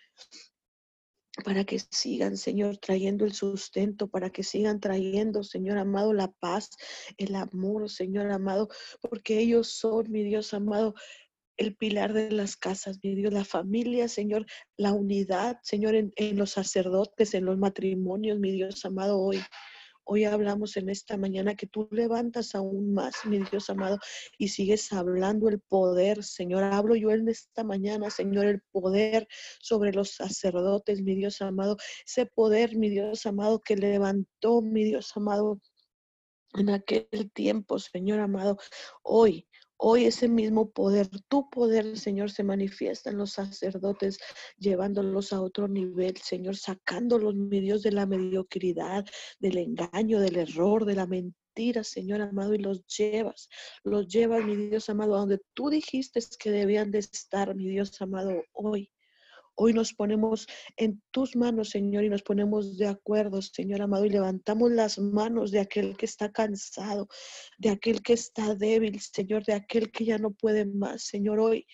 para 1.46 1.64
que 1.64 1.80
sigan, 1.80 2.38
Señor, 2.38 2.78
trayendo 2.78 3.26
el 3.26 3.34
sustento, 3.34 4.08
para 4.10 4.30
que 4.30 4.44
sigan 4.44 4.80
trayendo, 4.80 5.44
Señor 5.44 5.78
amado, 5.78 6.14
la 6.14 6.32
paz, 6.32 6.72
el 7.18 7.36
amor, 7.36 7.90
Señor 7.90 8.30
amado, 8.32 8.70
porque 9.02 9.40
ellos 9.40 9.70
son, 9.70 10.12
mi 10.12 10.24
Dios 10.24 10.54
amado, 10.54 10.94
el 11.58 11.76
pilar 11.76 12.14
de 12.14 12.32
las 12.32 12.58
casas, 12.58 13.00
mi 13.04 13.16
Dios, 13.16 13.34
la 13.34 13.46
familia, 13.46 14.08
Señor, 14.08 14.46
la 14.78 14.92
unidad, 14.94 15.58
Señor, 15.64 15.96
en, 15.96 16.38
los 16.38 16.52
sacerdotes, 16.52 17.34
en 17.34 17.46
los 17.46 17.58
matrimonios, 17.58 18.40
mi 18.40 18.52
Dios 18.52 18.84
amado, 18.84 19.20
hoy. 19.20 19.40
Hoy 20.14 20.26
hablamos 20.26 20.76
en 20.76 20.90
esta 20.90 21.16
mañana 21.16 21.56
que 21.56 21.68
tú 21.68 21.88
levantas 21.90 22.54
aún 22.54 22.94
más, 22.94 23.16
mi 23.24 23.40
Dios 23.50 23.70
amado, 23.70 23.98
y 24.38 24.50
sigues 24.50 24.92
hablando 24.92 25.48
el 25.48 25.62
poder, 25.62 26.22
Señor. 26.26 26.64
Hablo 26.64 26.98
yo 26.98 27.12
en 27.12 27.30
esta 27.30 27.64
mañana, 27.64 28.10
Señor, 28.10 28.46
el 28.46 28.62
poder 28.74 29.26
sobre 29.62 29.94
los 29.94 30.10
sacerdotes, 30.10 31.02
mi 31.02 31.16
Dios 31.16 31.42
amado. 31.42 31.78
Ese 32.06 32.26
poder, 32.26 32.76
mi 32.76 32.90
Dios 32.90 33.26
amado, 33.26 33.62
que 33.62 33.78
levantó, 33.78 34.62
mi 34.62 34.84
Dios 34.84 35.16
amado, 35.16 35.62
en 36.56 36.72
aquel 36.72 37.32
tiempo, 37.34 37.80
Señor 37.80 38.20
amado. 38.20 38.58
Hoy, 39.04 39.48
Hoy 39.84 40.06
ese 40.06 40.28
mismo 40.28 40.70
poder, 40.70 41.10
tu 41.28 41.50
poder, 41.50 41.98
Señor, 41.98 42.30
se 42.30 42.44
manifiesta 42.44 43.10
en 43.10 43.18
los 43.18 43.32
sacerdotes, 43.32 44.20
llevándolos 44.60 45.34
a 45.34 45.42
otro 45.42 45.68
nivel, 45.68 46.18
Señor, 46.18 46.56
sacándolos, 46.56 47.34
mi 47.34 47.60
Dios, 47.62 47.82
de 47.82 47.92
la 47.92 48.06
mediocridad, 48.06 49.04
del 49.40 49.58
engaño, 49.58 50.20
del 50.20 50.36
error, 50.36 50.86
de 50.86 50.94
la 50.94 51.08
mentira, 51.08 51.84
Señor 51.84 52.22
amado, 52.22 52.54
y 52.54 52.60
los 52.60 52.86
llevas, 52.86 53.50
los 53.84 54.08
llevas, 54.08 54.46
mi 54.46 54.56
Dios 54.56 54.88
amado, 54.92 55.16
a 55.16 55.22
donde 55.22 55.42
tú 55.56 55.72
dijiste 55.72 56.20
que 56.38 56.52
debían 56.52 56.92
de 56.92 57.00
estar, 57.00 57.56
mi 57.56 57.68
Dios 57.68 58.00
amado, 58.04 58.44
hoy. 58.54 58.92
Hoy 59.56 59.74
nos 59.74 59.94
ponemos 59.94 60.48
en 60.78 61.02
tus 61.12 61.36
manos, 61.36 61.70
Señor, 61.70 62.04
y 62.04 62.10
nos 62.10 62.24
ponemos 62.24 62.78
de 62.78 62.88
acuerdo, 62.88 63.42
Señor 63.42 63.82
amado, 63.82 64.06
y 64.06 64.10
levantamos 64.10 64.72
las 64.72 64.98
manos 64.98 65.52
de 65.52 65.60
aquel 65.60 65.98
que 65.98 66.06
está 66.06 66.32
cansado, 66.32 67.08
de 67.58 67.70
aquel 67.70 68.02
que 68.02 68.14
está 68.14 68.56
débil, 68.56 69.00
Señor, 69.00 69.44
de 69.44 69.54
aquel 69.54 69.92
que 69.92 70.06
ya 70.06 70.18
no 70.18 70.32
puede 70.32 70.66
más, 70.66 71.04
Señor. 71.04 71.40
Hoy, 71.40 71.66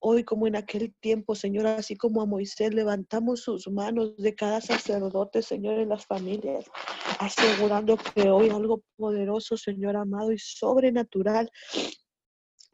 hoy 0.00 0.24
como 0.24 0.46
en 0.46 0.56
aquel 0.56 0.94
tiempo, 1.00 1.34
Señor, 1.34 1.66
así 1.66 1.94
como 1.94 2.22
a 2.22 2.26
Moisés, 2.26 2.74
levantamos 2.74 3.42
sus 3.42 3.68
manos 3.68 4.16
de 4.16 4.34
cada 4.34 4.60
sacerdote, 4.60 5.42
Señor, 5.42 5.78
en 5.78 5.90
las 5.90 6.06
familias, 6.06 6.64
asegurando 7.20 7.96
que 7.96 8.30
hoy 8.30 8.48
algo 8.48 8.82
poderoso, 8.96 9.56
Señor 9.56 9.96
amado, 9.96 10.32
y 10.32 10.38
sobrenatural 10.38 11.50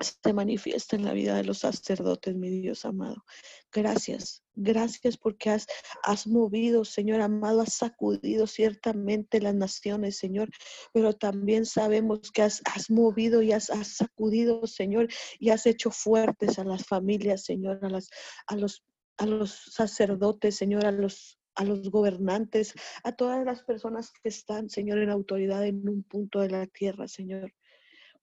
se 0.03 0.33
manifiesta 0.33 0.97
en 0.97 1.05
la 1.05 1.13
vida 1.13 1.37
de 1.37 1.45
los 1.45 1.59
sacerdotes, 1.59 2.35
mi 2.35 2.51
Dios 2.51 2.85
amado. 2.85 3.25
Gracias, 3.73 4.43
gracias 4.55 5.17
porque 5.17 5.51
has, 5.51 5.67
has 6.03 6.27
movido, 6.27 6.85
Señor 6.85 7.21
amado, 7.21 7.63
has 7.63 7.75
sacudido 7.75 8.47
ciertamente 8.47 9.41
las 9.41 9.55
naciones, 9.55 10.19
Señor, 10.19 10.51
pero 10.93 11.15
también 11.15 11.67
sabemos 11.67 12.31
que 12.33 12.43
has, 12.43 12.63
has 12.65 12.91
movido 12.91 13.43
y 13.43 13.53
has, 13.53 13.71
has, 13.71 13.97
sacudido, 13.97 14.67
Señor, 14.67 15.09
y 15.39 15.51
has 15.51 15.67
hecho 15.67 15.91
fuertes 15.91 16.59
a 16.59 16.65
las 16.65 16.85
familias, 16.85 17.45
Señor, 17.45 17.79
a, 17.83 17.89
las, 17.89 18.11
a, 18.47 18.57
los, 18.57 18.85
a 19.19 19.27
los 19.27 19.53
sacerdotes, 19.73 20.57
Señor, 20.57 20.85
a 20.87 20.93
los 20.93 21.39
a 21.55 21.65
los 21.65 21.91
gobernantes, 21.91 22.73
a 23.05 23.13
todas 23.13 23.45
las 23.45 23.63
personas 23.63 24.11
que 24.11 24.31
están, 24.31 24.71
Señor, 24.71 24.99
en 25.01 25.11
autoridad 25.11 25.67
en 25.67 25.87
un 25.87 26.03
punto 26.03 26.41
de 26.41 26.49
la 26.49 26.67
tierra, 26.67 27.09
Señor 27.09 27.53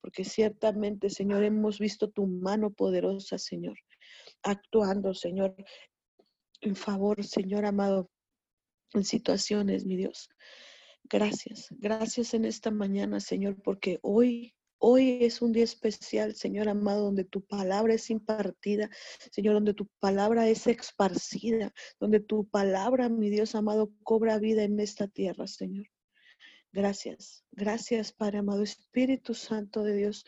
porque 0.01 0.23
ciertamente, 0.23 1.09
Señor, 1.09 1.43
hemos 1.43 1.79
visto 1.79 2.09
tu 2.09 2.27
mano 2.27 2.71
poderosa, 2.71 3.37
Señor, 3.37 3.77
actuando, 4.43 5.13
Señor, 5.13 5.55
en 6.61 6.75
favor, 6.75 7.23
Señor 7.23 7.65
amado, 7.65 8.09
en 8.93 9.03
situaciones, 9.03 9.85
mi 9.85 9.97
Dios. 9.97 10.29
Gracias, 11.03 11.67
gracias 11.71 12.33
en 12.33 12.45
esta 12.45 12.71
mañana, 12.71 13.19
Señor, 13.19 13.61
porque 13.61 13.99
hoy 14.01 14.53
Hoy 14.81 15.25
es 15.25 15.41
un 15.41 15.51
día 15.51 15.65
especial, 15.65 16.35
Señor 16.35 16.69
amado, 16.69 17.03
donde 17.03 17.25
tu 17.25 17.41
palabra 17.41 17.93
es 17.95 18.09
impartida, 18.09 18.89
Señor, 19.29 19.55
donde 19.55 19.73
tu 19.73 19.87
palabra 19.99 20.47
es 20.47 20.67
esparcida, 20.67 21.73
donde 21.99 22.21
tu 22.21 22.47
palabra, 22.47 23.09
mi 23.09 23.29
Dios 23.29 23.55
amado, 23.55 23.91
cobra 24.03 24.39
vida 24.39 24.63
en 24.63 24.79
esta 24.79 25.09
tierra, 25.09 25.47
Señor. 25.47 25.85
Gracias, 26.71 27.43
gracias 27.51 28.11
Padre 28.11 28.39
amado 28.39 28.61
Espíritu 28.61 29.33
Santo 29.33 29.83
de 29.83 29.95
Dios. 29.95 30.23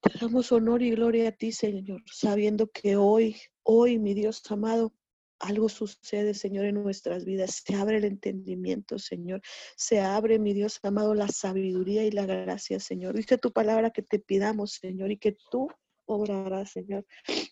Te 0.00 0.18
damos 0.20 0.50
honor 0.50 0.82
y 0.82 0.90
gloria 0.90 1.28
a 1.28 1.32
ti, 1.32 1.52
Señor, 1.52 2.02
sabiendo 2.12 2.68
que 2.70 2.96
hoy, 2.96 3.36
hoy, 3.62 3.98
mi 3.98 4.12
Dios 4.12 4.42
amado, 4.50 4.92
algo 5.38 5.68
sucede, 5.68 6.34
Señor, 6.34 6.64
en 6.64 6.82
nuestras 6.82 7.24
vidas. 7.24 7.62
Se 7.64 7.74
abre 7.74 7.98
el 7.98 8.04
entendimiento, 8.04 8.98
Señor. 8.98 9.40
Se 9.76 10.00
abre, 10.00 10.38
mi 10.38 10.52
Dios 10.52 10.80
amado, 10.82 11.14
la 11.14 11.28
sabiduría 11.28 12.04
y 12.04 12.10
la 12.10 12.26
gracia, 12.26 12.80
Señor. 12.80 13.14
Dice 13.14 13.38
tu 13.38 13.52
palabra 13.52 13.90
que 13.90 14.02
te 14.02 14.18
pidamos, 14.18 14.72
Señor, 14.72 15.10
y 15.10 15.18
que 15.18 15.36
tú 15.50 15.68
obrarás, 16.06 16.72
Señor. 16.72 17.06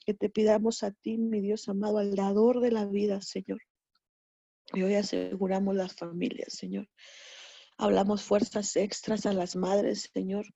Que 0.05 0.15
te 0.15 0.29
pidamos 0.29 0.83
a 0.83 0.91
ti, 0.91 1.19
mi 1.19 1.41
Dios 1.41 1.69
amado, 1.69 1.99
al 1.99 2.15
dador 2.15 2.61
de 2.61 2.73
la 2.73 2.87
vida, 2.87 3.21
Señor. 3.21 3.61
Y 4.75 4.83
hoy 4.83 4.95
aseguramos 4.95 5.77
las 5.77 5.95
familias, 5.95 6.55
Señor. 6.55 6.89
Hablamos 7.79 8.23
fuerzas 8.23 8.77
extras 8.77 9.27
a 9.27 9.33
las 9.33 9.57
madres, 9.57 10.11
Señor, 10.13 10.47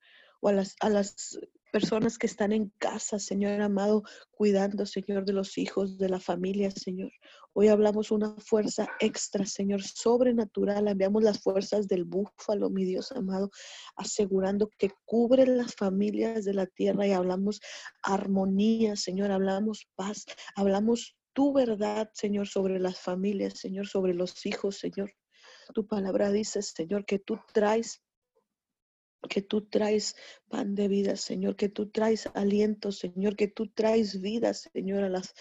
o 0.40 0.48
a 0.48 0.52
las, 0.52 0.76
a 0.80 0.90
las 0.90 1.38
personas 1.72 2.16
que 2.16 2.26
están 2.26 2.52
en 2.52 2.72
casa, 2.78 3.18
Señor 3.18 3.60
amado, 3.60 4.02
cuidando, 4.30 4.86
Señor, 4.86 5.24
de 5.24 5.34
los 5.34 5.58
hijos, 5.58 5.98
de 5.98 6.08
la 6.08 6.20
familia, 6.20 6.70
Señor. 6.70 7.12
Hoy 7.52 7.68
hablamos 7.68 8.10
una 8.10 8.34
fuerza 8.36 8.88
extra, 9.00 9.44
Señor, 9.44 9.82
sobrenatural. 9.82 10.88
Enviamos 10.88 11.22
las 11.22 11.42
fuerzas 11.42 11.88
del 11.88 12.04
búfalo, 12.04 12.70
mi 12.70 12.84
Dios 12.84 13.12
amado, 13.12 13.50
asegurando 13.96 14.70
que 14.78 14.90
cubren 15.04 15.58
las 15.58 15.74
familias 15.74 16.44
de 16.44 16.54
la 16.54 16.66
tierra 16.66 17.06
y 17.06 17.12
hablamos 17.12 17.60
armonía, 18.02 18.96
Señor, 18.96 19.30
hablamos 19.30 19.86
paz, 19.96 20.24
hablamos 20.54 21.16
tu 21.34 21.52
verdad, 21.52 22.10
Señor, 22.14 22.48
sobre 22.48 22.78
las 22.80 22.98
familias, 22.98 23.58
Señor, 23.58 23.86
sobre 23.86 24.14
los 24.14 24.46
hijos, 24.46 24.78
Señor. 24.78 25.12
Tu 25.74 25.86
palabra 25.86 26.30
dice, 26.30 26.62
Señor, 26.62 27.04
que 27.04 27.18
tú 27.18 27.38
traes 27.52 28.02
que 29.28 29.42
tú 29.42 29.62
traes 29.62 30.14
pan 30.48 30.74
de 30.74 30.88
vida, 30.88 31.16
Señor, 31.16 31.56
que 31.56 31.68
tú 31.68 31.90
traes 31.90 32.28
aliento, 32.34 32.92
Señor, 32.92 33.34
que 33.36 33.48
tú 33.48 33.68
traes 33.68 34.20
vida, 34.20 34.54
Señor, 34.54 35.04
a, 35.04 35.08
las, 35.08 35.34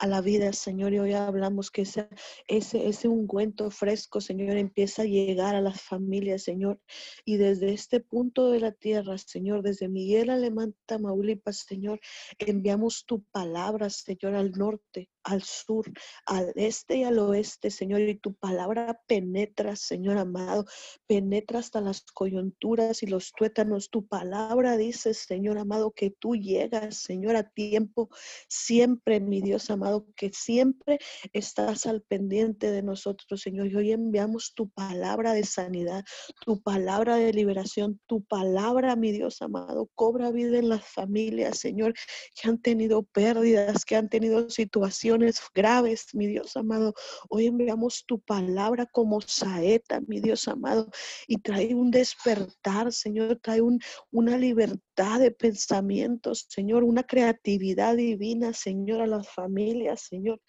la 0.00 0.20
vida, 0.20 0.52
Señor. 0.52 0.92
Y 0.92 0.98
hoy 0.98 1.12
hablamos 1.12 1.70
que 1.70 1.82
ese, 1.82 2.08
ese, 2.48 2.88
ese 2.88 3.08
ungüento 3.08 3.70
fresco, 3.70 4.20
Señor, 4.20 4.56
empieza 4.56 5.02
a 5.02 5.06
llegar 5.06 5.54
a 5.54 5.60
las 5.60 5.80
familias, 5.80 6.42
Señor. 6.42 6.80
Y 7.24 7.36
desde 7.36 7.72
este 7.72 8.00
punto 8.00 8.50
de 8.50 8.60
la 8.60 8.72
tierra, 8.72 9.16
Señor, 9.18 9.62
desde 9.62 9.88
Miguel 9.88 10.30
Alemán, 10.30 10.74
Tamaulipas, 10.86 11.58
Señor, 11.58 12.00
enviamos 12.38 13.04
tu 13.06 13.22
palabra, 13.30 13.90
Señor, 13.90 14.34
al 14.34 14.52
norte, 14.52 15.08
al 15.28 15.42
sur, 15.42 15.84
al 16.26 16.52
este 16.56 16.96
y 16.96 17.04
al 17.04 17.18
oeste, 17.18 17.70
Señor, 17.70 18.00
y 18.00 18.14
tu 18.14 18.34
palabra 18.34 18.98
penetra, 19.06 19.76
Señor 19.76 20.16
amado, 20.16 20.64
penetra 21.06 21.58
hasta 21.58 21.82
las 21.82 22.02
coyunturas 22.02 23.02
y 23.02 23.06
los 23.06 23.32
tuétanos. 23.32 23.90
Tu 23.90 24.06
palabra 24.06 24.78
dice, 24.78 25.12
Señor 25.12 25.58
amado, 25.58 25.90
que 25.90 26.10
tú 26.10 26.34
llegas, 26.34 26.96
Señor, 26.96 27.36
a 27.36 27.42
tiempo, 27.42 28.08
siempre, 28.48 29.20
mi 29.20 29.42
Dios 29.42 29.70
amado, 29.70 30.06
que 30.16 30.30
siempre 30.32 30.98
estás 31.34 31.84
al 31.84 32.00
pendiente 32.02 32.70
de 32.70 32.82
nosotros, 32.82 33.42
Señor. 33.42 33.66
Y 33.66 33.76
hoy 33.76 33.92
enviamos 33.92 34.54
tu 34.54 34.70
palabra 34.70 35.34
de 35.34 35.44
sanidad, 35.44 36.04
tu 36.40 36.62
palabra 36.62 37.16
de 37.16 37.34
liberación, 37.34 38.00
tu 38.06 38.24
palabra, 38.24 38.96
mi 38.96 39.12
Dios 39.12 39.42
amado, 39.42 39.90
cobra 39.94 40.30
vida 40.30 40.58
en 40.58 40.70
las 40.70 40.86
familias, 40.86 41.58
Señor, 41.58 41.92
que 42.34 42.48
han 42.48 42.58
tenido 42.62 43.02
pérdidas, 43.02 43.84
que 43.84 43.96
han 43.96 44.08
tenido 44.08 44.48
situaciones 44.48 45.17
graves, 45.54 46.14
mi 46.14 46.26
Dios 46.26 46.56
amado. 46.56 46.94
Hoy 47.28 47.46
enviamos 47.46 48.04
tu 48.06 48.20
palabra 48.20 48.86
como 48.86 49.20
saeta, 49.20 50.00
mi 50.06 50.20
Dios 50.20 50.48
amado, 50.48 50.90
y 51.26 51.38
trae 51.38 51.74
un 51.74 51.90
despertar, 51.90 52.92
Señor, 52.92 53.40
trae 53.42 53.60
un, 53.60 53.80
una 54.10 54.36
libertad 54.36 55.20
de 55.20 55.30
pensamientos, 55.30 56.46
Señor, 56.48 56.84
una 56.84 57.02
creatividad 57.02 57.96
divina, 57.96 58.52
Señor, 58.52 59.02
a 59.02 59.06
las 59.06 59.28
familias, 59.28 60.02
Señor. 60.02 60.40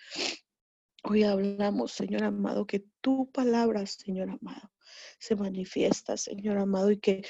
Hoy 1.03 1.23
hablamos, 1.23 1.93
Señor 1.93 2.23
amado, 2.23 2.65
que 2.65 2.83
tu 3.01 3.31
palabra, 3.31 3.85
Señor 3.85 4.29
amado, 4.29 4.71
se 5.17 5.35
manifiesta, 5.35 6.17
Señor 6.17 6.57
amado, 6.57 6.91
y 6.91 6.99
que 6.99 7.23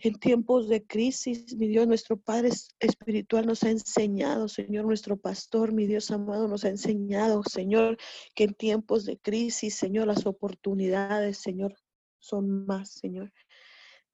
en 0.00 0.14
tiempos 0.14 0.68
de 0.68 0.86
crisis, 0.86 1.56
mi 1.56 1.68
Dios, 1.68 1.86
nuestro 1.86 2.16
Padre 2.16 2.50
Espiritual 2.78 3.46
nos 3.46 3.62
ha 3.64 3.70
enseñado, 3.70 4.48
Señor, 4.48 4.84
nuestro 4.84 5.16
pastor, 5.16 5.72
mi 5.72 5.86
Dios 5.86 6.10
amado, 6.10 6.46
nos 6.46 6.64
ha 6.64 6.68
enseñado, 6.68 7.42
Señor, 7.42 7.98
que 8.34 8.44
en 8.44 8.54
tiempos 8.54 9.04
de 9.04 9.18
crisis, 9.18 9.74
Señor, 9.74 10.06
las 10.06 10.26
oportunidades, 10.26 11.38
Señor, 11.38 11.74
son 12.20 12.66
más, 12.66 12.92
Señor. 12.92 13.32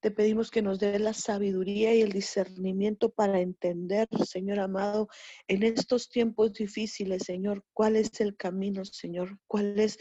Te 0.00 0.10
pedimos 0.10 0.50
que 0.50 0.62
nos 0.62 0.78
dé 0.78 0.98
la 0.98 1.14
sabiduría 1.14 1.94
y 1.94 2.02
el 2.02 2.12
discernimiento 2.12 3.10
para 3.10 3.40
entender, 3.40 4.06
Señor 4.26 4.60
amado, 4.60 5.08
en 5.48 5.62
estos 5.62 6.08
tiempos 6.08 6.52
difíciles, 6.52 7.22
Señor, 7.24 7.64
cuál 7.72 7.96
es 7.96 8.20
el 8.20 8.36
camino, 8.36 8.84
Señor, 8.84 9.38
cuál 9.46 9.78
es 9.80 9.98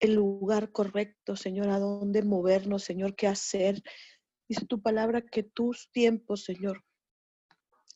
el 0.00 0.14
lugar 0.14 0.72
correcto, 0.72 1.36
Señor, 1.36 1.68
a 1.68 1.78
dónde 1.78 2.22
movernos, 2.22 2.84
Señor, 2.84 3.14
qué 3.14 3.26
hacer, 3.26 3.82
Dice 4.50 4.66
tu 4.66 4.82
palabra 4.82 5.22
que 5.22 5.44
tus 5.44 5.92
tiempos, 5.92 6.42
Señor, 6.42 6.82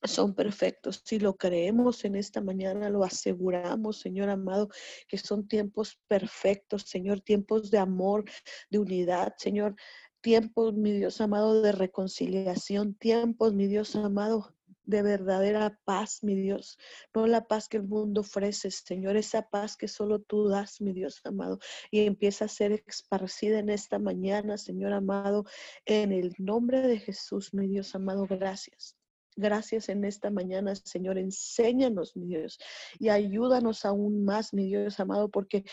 son 0.04 0.36
perfectos. 0.36 1.02
Si 1.04 1.18
lo 1.18 1.36
creemos 1.36 2.04
en 2.04 2.14
esta 2.14 2.40
mañana, 2.40 2.90
lo 2.90 3.02
aseguramos, 3.02 3.98
Señor 3.98 4.28
amado, 4.28 4.68
que 5.08 5.18
son 5.18 5.48
tiempos 5.48 6.00
perfectos, 6.06 6.82
Señor, 6.82 7.22
tiempos 7.22 7.72
de 7.72 7.78
amor, 7.78 8.24
de 8.70 8.78
unidad, 8.78 9.34
Señor, 9.36 9.74
tiempos, 10.20 10.74
mi 10.74 10.92
Dios 10.92 11.20
amado, 11.20 11.60
de 11.60 11.72
reconciliación, 11.72 12.94
tiempos, 12.94 13.52
mi 13.52 13.66
Dios 13.66 13.96
amado, 13.96 14.54
de 14.84 15.02
verdadera 15.02 15.78
paz, 15.84 16.22
mi 16.22 16.34
Dios. 16.34 16.78
No 17.14 17.26
la 17.26 17.46
paz 17.46 17.68
que 17.68 17.78
el 17.78 17.84
mundo 17.84 18.20
ofrece, 18.22 18.70
Señor, 18.70 19.16
esa 19.16 19.48
paz 19.48 19.76
que 19.76 19.88
solo 19.88 20.20
tú 20.20 20.48
das, 20.48 20.80
mi 20.80 20.92
Dios 20.92 21.20
amado. 21.24 21.58
Y 21.90 22.00
empieza 22.06 22.46
a 22.46 22.48
ser 22.48 22.84
esparcida 22.86 23.58
en 23.58 23.70
esta 23.70 23.98
mañana, 23.98 24.58
Señor 24.58 24.92
amado, 24.92 25.44
en 25.86 26.12
el 26.12 26.34
nombre 26.38 26.82
de 26.82 26.98
Jesús, 26.98 27.54
mi 27.54 27.66
Dios 27.66 27.94
amado. 27.94 28.26
Gracias. 28.28 28.96
Gracias 29.36 29.88
en 29.88 30.04
esta 30.04 30.30
mañana, 30.30 30.74
Señor. 30.76 31.18
Enséñanos, 31.18 32.16
mi 32.16 32.26
Dios, 32.26 32.58
y 33.00 33.08
ayúdanos 33.08 33.84
aún 33.84 34.24
más, 34.24 34.54
mi 34.54 34.66
Dios 34.66 35.00
amado, 35.00 35.28
porque 35.28 35.64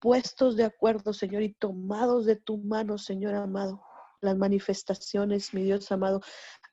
puestos 0.00 0.56
de 0.56 0.64
acuerdo, 0.64 1.12
Señor, 1.12 1.42
y 1.42 1.54
tomados 1.54 2.26
de 2.26 2.36
tu 2.36 2.58
mano, 2.58 2.98
Señor 2.98 3.34
amado, 3.34 3.82
las 4.20 4.36
manifestaciones, 4.36 5.54
mi 5.54 5.62
Dios 5.62 5.90
amado, 5.92 6.20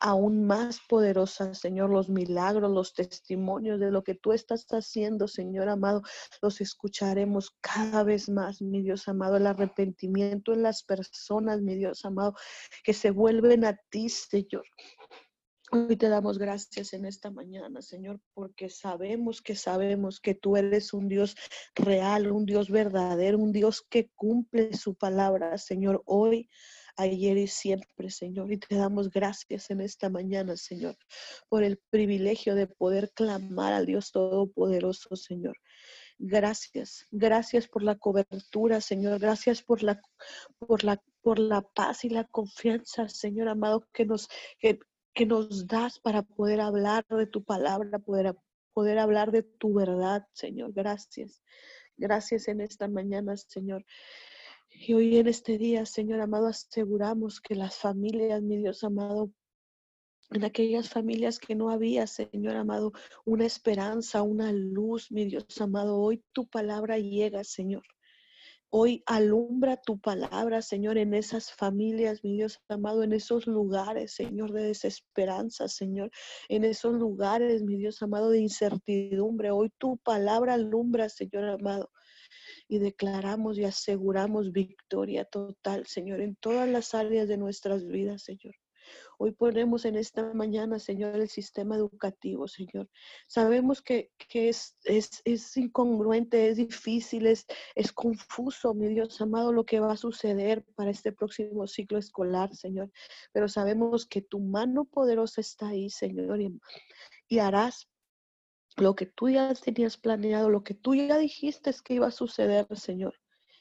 aún 0.01 0.45
más 0.45 0.79
poderosas, 0.89 1.59
Señor, 1.59 1.91
los 1.91 2.09
milagros, 2.09 2.71
los 2.71 2.93
testimonios 2.93 3.79
de 3.79 3.91
lo 3.91 4.03
que 4.03 4.15
tú 4.15 4.33
estás 4.33 4.65
haciendo, 4.71 5.27
Señor 5.27 5.69
amado, 5.69 6.01
los 6.41 6.59
escucharemos 6.59 7.55
cada 7.61 8.03
vez 8.03 8.27
más, 8.27 8.61
mi 8.61 8.81
Dios 8.81 9.07
amado, 9.07 9.37
el 9.37 9.45
arrepentimiento 9.45 10.53
en 10.53 10.63
las 10.63 10.83
personas, 10.83 11.61
mi 11.61 11.75
Dios 11.75 12.03
amado, 12.03 12.33
que 12.83 12.93
se 12.93 13.11
vuelven 13.11 13.63
a 13.63 13.77
ti, 13.89 14.09
Señor. 14.09 14.63
Hoy 15.73 15.95
te 15.95 16.09
damos 16.09 16.37
gracias 16.37 16.91
en 16.93 17.05
esta 17.05 17.31
mañana, 17.31 17.81
Señor, 17.81 18.19
porque 18.33 18.69
sabemos 18.69 19.41
que 19.41 19.55
sabemos 19.55 20.19
que 20.19 20.35
tú 20.35 20.57
eres 20.57 20.93
un 20.93 21.07
Dios 21.07 21.37
real, 21.75 22.29
un 22.31 22.45
Dios 22.45 22.69
verdadero, 22.69 23.37
un 23.37 23.53
Dios 23.53 23.85
que 23.89 24.09
cumple 24.15 24.73
su 24.73 24.95
palabra, 24.95 25.57
Señor. 25.57 26.01
Hoy 26.05 26.49
ayer 27.01 27.37
y 27.37 27.47
siempre, 27.47 28.09
Señor. 28.09 28.51
Y 28.51 28.57
te 28.57 28.75
damos 28.75 29.09
gracias 29.09 29.69
en 29.69 29.81
esta 29.81 30.09
mañana, 30.09 30.55
Señor, 30.57 30.95
por 31.49 31.63
el 31.63 31.77
privilegio 31.89 32.55
de 32.55 32.67
poder 32.67 33.11
clamar 33.13 33.73
al 33.73 33.85
Dios 33.85 34.11
Todopoderoso, 34.11 35.15
Señor. 35.15 35.57
Gracias, 36.17 37.07
gracias 37.09 37.67
por 37.67 37.83
la 37.83 37.97
cobertura, 37.97 38.79
Señor. 38.79 39.19
Gracias 39.19 39.63
por 39.63 39.81
la, 39.81 39.99
por 40.59 40.83
la, 40.83 41.01
por 41.21 41.39
la 41.39 41.61
paz 41.61 42.05
y 42.05 42.09
la 42.09 42.25
confianza, 42.25 43.09
Señor 43.09 43.47
amado, 43.47 43.87
que 43.91 44.05
nos, 44.05 44.29
que, 44.59 44.79
que 45.13 45.25
nos 45.25 45.67
das 45.67 45.99
para 45.99 46.21
poder 46.21 46.61
hablar 46.61 47.05
de 47.09 47.25
tu 47.25 47.43
palabra, 47.43 47.97
poder, 47.97 48.35
poder 48.73 48.99
hablar 48.99 49.31
de 49.31 49.43
tu 49.43 49.73
verdad, 49.73 50.27
Señor. 50.33 50.73
Gracias. 50.73 51.41
Gracias 51.97 52.47
en 52.47 52.61
esta 52.61 52.87
mañana, 52.87 53.35
Señor. 53.37 53.85
Y 54.73 54.93
hoy 54.93 55.17
en 55.17 55.27
este 55.27 55.57
día, 55.57 55.85
Señor 55.85 56.21
amado, 56.21 56.47
aseguramos 56.47 57.39
que 57.41 57.55
las 57.55 57.75
familias, 57.77 58.41
mi 58.41 58.57
Dios 58.57 58.83
amado, 58.83 59.31
en 60.31 60.45
aquellas 60.45 60.89
familias 60.89 61.39
que 61.39 61.55
no 61.55 61.69
había, 61.69 62.07
Señor 62.07 62.55
amado, 62.55 62.93
una 63.25 63.45
esperanza, 63.45 64.21
una 64.21 64.51
luz, 64.53 65.11
mi 65.11 65.25
Dios 65.25 65.59
amado, 65.59 65.99
hoy 65.99 66.23
tu 66.31 66.47
palabra 66.47 66.97
llega, 66.97 67.43
Señor. 67.43 67.83
Hoy 68.69 69.03
alumbra 69.05 69.75
tu 69.75 69.99
palabra, 69.99 70.61
Señor, 70.61 70.97
en 70.97 71.13
esas 71.13 71.51
familias, 71.51 72.23
mi 72.23 72.37
Dios 72.37 72.61
amado, 72.69 73.03
en 73.03 73.11
esos 73.11 73.45
lugares, 73.45 74.13
Señor, 74.13 74.53
de 74.53 74.63
desesperanza, 74.63 75.67
Señor, 75.67 76.09
en 76.47 76.63
esos 76.63 76.93
lugares, 76.93 77.61
mi 77.63 77.75
Dios 77.75 78.01
amado, 78.01 78.29
de 78.29 78.39
incertidumbre. 78.39 79.51
Hoy 79.51 79.69
tu 79.77 79.97
palabra 79.97 80.53
alumbra, 80.53 81.09
Señor 81.09 81.49
amado 81.49 81.91
y 82.71 82.79
declaramos 82.79 83.57
y 83.57 83.65
aseguramos 83.65 84.53
victoria 84.53 85.25
total, 85.25 85.87
Señor, 85.87 86.21
en 86.21 86.37
todas 86.37 86.69
las 86.69 86.95
áreas 86.95 87.27
de 87.27 87.35
nuestras 87.35 87.85
vidas, 87.85 88.23
Señor. 88.23 88.55
Hoy 89.17 89.33
ponemos 89.33 89.83
en 89.83 89.97
esta 89.97 90.33
mañana, 90.33 90.79
Señor, 90.79 91.17
el 91.17 91.27
sistema 91.27 91.75
educativo, 91.75 92.47
Señor. 92.47 92.89
Sabemos 93.27 93.81
que, 93.81 94.11
es, 94.33 94.77
es, 94.85 95.57
incongruente, 95.57 96.47
es 96.47 96.55
difícil, 96.55 97.27
es, 97.27 97.45
es 97.75 97.91
confuso, 97.91 98.73
mi 98.73 98.87
Dios 98.87 99.19
amado, 99.19 99.51
lo 99.51 99.65
que 99.65 99.81
va 99.81 99.91
a 99.91 99.97
suceder 99.97 100.63
para 100.75 100.91
este 100.91 101.11
próximo 101.11 101.67
ciclo 101.67 101.97
escolar, 101.97 102.55
Señor. 102.55 102.89
Pero 103.33 103.49
sabemos 103.49 104.05
que 104.05 104.21
tu 104.21 104.39
mano 104.39 104.85
poderosa 104.85 105.41
está 105.41 105.67
ahí, 105.67 105.89
Señor, 105.89 106.39
y, 106.39 106.57
y 107.27 107.39
harás 107.39 107.90
lo 108.77 108.95
que 108.95 109.05
tú 109.05 109.29
ya 109.29 109.53
tenías 109.53 109.97
planeado, 109.97 110.49
lo 110.49 110.63
que 110.63 110.73
tú 110.73 110.95
ya 110.95 111.17
dijiste 111.17 111.69
es 111.69 111.81
que 111.81 111.95
iba 111.95 112.07
a 112.07 112.11
suceder, 112.11 112.67
Señor, 112.75 113.15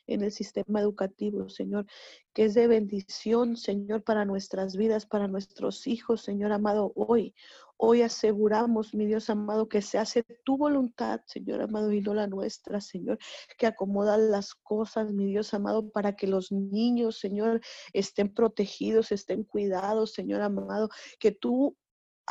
en 0.06 0.22
el 0.22 0.32
sistema 0.32 0.80
educativo, 0.80 1.48
Señor, 1.48 1.86
que 2.32 2.44
es 2.44 2.54
de 2.54 2.66
bendición, 2.66 3.56
Señor, 3.56 4.02
para 4.02 4.24
nuestras 4.24 4.76
vidas, 4.76 5.06
para 5.06 5.28
nuestros 5.28 5.86
hijos, 5.86 6.22
Señor 6.22 6.52
amado, 6.52 6.92
hoy. 6.94 7.34
Hoy 7.82 8.02
aseguramos, 8.02 8.92
mi 8.92 9.06
Dios 9.06 9.30
amado, 9.30 9.66
que 9.66 9.80
se 9.80 9.96
hace 9.96 10.22
tu 10.44 10.58
voluntad, 10.58 11.20
Señor 11.24 11.62
amado, 11.62 11.90
y 11.92 12.02
no 12.02 12.12
la 12.12 12.26
nuestra, 12.26 12.78
Señor, 12.80 13.18
que 13.56 13.66
acomoda 13.66 14.18
las 14.18 14.54
cosas, 14.54 15.12
mi 15.12 15.24
Dios 15.24 15.54
amado, 15.54 15.90
para 15.90 16.14
que 16.14 16.26
los 16.26 16.52
niños, 16.52 17.18
Señor, 17.18 17.62
estén 17.94 18.34
protegidos, 18.34 19.12
estén 19.12 19.44
cuidados, 19.44 20.12
Señor 20.12 20.42
amado, 20.42 20.90
que 21.18 21.32
tú 21.32 21.76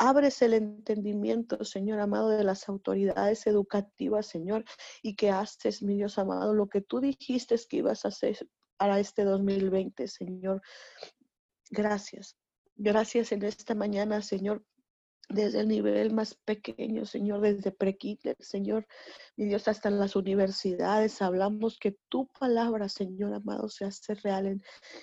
abres 0.00 0.40
el 0.40 0.54
entendimiento, 0.54 1.62
Señor 1.62 2.00
amado, 2.00 2.30
de 2.30 2.42
las 2.42 2.66
autoridades 2.70 3.46
educativas, 3.46 4.26
Señor, 4.26 4.64
y 5.02 5.14
que 5.14 5.30
haces, 5.30 5.82
mi 5.82 5.94
Dios 5.94 6.18
amado, 6.18 6.54
lo 6.54 6.68
que 6.68 6.80
tú 6.80 7.00
dijiste 7.00 7.54
que 7.68 7.76
ibas 7.76 8.06
a 8.06 8.08
hacer 8.08 8.48
para 8.78 8.98
este 8.98 9.24
2020, 9.24 10.08
Señor. 10.08 10.62
Gracias. 11.70 12.34
Gracias 12.76 13.30
en 13.32 13.42
esta 13.44 13.74
mañana, 13.74 14.22
Señor, 14.22 14.64
desde 15.28 15.60
el 15.60 15.68
nivel 15.68 16.14
más 16.14 16.34
pequeño, 16.46 17.04
Señor, 17.04 17.42
desde 17.42 17.70
prequinder, 17.70 18.36
Señor, 18.40 18.86
mi 19.36 19.44
Dios, 19.44 19.68
hasta 19.68 19.90
en 19.90 19.98
las 19.98 20.16
universidades, 20.16 21.20
hablamos 21.20 21.78
que 21.78 21.98
tu 22.08 22.26
palabra, 22.26 22.88
Señor 22.88 23.34
amado, 23.34 23.68
se 23.68 23.84
hace 23.84 24.14
real 24.14 24.62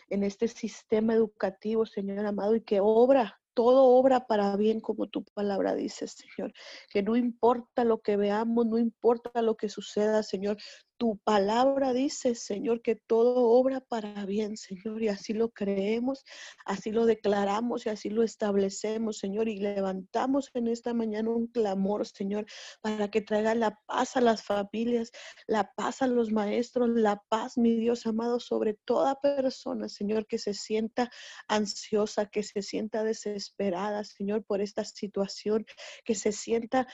en 0.10 0.24
este 0.24 0.48
sistema 0.48 1.14
educativo, 1.14 1.86
Señor 1.86 2.26
amado, 2.26 2.56
y 2.56 2.62
que 2.62 2.80
obra 2.82 3.40
todo 3.58 3.86
obra 3.86 4.28
para 4.28 4.56
bien 4.56 4.80
como 4.82 5.08
tu 5.08 5.24
palabra 5.24 5.74
dice, 5.74 6.06
Señor. 6.08 6.54
Que 6.92 7.02
no 7.02 7.16
importa 7.16 7.86
lo 7.86 8.02
que 8.04 8.16
veamos, 8.16 8.68
no 8.68 8.78
importa 8.78 9.42
lo 9.42 9.58
que 9.58 9.68
suceda, 9.68 10.22
Señor, 10.22 10.58
tu 10.98 11.18
palabra 11.18 11.94
dice, 11.94 12.36
Señor, 12.36 12.82
que 12.82 12.96
todo 12.96 13.50
obra 13.50 13.82
para 13.82 14.26
bien, 14.26 14.58
Señor, 14.58 15.02
y 15.02 15.08
así 15.08 15.34
lo 15.34 15.50
creemos, 15.50 16.26
así 16.66 16.92
lo 16.92 17.06
declaramos 17.06 17.86
y 17.86 17.90
así 17.90 18.10
lo 18.10 18.24
establecemos, 18.24 19.18
Señor, 19.18 19.48
y 19.48 19.60
levantamos 19.60 20.50
en 20.54 20.68
esta 20.68 20.94
mañana 20.94 21.30
un 21.30 21.48
clamor, 21.48 22.08
Señor, 22.08 22.46
para 22.82 23.10
que 23.10 23.22
traiga 23.22 23.54
la 23.56 23.80
paz 23.86 24.18
a 24.18 24.22
las 24.22 24.44
familias, 24.44 25.12
la 25.46 25.72
paz 25.76 26.02
a 26.02 26.08
los 26.08 26.32
maestros, 26.32 26.90
la 26.90 27.22
paz, 27.30 27.58
mi 27.58 27.76
Dios 27.76 28.06
amado, 28.08 28.40
sobre 28.40 28.74
toda 28.74 29.22
persona, 29.22 29.90
Señor, 29.90 30.26
que 30.26 30.40
se 30.40 30.54
sienta 30.54 31.12
ansiosa, 31.48 32.26
que 32.26 32.44
se 32.44 32.62
sienta 32.62 33.04
desesperada, 33.04 34.04
Señor, 34.04 34.44
por 34.44 34.62
esta 34.62 34.84
situación, 34.84 35.66
que 36.04 36.16
se 36.16 36.32
sienta 36.32 36.88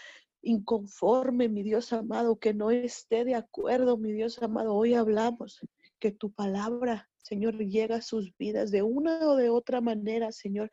inconforme, 0.43 1.49
mi 1.49 1.63
Dios 1.63 1.93
amado, 1.93 2.37
que 2.37 2.53
no 2.53 2.69
esté 2.69 3.23
de 3.23 3.35
acuerdo, 3.35 3.97
mi 3.97 4.11
Dios 4.11 4.41
amado. 4.43 4.75
Hoy 4.75 4.93
hablamos 4.93 5.59
que 5.99 6.11
tu 6.11 6.31
palabra, 6.33 7.09
Señor, 7.17 7.57
llega 7.57 7.95
a 7.97 8.01
sus 8.01 8.35
vidas 8.37 8.69
de 8.69 8.83
una 8.83 9.19
o 9.29 9.37
de 9.37 9.49
otra 9.49 9.79
manera, 9.79 10.31
Señor. 10.31 10.69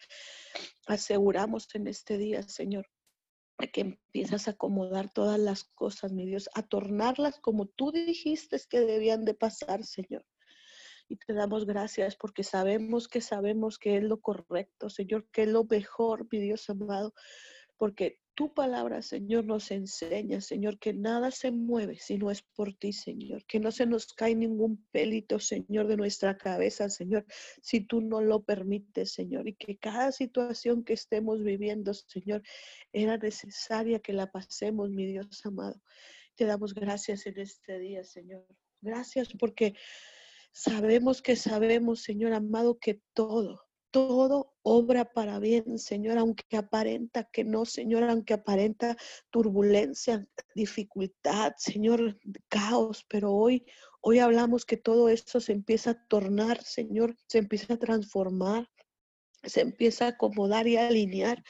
Aseguramos 0.87 1.69
en 1.75 1.87
este 1.87 2.19
día, 2.19 2.43
Señor, 2.43 2.87
que 3.73 3.83
empiezas 3.83 4.49
a 4.49 4.53
acomodar 4.53 5.13
todas 5.13 5.39
las 5.39 5.65
cosas, 5.65 6.13
mi 6.13 6.27
Dios, 6.27 6.51
a 6.55 6.63
tornarlas 6.63 7.39
como 7.39 7.67
tú 7.67 7.93
dijiste 7.93 8.61
que 8.69 8.81
debían 8.81 9.25
de 9.25 9.35
pasar, 9.35 9.85
Señor. 9.85 10.27
Y 11.09 11.17
te 11.17 11.33
damos 11.33 11.65
gracias 11.65 12.17
porque 12.17 12.43
sabemos 12.43 13.09
que 13.09 13.21
sabemos 13.21 13.79
que 13.79 13.97
es 13.97 14.03
lo 14.03 14.21
correcto, 14.21 14.91
Señor, 14.91 15.29
que 15.31 15.43
es 15.43 15.49
lo 15.49 15.65
mejor, 15.65 16.27
mi 16.31 16.41
Dios 16.41 16.69
amado, 16.71 17.15
porque 17.77 18.21
tu 18.41 18.55
palabra, 18.55 19.03
Señor, 19.03 19.45
nos 19.45 19.71
enseña, 19.71 20.41
Señor, 20.41 20.79
que 20.79 20.95
nada 20.95 21.31
se 21.31 21.51
mueve 21.51 21.99
si 21.99 22.17
no 22.17 22.31
es 22.31 22.41
por 22.41 22.73
ti, 22.73 22.91
Señor. 22.91 23.45
Que 23.45 23.61
no 23.61 23.71
se 23.71 23.85
nos 23.85 24.15
cae 24.15 24.35
ningún 24.35 24.83
pelito, 24.93 25.39
Señor, 25.39 25.89
de 25.89 25.99
nuestra 25.99 26.39
cabeza, 26.39 26.89
Señor, 26.89 27.27
si 27.61 27.83
tú 27.83 28.01
no 28.01 28.23
lo 28.23 28.43
permites, 28.43 29.13
Señor. 29.13 29.47
Y 29.47 29.57
que 29.57 29.77
cada 29.77 30.11
situación 30.11 30.85
que 30.85 30.95
estemos 30.95 31.43
viviendo, 31.43 31.93
Señor, 31.93 32.43
era 32.95 33.19
necesaria 33.19 33.99
que 33.99 34.15
la 34.15 34.33
pasemos, 34.33 34.89
mi 34.89 35.05
Dios 35.05 35.45
amado. 35.45 35.79
Te 36.35 36.47
damos 36.47 36.73
gracias 36.73 37.27
en 37.27 37.41
este 37.41 37.79
día, 37.79 38.05
Señor. 38.05 38.47
Gracias 38.81 39.29
porque 39.39 39.75
sabemos 40.51 41.21
que 41.21 41.37
sabemos, 41.37 42.01
Señor 42.01 42.33
amado, 42.33 42.79
que 42.79 43.03
todo, 43.13 43.61
todo 43.91 44.55
obra 44.63 45.13
para 45.13 45.39
bien, 45.39 45.79
Señor, 45.79 46.19
aunque 46.19 46.57
aparenta 46.57 47.25
que 47.25 47.45
no, 47.45 47.65
Señor, 47.65 48.05
aunque 48.05 48.35
aparenta 48.35 48.97
turbulencia, 49.31 50.27
dificultad, 50.55 51.53
Señor, 51.57 52.19
caos, 52.49 53.05
pero 53.09 53.33
hoy, 53.33 53.65
hoy 54.01 54.19
hablamos 54.19 54.65
que 54.65 54.77
todo 54.77 55.09
esto 55.09 55.41
se 55.41 55.53
empieza 55.53 55.91
a 55.91 56.07
tornar, 56.07 56.63
Señor, 56.63 57.17
se 57.27 57.39
empieza 57.39 57.75
a 57.75 57.79
transformar, 57.79 58.71
se 59.43 59.63
empieza 59.63 60.07
a 60.07 60.09
acomodar 60.09 60.67
y 60.67 60.77
a 60.77 60.87
alinear 60.87 61.43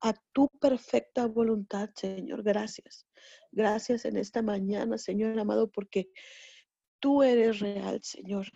a 0.00 0.14
tu 0.32 0.48
perfecta 0.60 1.26
voluntad, 1.26 1.90
Señor. 1.94 2.42
Gracias. 2.42 3.06
Gracias 3.52 4.04
en 4.04 4.16
esta 4.16 4.42
mañana, 4.42 4.98
Señor 4.98 5.38
amado, 5.38 5.70
porque 5.70 6.10
tú 6.98 7.22
eres 7.22 7.60
real, 7.60 8.00
Señor. 8.02 8.46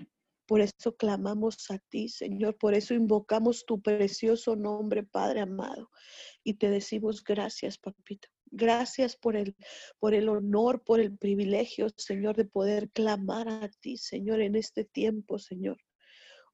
Por 0.50 0.60
eso 0.60 0.96
clamamos 0.96 1.70
a 1.70 1.78
ti, 1.78 2.08
Señor. 2.08 2.58
Por 2.58 2.74
eso 2.74 2.92
invocamos 2.92 3.64
tu 3.64 3.80
precioso 3.80 4.56
nombre, 4.56 5.04
Padre 5.04 5.42
amado. 5.42 5.92
Y 6.42 6.54
te 6.54 6.70
decimos 6.70 7.22
gracias, 7.22 7.78
papito. 7.78 8.26
Gracias 8.46 9.16
por 9.16 9.36
el, 9.36 9.54
por 10.00 10.12
el 10.12 10.28
honor, 10.28 10.82
por 10.82 10.98
el 10.98 11.16
privilegio, 11.16 11.86
Señor, 11.96 12.34
de 12.34 12.46
poder 12.46 12.90
clamar 12.90 13.48
a 13.48 13.70
ti, 13.80 13.96
Señor, 13.96 14.40
en 14.40 14.56
este 14.56 14.84
tiempo, 14.84 15.38
Señor. 15.38 15.78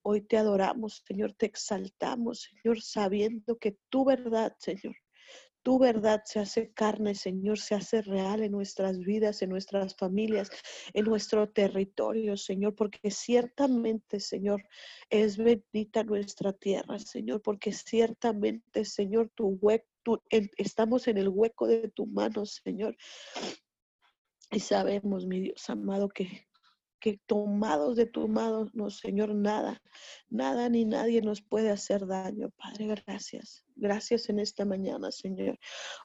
Hoy 0.03 0.21
te 0.21 0.37
adoramos, 0.37 1.03
Señor, 1.07 1.33
te 1.33 1.47
exaltamos, 1.47 2.51
Señor, 2.51 2.83
sabiendo 2.83 3.57
que 3.57 3.79
tu 3.89 4.05
verdad, 4.05 4.55
Señor, 4.59 4.95
tu 5.67 5.81
verdad 5.81 6.23
se 6.25 6.39
hace 6.39 6.71
carne, 6.73 7.17
Señor, 7.17 7.59
se 7.59 7.75
hace 7.75 8.01
real 8.01 8.45
en 8.45 8.53
nuestras 8.53 9.01
vidas, 9.01 9.43
en 9.43 9.51
nuestras 9.51 9.97
familias, 9.97 10.49
en 10.95 11.07
nuestro 11.07 11.49
territorio, 11.49 12.37
Señor, 12.37 12.77
porque 12.77 13.11
ciertamente, 13.11 14.21
Señor, 14.21 14.62
es 15.11 15.37
bendita 15.37 16.05
nuestra 16.05 16.53
tierra, 16.53 17.01
Señor, 17.01 17.43
porque 17.43 17.73
ciertamente, 17.73 18.85
Señor, 18.85 19.29
tu 19.35 19.59
hueco, 19.61 20.23
estamos 20.31 21.09
en 21.09 21.19
el 21.19 21.31
hueco 21.31 21.67
de 21.67 21.89
tu 21.89 22.07
mano, 22.07 22.47
Señor. 22.47 22.97
Y 24.53 24.61
sabemos, 24.61 25.27
mi 25.27 25.41
Dios 25.41 25.69
amado, 25.69 26.09
que 26.09 26.46
que 27.07 27.21
tomados 27.27 27.95
de 27.95 28.07
tu 28.07 28.27
mano, 28.27 28.69
no, 28.75 28.91
Señor, 28.91 29.33
nada, 29.33 29.81
nada 30.29 30.69
ni 30.69 30.85
nadie 30.85 31.23
nos 31.23 31.41
puede 31.41 31.71
hacer 31.71 32.05
daño. 32.05 32.51
Padre, 32.57 32.89
gracias. 32.89 33.65
Gracias 33.77 34.29
en 34.29 34.41
esta 34.41 34.65
mañana, 34.65 35.13
Señor. 35.13 35.57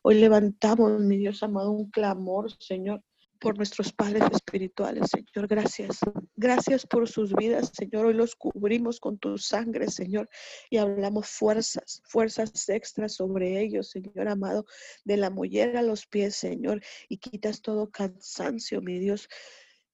Hoy 0.04 0.20
levantamos, 0.20 1.02
mi 1.02 1.18
Dios 1.18 1.42
amado, 1.42 1.72
un 1.72 1.90
clamor, 1.90 2.52
Señor, 2.60 3.04
por 3.40 3.58
nuestros 3.58 3.92
padres 3.92 4.22
espirituales, 4.32 5.10
Señor. 5.10 5.48
Gracias. 5.48 5.98
Gracias 6.36 6.86
por 6.86 7.10
sus 7.10 7.34
vidas, 7.34 7.72
Señor. 7.74 8.06
Hoy 8.06 8.14
los 8.14 8.36
cubrimos 8.36 9.00
con 9.00 9.18
tu 9.18 9.40
sangre, 9.40 9.90
Señor, 9.90 10.30
y 10.70 10.78
hablamos 10.78 11.28
fuerzas, 11.30 12.04
fuerzas 12.06 12.70
extras 12.70 13.16
sobre 13.16 13.60
ellos, 13.60 13.90
Señor 13.90 14.28
amado, 14.28 14.68
de 15.04 15.18
la 15.18 15.32
mollera 15.32 15.80
a 15.80 15.84
los 15.84 16.06
pies, 16.06 16.36
Señor, 16.36 16.80
y 17.10 17.18
quitas 17.18 17.64
todo 17.64 17.90
cansancio, 17.90 18.84
mi 18.84 19.00
Dios. 19.00 19.28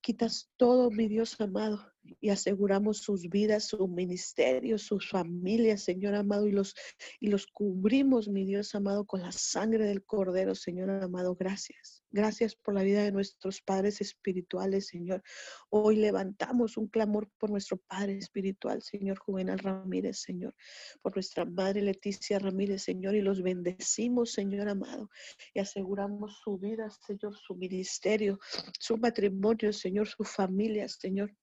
Quitas 0.07 0.49
todo, 0.55 0.89
mi 0.89 1.09
Dios 1.09 1.35
amado, 1.41 1.93
y 2.19 2.29
aseguramos 2.29 2.99
sus 2.99 3.29
vidas, 3.29 3.65
su 3.65 3.87
ministerio, 3.87 4.77
sus 4.77 5.09
familias, 5.09 5.83
Señor 5.83 6.15
amado, 6.15 6.47
y 6.47 6.51
los, 6.51 6.75
y 7.19 7.27
los 7.27 7.47
cubrimos, 7.47 8.27
mi 8.27 8.45
Dios 8.45 8.73
amado, 8.75 9.05
con 9.05 9.21
la 9.21 9.31
sangre 9.31 9.85
del 9.85 10.03
Cordero, 10.03 10.55
Señor 10.55 10.89
amado. 10.89 11.35
Gracias. 11.35 12.03
Gracias 12.09 12.55
por 12.55 12.73
la 12.73 12.83
vida 12.83 13.03
de 13.03 13.11
nuestros 13.11 13.61
padres 13.61 13.99
espirituales, 13.99 14.87
Señor. 14.87 15.21
Hoy 15.69 15.97
levantamos 15.97 16.77
un 16.77 16.87
clamor 16.87 17.29
por 17.37 17.49
nuestro 17.49 17.77
Padre 17.77 18.17
espiritual, 18.17 18.81
Señor 18.81 19.19
Juvenal 19.19 19.59
Ramírez, 19.59 20.21
Señor, 20.21 20.55
por 21.01 21.15
nuestra 21.15 21.43
Madre 21.43 21.81
Leticia 21.81 22.39
Ramírez, 22.39 22.83
Señor, 22.83 23.15
y 23.15 23.21
los 23.21 23.43
bendecimos, 23.43 24.31
Señor 24.31 24.69
amado, 24.69 25.09
y 25.53 25.59
aseguramos 25.59 26.39
su 26.43 26.57
vida, 26.57 26.89
Señor, 27.05 27.35
su 27.35 27.55
ministerio, 27.55 28.39
su 28.79 28.97
matrimonio, 28.97 29.73
Señor, 29.73 30.07
su 30.07 30.23
familia, 30.23 30.87
Señor 30.87 31.33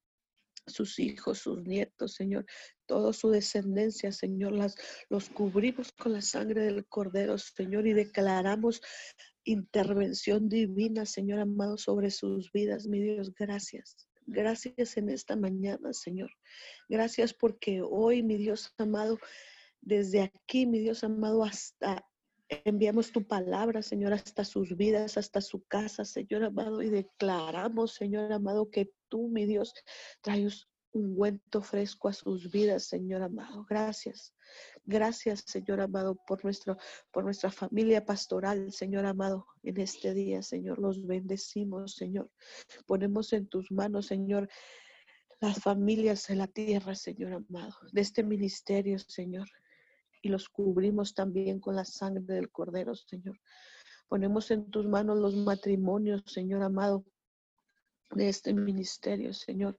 sus 0.66 0.98
hijos, 0.98 1.38
sus 1.38 1.62
nietos, 1.62 2.14
Señor, 2.14 2.46
toda 2.86 3.12
su 3.12 3.30
descendencia, 3.30 4.12
Señor, 4.12 4.52
las, 4.52 4.76
los 5.08 5.28
cubrimos 5.28 5.92
con 5.92 6.12
la 6.12 6.22
sangre 6.22 6.62
del 6.62 6.86
Cordero, 6.86 7.38
Señor, 7.38 7.86
y 7.86 7.92
declaramos 7.92 8.80
intervención 9.44 10.48
divina, 10.48 11.06
Señor 11.06 11.40
amado, 11.40 11.76
sobre 11.76 12.10
sus 12.10 12.50
vidas, 12.52 12.86
mi 12.86 13.00
Dios, 13.00 13.32
gracias. 13.34 14.08
Gracias 14.26 14.96
en 14.96 15.10
esta 15.10 15.36
mañana, 15.36 15.92
Señor. 15.92 16.30
Gracias 16.88 17.34
porque 17.34 17.82
hoy, 17.82 18.22
mi 18.22 18.36
Dios 18.38 18.72
amado, 18.78 19.18
desde 19.82 20.22
aquí, 20.22 20.66
mi 20.66 20.78
Dios 20.78 21.04
amado, 21.04 21.44
hasta 21.44 22.06
enviamos 22.48 23.12
tu 23.12 23.26
palabra, 23.26 23.82
Señor, 23.82 24.12
hasta 24.12 24.44
sus 24.44 24.76
vidas, 24.76 25.16
hasta 25.16 25.40
su 25.40 25.64
casa, 25.64 26.04
Señor 26.04 26.44
amado, 26.44 26.82
y 26.82 26.90
declaramos, 26.90 27.94
Señor 27.94 28.32
amado, 28.32 28.70
que 28.70 28.92
tú, 29.08 29.28
mi 29.28 29.46
Dios, 29.46 29.74
traes 30.20 30.68
ungüento 30.92 31.60
fresco 31.60 32.08
a 32.08 32.12
sus 32.12 32.50
vidas, 32.50 32.84
Señor 32.84 33.22
amado. 33.22 33.66
Gracias. 33.68 34.32
Gracias, 34.84 35.42
Señor 35.46 35.80
amado, 35.80 36.16
por, 36.26 36.44
nuestro, 36.44 36.76
por 37.10 37.24
nuestra 37.24 37.50
familia 37.50 38.04
pastoral, 38.04 38.72
Señor 38.72 39.04
amado, 39.06 39.46
en 39.62 39.80
este 39.80 40.14
día, 40.14 40.42
Señor. 40.42 40.78
Los 40.78 41.04
bendecimos, 41.04 41.96
Señor. 41.96 42.30
Ponemos 42.86 43.32
en 43.32 43.48
tus 43.48 43.70
manos, 43.72 44.06
Señor, 44.06 44.48
las 45.40 45.58
familias 45.58 46.26
de 46.28 46.36
la 46.36 46.46
tierra, 46.46 46.94
Señor 46.94 47.32
amado, 47.32 47.74
de 47.92 48.00
este 48.00 48.22
ministerio, 48.22 48.98
Señor. 48.98 49.48
Y 50.24 50.28
los 50.28 50.48
cubrimos 50.48 51.14
también 51.14 51.60
con 51.60 51.76
la 51.76 51.84
sangre 51.84 52.22
del 52.34 52.50
Cordero, 52.50 52.94
Señor. 52.94 53.38
Ponemos 54.08 54.50
en 54.50 54.70
tus 54.70 54.86
manos 54.86 55.18
los 55.18 55.36
matrimonios, 55.36 56.22
Señor 56.26 56.62
amado, 56.62 57.04
de 58.10 58.28
este 58.28 58.52
ministerio, 58.52 59.32
Señor 59.32 59.78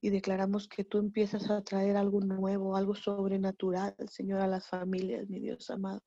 y 0.00 0.10
declaramos 0.10 0.68
que 0.68 0.84
tú 0.84 0.98
empiezas 0.98 1.50
a 1.50 1.62
traer 1.62 1.96
algo 1.96 2.20
nuevo, 2.20 2.76
algo 2.76 2.94
sobrenatural, 2.94 3.94
Señor, 4.08 4.40
a 4.40 4.46
las 4.46 4.68
familias, 4.68 5.28
mi 5.28 5.40
Dios 5.40 5.70
amado, 5.70 6.02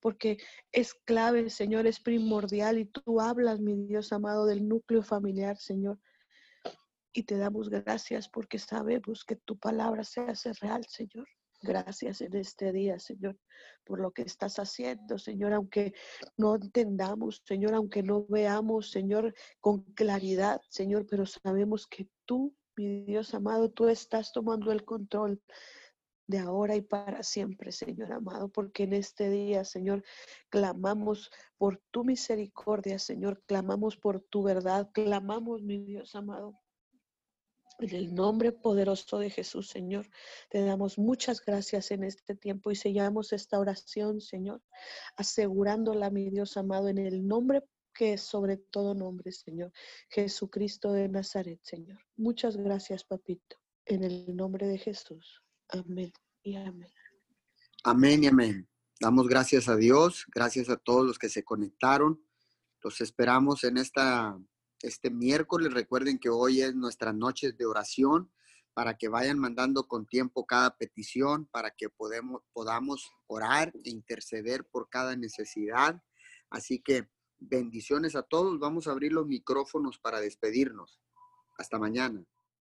porque 0.00 0.38
es 0.72 0.94
clave, 0.94 1.50
Señor, 1.50 1.86
es 1.86 2.00
primordial 2.00 2.78
y 2.78 2.86
tú 2.86 3.20
hablas, 3.20 3.60
mi 3.60 3.86
Dios 3.86 4.12
amado, 4.12 4.46
del 4.46 4.66
núcleo 4.66 5.02
familiar, 5.02 5.56
Señor. 5.56 6.00
Y 7.12 7.22
te 7.22 7.36
damos 7.36 7.68
gracias 7.68 8.28
porque 8.28 8.58
sabemos 8.58 9.24
que 9.24 9.36
tu 9.36 9.56
palabra 9.56 10.02
se 10.02 10.22
hace 10.22 10.52
real, 10.54 10.84
Señor. 10.88 11.28
Gracias 11.64 12.20
en 12.20 12.36
este 12.36 12.72
día, 12.72 12.98
Señor, 12.98 13.38
por 13.84 13.98
lo 13.98 14.10
que 14.10 14.22
estás 14.22 14.58
haciendo, 14.58 15.18
Señor, 15.18 15.54
aunque 15.54 15.94
no 16.36 16.56
entendamos, 16.56 17.42
Señor, 17.46 17.72
aunque 17.72 18.02
no 18.02 18.26
veamos, 18.26 18.90
Señor, 18.90 19.34
con 19.60 19.82
claridad, 19.94 20.60
Señor, 20.68 21.06
pero 21.08 21.24
sabemos 21.24 21.86
que 21.86 22.06
tú 22.26 22.54
mi 22.76 23.04
Dios 23.04 23.32
amado, 23.34 23.70
tú 23.70 23.88
estás 23.88 24.32
tomando 24.32 24.72
el 24.72 24.84
control 24.84 25.40
de 26.26 26.38
ahora 26.38 26.76
y 26.76 26.82
para 26.82 27.22
siempre, 27.22 27.72
Señor 27.72 28.12
amado, 28.12 28.48
porque 28.48 28.82
en 28.82 28.92
este 28.92 29.30
día, 29.30 29.64
Señor, 29.64 30.02
clamamos 30.50 31.30
por 31.56 31.82
tu 31.90 32.04
misericordia, 32.04 32.98
Señor, 32.98 33.42
clamamos 33.46 33.96
por 33.96 34.20
tu 34.20 34.42
verdad, 34.42 34.90
clamamos, 34.92 35.62
mi 35.62 35.78
Dios 35.78 36.14
amado. 36.14 36.58
En 37.78 37.94
el 37.94 38.14
nombre 38.14 38.52
poderoso 38.52 39.18
de 39.18 39.30
Jesús, 39.30 39.68
Señor, 39.68 40.08
te 40.48 40.64
damos 40.64 40.98
muchas 40.98 41.44
gracias 41.44 41.90
en 41.90 42.04
este 42.04 42.34
tiempo 42.34 42.70
y 42.70 42.76
sellamos 42.76 43.32
esta 43.32 43.58
oración, 43.58 44.20
Señor, 44.20 44.62
asegurándola, 45.16 46.10
mi 46.10 46.30
Dios 46.30 46.56
amado, 46.56 46.88
en 46.88 46.98
el 46.98 47.26
nombre 47.26 47.64
que 47.94 48.14
es 48.14 48.22
sobre 48.22 48.56
todo 48.56 48.94
nombre, 48.94 49.32
Señor. 49.32 49.72
Jesucristo 50.08 50.92
de 50.92 51.08
Nazaret, 51.08 51.60
Señor. 51.62 52.00
Muchas 52.16 52.56
gracias, 52.56 53.04
papito. 53.04 53.56
En 53.86 54.02
el 54.02 54.34
nombre 54.34 54.66
de 54.66 54.78
Jesús. 54.78 55.42
Amén 55.68 56.12
y 56.42 56.56
amén. 56.56 56.92
Amén 57.84 58.24
y 58.24 58.26
amén. 58.26 58.68
Damos 59.00 59.28
gracias 59.28 59.68
a 59.68 59.76
Dios, 59.76 60.26
gracias 60.34 60.68
a 60.68 60.76
todos 60.76 61.06
los 61.06 61.18
que 61.18 61.28
se 61.28 61.44
conectaron. 61.44 62.24
Los 62.82 63.00
esperamos 63.00 63.64
en 63.64 63.78
esta, 63.78 64.38
este 64.86 65.10
miércoles. 65.10 65.72
Recuerden 65.72 66.18
que 66.18 66.30
hoy 66.30 66.62
es 66.62 66.74
nuestra 66.74 67.12
noche 67.12 67.52
de 67.52 67.66
oración 67.66 68.30
para 68.72 68.96
que 68.96 69.08
vayan 69.08 69.38
mandando 69.38 69.86
con 69.86 70.06
tiempo 70.06 70.46
cada 70.46 70.76
petición, 70.76 71.46
para 71.46 71.70
que 71.70 71.88
podamos 71.88 73.10
orar 73.26 73.72
e 73.84 73.90
interceder 73.90 74.64
por 74.64 74.88
cada 74.88 75.16
necesidad. 75.16 76.02
Así 76.50 76.80
que 76.80 77.08
Bendiciones 77.46 78.16
a 78.16 78.22
todos. 78.22 78.58
Vamos 78.58 78.86
a 78.86 78.92
abrir 78.92 79.12
los 79.12 79.26
micrófonos 79.26 79.98
para 79.98 80.20
despedirnos. 80.20 81.00
Hasta 81.58 81.78
mañana. 81.78 82.24